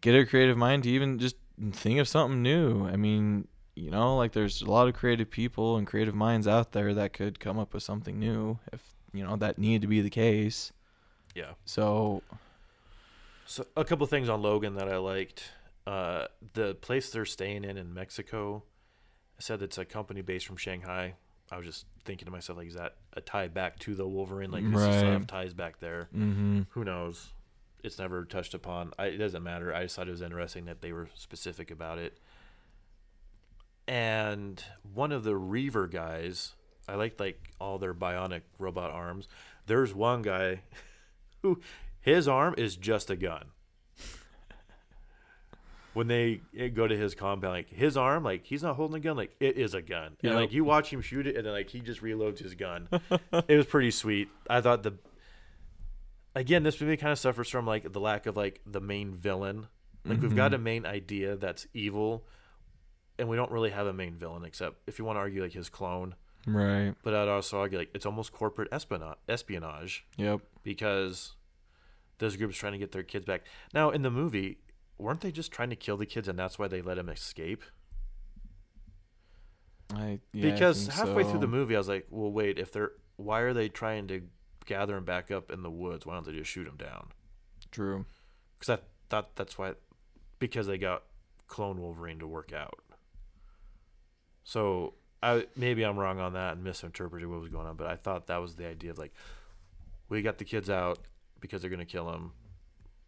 get 0.00 0.14
a 0.14 0.24
creative 0.24 0.56
mind 0.56 0.84
to 0.84 0.88
even 0.88 1.18
just 1.18 1.36
think 1.72 1.98
of 1.98 2.08
something 2.08 2.40
new. 2.40 2.86
I 2.86 2.96
mean, 2.96 3.46
you 3.74 3.90
know, 3.90 4.16
like 4.16 4.32
there's 4.32 4.62
a 4.62 4.70
lot 4.70 4.88
of 4.88 4.94
creative 4.94 5.30
people 5.30 5.76
and 5.76 5.86
creative 5.86 6.14
minds 6.14 6.48
out 6.48 6.72
there 6.72 6.94
that 6.94 7.12
could 7.12 7.40
come 7.40 7.58
up 7.58 7.74
with 7.74 7.82
something 7.82 8.18
new 8.18 8.58
if 8.72 8.80
you 9.12 9.22
know 9.22 9.36
that 9.36 9.58
needed 9.58 9.82
to 9.82 9.88
be 9.88 10.00
the 10.00 10.08
case. 10.08 10.72
Yeah. 11.34 11.52
So 11.66 12.22
So 13.44 13.66
a 13.76 13.84
couple 13.84 14.06
things 14.06 14.30
on 14.30 14.40
Logan 14.40 14.76
that 14.76 14.88
I 14.88 14.96
liked. 14.96 15.50
Uh, 15.86 16.26
the 16.54 16.74
place 16.74 17.10
they're 17.10 17.24
staying 17.24 17.64
in 17.64 17.76
in 17.76 17.94
Mexico, 17.94 18.64
I 19.38 19.42
said 19.42 19.62
it's 19.62 19.78
a 19.78 19.84
company 19.84 20.20
based 20.22 20.46
from 20.46 20.56
Shanghai. 20.56 21.14
I 21.50 21.56
was 21.56 21.66
just 21.66 21.86
thinking 22.04 22.26
to 22.26 22.32
myself, 22.32 22.58
like, 22.58 22.66
is 22.68 22.74
that 22.74 22.96
a 23.12 23.20
tie 23.20 23.46
back 23.46 23.78
to 23.80 23.94
the 23.94 24.06
Wolverine? 24.06 24.50
Like, 24.50 24.64
does 24.64 24.84
he 24.84 24.92
still 24.98 25.12
have 25.12 25.26
ties 25.28 25.54
back 25.54 25.78
there? 25.78 26.08
hmm 26.12 26.62
Who 26.70 26.84
knows? 26.84 27.32
It's 27.84 27.98
never 28.00 28.24
touched 28.24 28.52
upon. 28.54 28.92
I, 28.98 29.06
it 29.06 29.18
doesn't 29.18 29.44
matter. 29.44 29.72
I 29.72 29.84
just 29.84 29.94
thought 29.94 30.08
it 30.08 30.10
was 30.10 30.22
interesting 30.22 30.64
that 30.64 30.80
they 30.80 30.90
were 30.92 31.08
specific 31.14 31.70
about 31.70 31.98
it. 31.98 32.18
And 33.86 34.62
one 34.94 35.12
of 35.12 35.22
the 35.22 35.36
Reaver 35.36 35.86
guys, 35.86 36.54
I 36.88 36.96
liked 36.96 37.20
like 37.20 37.52
all 37.60 37.78
their 37.78 37.94
bionic 37.94 38.42
robot 38.58 38.90
arms. 38.90 39.28
There's 39.66 39.94
one 39.94 40.22
guy 40.22 40.62
who 41.42 41.60
his 42.00 42.26
arm 42.26 42.54
is 42.58 42.76
just 42.76 43.10
a 43.10 43.16
gun. 43.16 43.44
When 45.96 46.08
they 46.08 46.42
eh, 46.56 46.68
go 46.68 46.86
to 46.86 46.94
his 46.96 47.14
compound, 47.14 47.54
like 47.54 47.70
his 47.70 47.96
arm, 47.96 48.22
like 48.22 48.44
he's 48.44 48.62
not 48.62 48.76
holding 48.76 48.96
a 48.96 49.00
gun, 49.00 49.16
like 49.16 49.34
it 49.40 49.56
is 49.56 49.72
a 49.72 49.80
gun. 49.80 50.08
And 50.22 50.32
Yep. 50.32 50.34
like 50.34 50.52
you 50.52 50.62
watch 50.62 50.92
him 50.92 51.00
shoot 51.00 51.26
it, 51.26 51.36
and 51.36 51.46
then 51.46 51.52
like 51.54 51.70
he 51.70 51.80
just 51.80 52.02
reloads 52.02 52.38
his 52.38 52.54
gun. 52.54 52.88
it 53.48 53.56
was 53.56 53.64
pretty 53.66 53.90
sweet. 53.90 54.28
I 54.50 54.60
thought 54.60 54.82
the 54.82 54.94
again, 56.34 56.62
this 56.62 56.80
movie 56.80 56.96
kind 56.96 57.12
of 57.12 57.18
suffers 57.18 57.48
from 57.48 57.66
like 57.66 57.92
the 57.92 58.00
lack 58.00 58.26
of 58.26 58.36
like 58.36 58.60
the 58.66 58.80
main 58.80 59.14
villain. 59.14 59.68
Like 60.04 60.20
we've 60.22 60.36
got 60.36 60.54
a 60.54 60.58
main 60.58 60.86
idea 60.86 61.34
that's 61.36 61.66
evil, 61.74 62.24
and 63.18 63.28
we 63.28 63.36
don't 63.36 63.50
really 63.50 63.70
have 63.70 63.86
a 63.88 63.92
main 63.92 64.14
villain 64.18 64.44
except 64.44 64.76
if 64.86 64.98
you 65.00 65.04
want 65.04 65.16
to 65.16 65.20
argue 65.20 65.42
like 65.42 65.52
his 65.52 65.68
clone. 65.68 66.14
right. 66.46 66.94
But 67.02 67.14
I'd 67.14 67.26
also 67.28 67.58
argue 67.58 67.78
like 67.78 67.90
it's 67.94 68.06
almost 68.06 68.32
corporate 68.32 68.68
espionage, 68.70 69.16
espionage 69.28 70.04
Yep. 70.16 70.42
because 70.62 71.34
this 72.18 72.36
group's 72.36 72.56
trying 72.56 72.72
to 72.74 72.78
get 72.78 72.92
their 72.92 73.02
kids 73.02 73.24
back. 73.24 73.42
Now 73.74 73.90
in 73.90 74.02
the 74.02 74.10
movie, 74.10 74.58
weren't 74.98 75.20
they 75.20 75.32
just 75.32 75.52
trying 75.52 75.70
to 75.70 75.76
kill 75.76 75.96
the 75.96 76.06
kids 76.06 76.28
and 76.28 76.38
that's 76.38 76.58
why 76.58 76.68
they 76.68 76.82
let 76.82 76.98
him 76.98 77.08
escape? 77.08 77.62
I 79.94 80.20
yeah, 80.32 80.50
because 80.50 80.88
think 80.88 80.98
halfway 80.98 81.24
through 81.24 81.40
the 81.40 81.46
movie, 81.46 81.76
I 81.76 81.78
was 81.78 81.88
like, 81.88 82.06
well, 82.10 82.32
wait, 82.32 82.58
if 82.58 82.72
they're 82.72 82.92
why 83.16 83.40
are 83.40 83.52
they 83.52 83.68
trying 83.68 84.08
to 84.08 84.22
gather 84.66 84.96
him 84.96 85.04
back 85.04 85.30
up 85.30 85.50
in 85.50 85.62
the 85.62 85.70
woods? 85.70 86.04
Why 86.04 86.14
don't 86.14 86.26
they 86.26 86.32
just 86.32 86.50
shoot 86.50 86.66
him 86.66 86.76
down? 86.76 87.08
True. 87.70 88.06
because 88.58 88.78
I 88.78 88.82
thought 89.08 89.36
that's 89.36 89.58
why, 89.58 89.74
because 90.38 90.66
they 90.66 90.78
got 90.78 91.02
clone 91.46 91.80
Wolverine 91.80 92.18
to 92.18 92.26
work 92.26 92.52
out. 92.52 92.80
So 94.44 94.94
I 95.22 95.46
maybe 95.56 95.84
I'm 95.84 95.98
wrong 95.98 96.20
on 96.20 96.34
that 96.34 96.54
and 96.54 96.64
misinterpreted 96.64 97.28
what 97.28 97.40
was 97.40 97.48
going 97.48 97.66
on, 97.66 97.76
but 97.76 97.86
I 97.86 97.96
thought 97.96 98.26
that 98.28 98.38
was 98.38 98.56
the 98.56 98.66
idea 98.66 98.90
of 98.90 98.98
like, 98.98 99.12
we 100.08 100.22
got 100.22 100.38
the 100.38 100.44
kids 100.44 100.70
out 100.70 100.98
because 101.40 101.62
they're 101.62 101.70
gonna 101.70 101.84
kill 101.84 102.10
them, 102.10 102.32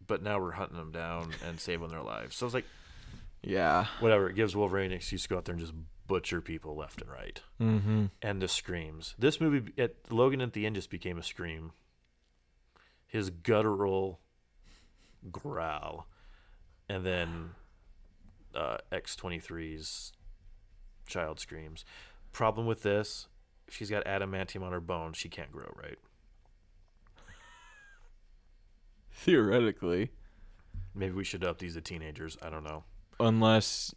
but 0.09 0.21
now 0.21 0.37
we're 0.39 0.51
hunting 0.51 0.75
them 0.77 0.91
down 0.91 1.31
and 1.47 1.57
saving 1.61 1.87
their 1.87 2.01
lives. 2.03 2.35
So 2.35 2.45
it's 2.45 2.53
like 2.55 2.65
Yeah. 3.41 3.85
whatever. 4.01 4.29
It 4.29 4.35
gives 4.35 4.53
Wolverine 4.55 4.91
an 4.91 4.97
excuse 4.97 5.23
to 5.23 5.29
go 5.29 5.37
out 5.37 5.45
there 5.45 5.53
and 5.53 5.61
just 5.61 5.73
butcher 6.07 6.41
people 6.41 6.75
left 6.75 7.01
and 7.01 7.09
right. 7.09 7.41
Mm-hmm. 7.61 8.05
And 8.21 8.41
the 8.41 8.47
screams. 8.49 9.15
This 9.17 9.39
movie 9.39 9.71
at 9.77 9.95
Logan 10.11 10.41
at 10.41 10.51
the 10.53 10.65
end 10.65 10.75
just 10.75 10.89
became 10.89 11.17
a 11.17 11.23
scream. 11.23 11.71
His 13.07 13.29
guttural 13.29 14.19
growl, 15.31 16.07
and 16.87 17.05
then 17.05 17.51
uh, 18.53 18.77
X 18.91 19.15
23's 19.15 20.13
child 21.07 21.39
screams. 21.39 21.85
Problem 22.31 22.67
with 22.67 22.83
this, 22.83 23.27
if 23.67 23.75
she's 23.75 23.89
got 23.89 24.05
adamantium 24.05 24.61
on 24.63 24.71
her 24.71 24.79
bones, 24.79 25.17
she 25.17 25.27
can't 25.29 25.51
grow 25.51 25.71
right. 25.75 25.97
Theoretically, 29.19 30.11
Maybe 30.95 31.13
we 31.13 31.23
should 31.23 31.43
up 31.43 31.59
these 31.59 31.75
to 31.75 31.81
teenagers. 31.81 32.37
I 32.41 32.49
don't 32.49 32.63
know. 32.63 32.83
unless. 33.19 33.93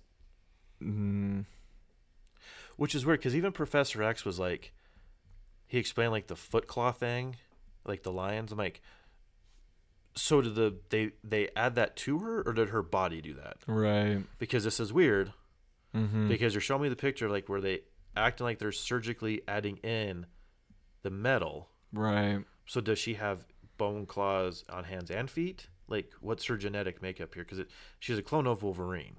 Mm, 0.83 1.47
Which 2.77 2.95
is 2.95 3.07
weird 3.07 3.20
because 3.20 3.35
even 3.37 3.53
Professor 3.53 4.03
X 4.03 4.25
was 4.25 4.39
like, 4.39 4.73
he 5.66 5.79
explained 5.79 6.12
like 6.12 6.27
the 6.27 6.37
foot 6.37 6.66
claw 6.66 6.93
thing, 6.93 7.37
like 7.87 8.03
the 8.03 8.12
lions. 8.12 8.53
I'm 8.53 8.59
like, 8.59 8.83
so 10.14 10.43
did 10.43 10.55
the 10.55 10.77
they 10.91 11.12
they 11.25 11.49
add 11.57 11.77
that 11.77 11.97
to 11.99 12.18
her 12.18 12.43
or 12.45 12.53
did 12.53 12.68
her 12.70 12.83
body 12.83 13.23
do 13.23 13.35
that? 13.35 13.57
right. 13.66 14.23
Because 14.39 14.64
this 14.64 14.81
is 14.81 14.93
weird 14.93 15.33
Mm-hmm. 15.95 16.27
because 16.29 16.55
you're 16.55 16.61
showing 16.62 16.81
me 16.83 16.89
the 16.89 16.97
picture 16.97 17.29
like 17.29 17.51
where 17.51 17.61
they 17.61 17.81
acting 18.16 18.45
like 18.47 18.59
they're 18.59 18.73
surgically 18.73 19.43
adding 19.47 19.77
in 19.79 20.25
the 21.03 21.11
metal. 21.11 21.68
right. 21.93 22.39
So 22.66 22.81
does 22.81 22.99
she 22.99 23.14
have 23.14 23.45
bone 23.83 24.07
claws 24.07 24.64
on 24.70 24.85
hands 24.85 25.11
and 25.11 25.28
feet? 25.28 25.66
Like 25.89 26.12
what's 26.20 26.45
her 26.47 26.57
genetic 26.57 27.03
makeup 27.03 27.35
here? 27.35 27.45
Because 27.49 27.66
she's 27.99 28.16
a 28.18 28.22
clone 28.22 28.47
of 28.47 28.62
Wolverine, 28.62 29.16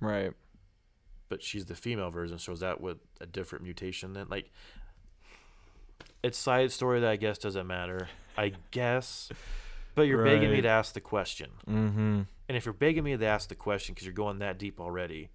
Right. 0.00 0.32
but 1.28 1.42
she's 1.42 1.66
the 1.66 1.74
female 1.74 2.10
version. 2.10 2.38
So 2.38 2.52
is 2.52 2.60
that 2.60 2.80
with 2.80 2.98
a 3.20 3.26
different 3.26 3.64
mutation 3.64 4.12
then? 4.14 4.26
Like 4.30 4.50
it's 6.22 6.38
side 6.38 6.72
story 6.72 7.00
that 7.00 7.10
I 7.10 7.16
guess 7.16 7.38
doesn't 7.38 7.66
matter. 7.66 8.08
I 8.38 8.52
guess, 8.70 9.30
but 9.94 10.02
you're 10.02 10.24
begging 10.24 10.50
me 10.50 10.60
to 10.62 10.68
ask 10.68 10.92
the 10.94 11.00
question. 11.00 11.50
Mm-hmm. 11.68 12.20
And 12.48 12.56
if 12.56 12.64
you're 12.64 12.74
begging 12.74 13.04
me 13.04 13.16
to 13.16 13.26
ask 13.26 13.48
the 13.48 13.54
question 13.54 13.94
because 13.94 14.06
you're 14.06 14.14
going 14.14 14.38
that 14.40 14.58
deep 14.58 14.80
already, 14.80 15.30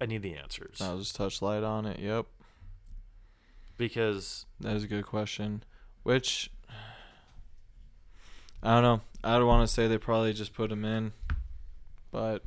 I 0.00 0.06
need 0.06 0.22
the 0.22 0.34
answers 0.36 0.80
I'll 0.80 0.98
just 0.98 1.14
touch 1.16 1.40
light 1.42 1.62
on 1.62 1.86
it. 1.86 1.98
Yep. 2.00 2.26
because 3.78 4.46
That 4.60 4.76
is 4.76 4.84
a 4.84 4.86
good 4.88 5.06
question. 5.06 5.62
Which 6.04 6.50
I 8.62 8.74
don't 8.74 8.82
know. 8.82 9.00
I'd 9.22 9.42
want 9.42 9.66
to 9.68 9.72
say 9.72 9.86
they 9.88 9.98
probably 9.98 10.32
just 10.32 10.54
put 10.54 10.70
him 10.72 10.84
in, 10.84 11.12
but 12.10 12.42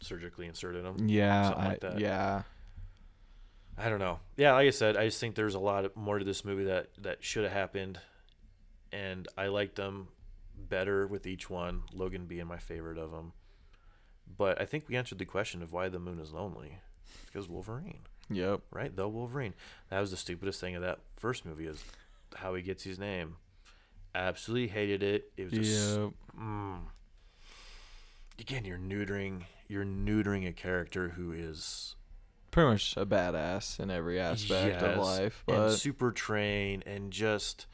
surgically 0.00 0.46
inserted 0.46 0.84
them. 0.84 1.08
yeah, 1.08 1.44
Something 1.44 1.62
I, 1.64 1.68
like 1.68 1.80
that. 1.80 1.98
yeah, 2.00 2.42
I 3.76 3.88
don't 3.88 3.98
know. 3.98 4.18
Yeah, 4.36 4.52
like 4.54 4.66
I 4.66 4.70
said, 4.70 4.96
I 4.96 5.06
just 5.06 5.20
think 5.20 5.34
there's 5.34 5.54
a 5.54 5.60
lot 5.60 5.96
more 5.96 6.18
to 6.18 6.24
this 6.24 6.44
movie 6.44 6.64
that 6.64 6.88
that 6.98 7.22
should 7.24 7.44
have 7.44 7.52
happened, 7.52 7.98
and 8.92 9.26
I 9.36 9.46
liked 9.48 9.76
them 9.76 10.08
better 10.56 11.06
with 11.06 11.26
each 11.26 11.48
one. 11.50 11.82
Logan 11.92 12.26
being 12.26 12.46
my 12.46 12.58
favorite 12.58 12.98
of 12.98 13.10
them, 13.10 13.32
but 14.36 14.60
I 14.60 14.64
think 14.64 14.84
we 14.88 14.96
answered 14.96 15.18
the 15.18 15.24
question 15.24 15.62
of 15.62 15.72
why 15.72 15.88
the 15.88 15.98
moon 15.98 16.18
is 16.20 16.32
lonely. 16.32 16.78
It's 17.22 17.30
because 17.30 17.48
Wolverine, 17.48 18.00
yep, 18.30 18.60
right? 18.70 18.94
The 18.94 19.08
Wolverine. 19.08 19.54
That 19.90 20.00
was 20.00 20.10
the 20.10 20.16
stupidest 20.16 20.60
thing 20.60 20.74
of 20.76 20.82
that 20.82 20.98
first 21.16 21.44
movie 21.44 21.66
is 21.66 21.82
how 22.36 22.54
he 22.54 22.62
gets 22.62 22.84
his 22.84 22.98
name. 22.98 23.36
Absolutely 24.14 24.68
hated 24.68 25.02
it. 25.02 25.32
It 25.36 25.44
was 25.44 25.52
just 25.52 25.98
yep, 25.98 26.10
mm. 26.38 26.80
again 28.38 28.64
you're 28.64 28.78
neutering 28.78 29.42
you're 29.68 29.84
neutering 29.84 30.48
a 30.48 30.52
character 30.52 31.10
who 31.10 31.32
is 31.32 31.94
pretty 32.50 32.70
much 32.70 32.96
a 32.96 33.06
badass 33.06 33.78
in 33.78 33.90
every 33.90 34.18
aspect 34.18 34.82
of 34.82 34.96
Yes, 34.96 34.98
life. 34.98 35.44
and 35.46 35.56
But 35.56 35.70
super 35.76 36.10
trained 36.10 36.82
and 36.86 37.12
just 37.12 37.66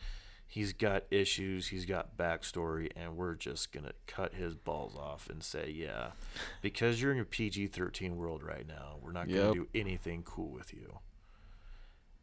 he's 0.47 0.73
got 0.75 1.05
issues, 1.11 1.69
he's 1.69 1.87
got 1.87 2.17
backstory, 2.19 2.91
and 2.95 3.17
we're 3.17 3.35
just 3.35 3.73
gonna 3.73 3.93
cut 4.07 4.35
his 4.35 4.55
balls 4.55 4.95
off 4.95 5.29
and 5.31 5.43
say, 5.43 5.71
yeah, 5.75 6.11
because 6.61 7.01
you're 7.01 7.11
in 7.11 7.17
your 7.17 7.25
PG 7.25 7.69
thirteen 7.69 8.17
world 8.17 8.43
right 8.43 8.67
now, 8.67 8.99
we're 9.01 9.13
not 9.13 9.29
gonna 9.29 9.47
Yep. 9.47 9.55
do 9.55 9.69
anything 9.75 10.23
cool 10.23 10.51
with 10.51 10.75
you. 10.75 10.99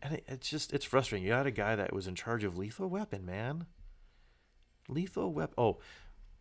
And 0.04 0.16
it, 0.16 0.24
it's 0.28 0.50
just 0.50 0.72
it's 0.74 0.86
frustrating. 0.86 1.26
You 1.26 1.34
had 1.34 1.48
a 1.48 1.52
guy 1.52 1.76
that 1.76 1.94
was 1.94 2.06
in 2.08 2.14
charge 2.16 2.44
of 2.44 2.58
Lethal 2.58 2.90
Weapon, 2.90 3.26
man. 3.26 3.66
Lethal 4.88 5.34
Weapon. 5.34 5.56
Oh, 5.58 5.80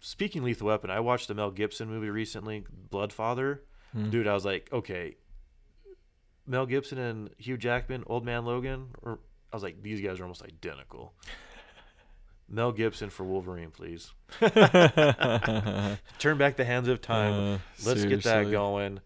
speaking 0.00 0.42
Lethal 0.42 0.68
Weapon, 0.68 0.90
I 0.90 1.00
watched 1.00 1.28
the 1.28 1.34
Mel 1.34 1.50
Gibson 1.50 1.88
movie 1.88 2.10
recently, 2.10 2.64
Bloodfather. 2.90 3.60
Hmm. 3.92 4.10
Dude, 4.10 4.26
I 4.26 4.34
was 4.34 4.44
like, 4.44 4.68
okay, 4.72 5.16
Mel 6.46 6.66
Gibson 6.66 6.98
and 6.98 7.30
Hugh 7.38 7.56
Jackman, 7.56 8.04
Old 8.06 8.24
Man 8.24 8.44
Logan, 8.44 8.88
or 9.02 9.20
I 9.52 9.56
was 9.56 9.62
like, 9.62 9.82
these 9.82 10.00
guys 10.00 10.18
are 10.20 10.24
almost 10.24 10.42
identical. 10.42 11.14
Mel 12.48 12.72
Gibson 12.72 13.08
for 13.10 13.24
Wolverine, 13.24 13.70
please. 13.70 14.12
Turn 14.40 16.36
back 16.36 16.56
the 16.56 16.64
hands 16.66 16.88
of 16.88 17.00
time. 17.00 17.54
Uh, 17.54 17.58
Let's 17.86 18.04
get 18.04 18.22
that 18.24 18.50
going. 18.50 19.00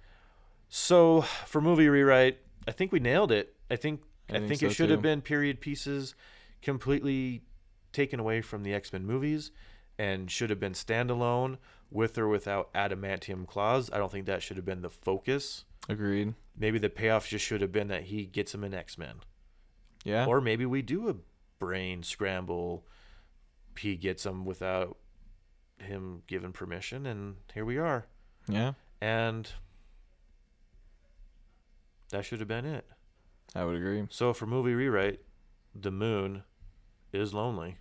So 0.68 1.22
for 1.46 1.60
movie 1.60 1.88
rewrite, 1.88 2.38
I 2.66 2.72
think 2.72 2.90
we 2.90 2.98
nailed 2.98 3.30
it. 3.30 3.54
I 3.70 3.76
think 3.76 4.02
I 4.28 4.36
I, 4.36 4.38
think 4.38 4.48
think, 4.48 4.60
so 4.60 4.66
it 4.66 4.72
should 4.72 4.90
have 4.90 5.02
been 5.02 5.20
period 5.20 5.60
pieces 5.60 6.16
completely 6.60 7.42
taken 7.96 8.20
away 8.20 8.40
from 8.42 8.62
the 8.62 8.72
X 8.74 8.92
Men 8.92 9.04
movies 9.04 9.50
and 9.98 10.30
should 10.30 10.50
have 10.50 10.60
been 10.60 10.74
standalone 10.74 11.56
with 11.90 12.18
or 12.18 12.28
without 12.28 12.72
adamantium 12.74 13.46
claws. 13.46 13.90
I 13.92 13.98
don't 13.98 14.12
think 14.12 14.26
that 14.26 14.42
should 14.42 14.56
have 14.56 14.66
been 14.66 14.82
the 14.82 14.90
focus. 14.90 15.64
Agreed. 15.88 16.34
Maybe 16.56 16.78
the 16.78 16.90
payoff 16.90 17.28
just 17.28 17.44
should 17.44 17.60
have 17.62 17.72
been 17.72 17.88
that 17.88 18.04
he 18.04 18.26
gets 18.26 18.54
him 18.54 18.62
an 18.64 18.74
X 18.74 18.98
Men. 18.98 19.16
Yeah. 20.04 20.26
Or 20.26 20.40
maybe 20.40 20.66
we 20.66 20.82
do 20.82 21.08
a 21.08 21.16
brain 21.58 22.02
scramble. 22.02 22.86
He 23.78 23.96
gets 23.96 24.24
him 24.24 24.44
without 24.44 24.96
him 25.78 26.22
given 26.26 26.52
permission, 26.52 27.06
and 27.06 27.36
here 27.52 27.64
we 27.64 27.78
are. 27.78 28.06
yeah. 28.48 28.72
And 29.00 29.50
that 32.10 32.24
should 32.24 32.38
have 32.38 32.48
been 32.48 32.64
it. 32.64 32.86
I 33.54 33.64
would 33.64 33.76
agree. 33.76 34.06
So 34.10 34.32
for 34.32 34.46
movie 34.46 34.74
rewrite, 34.74 35.20
the 35.74 35.90
moon 35.90 36.44
is 37.12 37.34
lonely. 37.34 37.76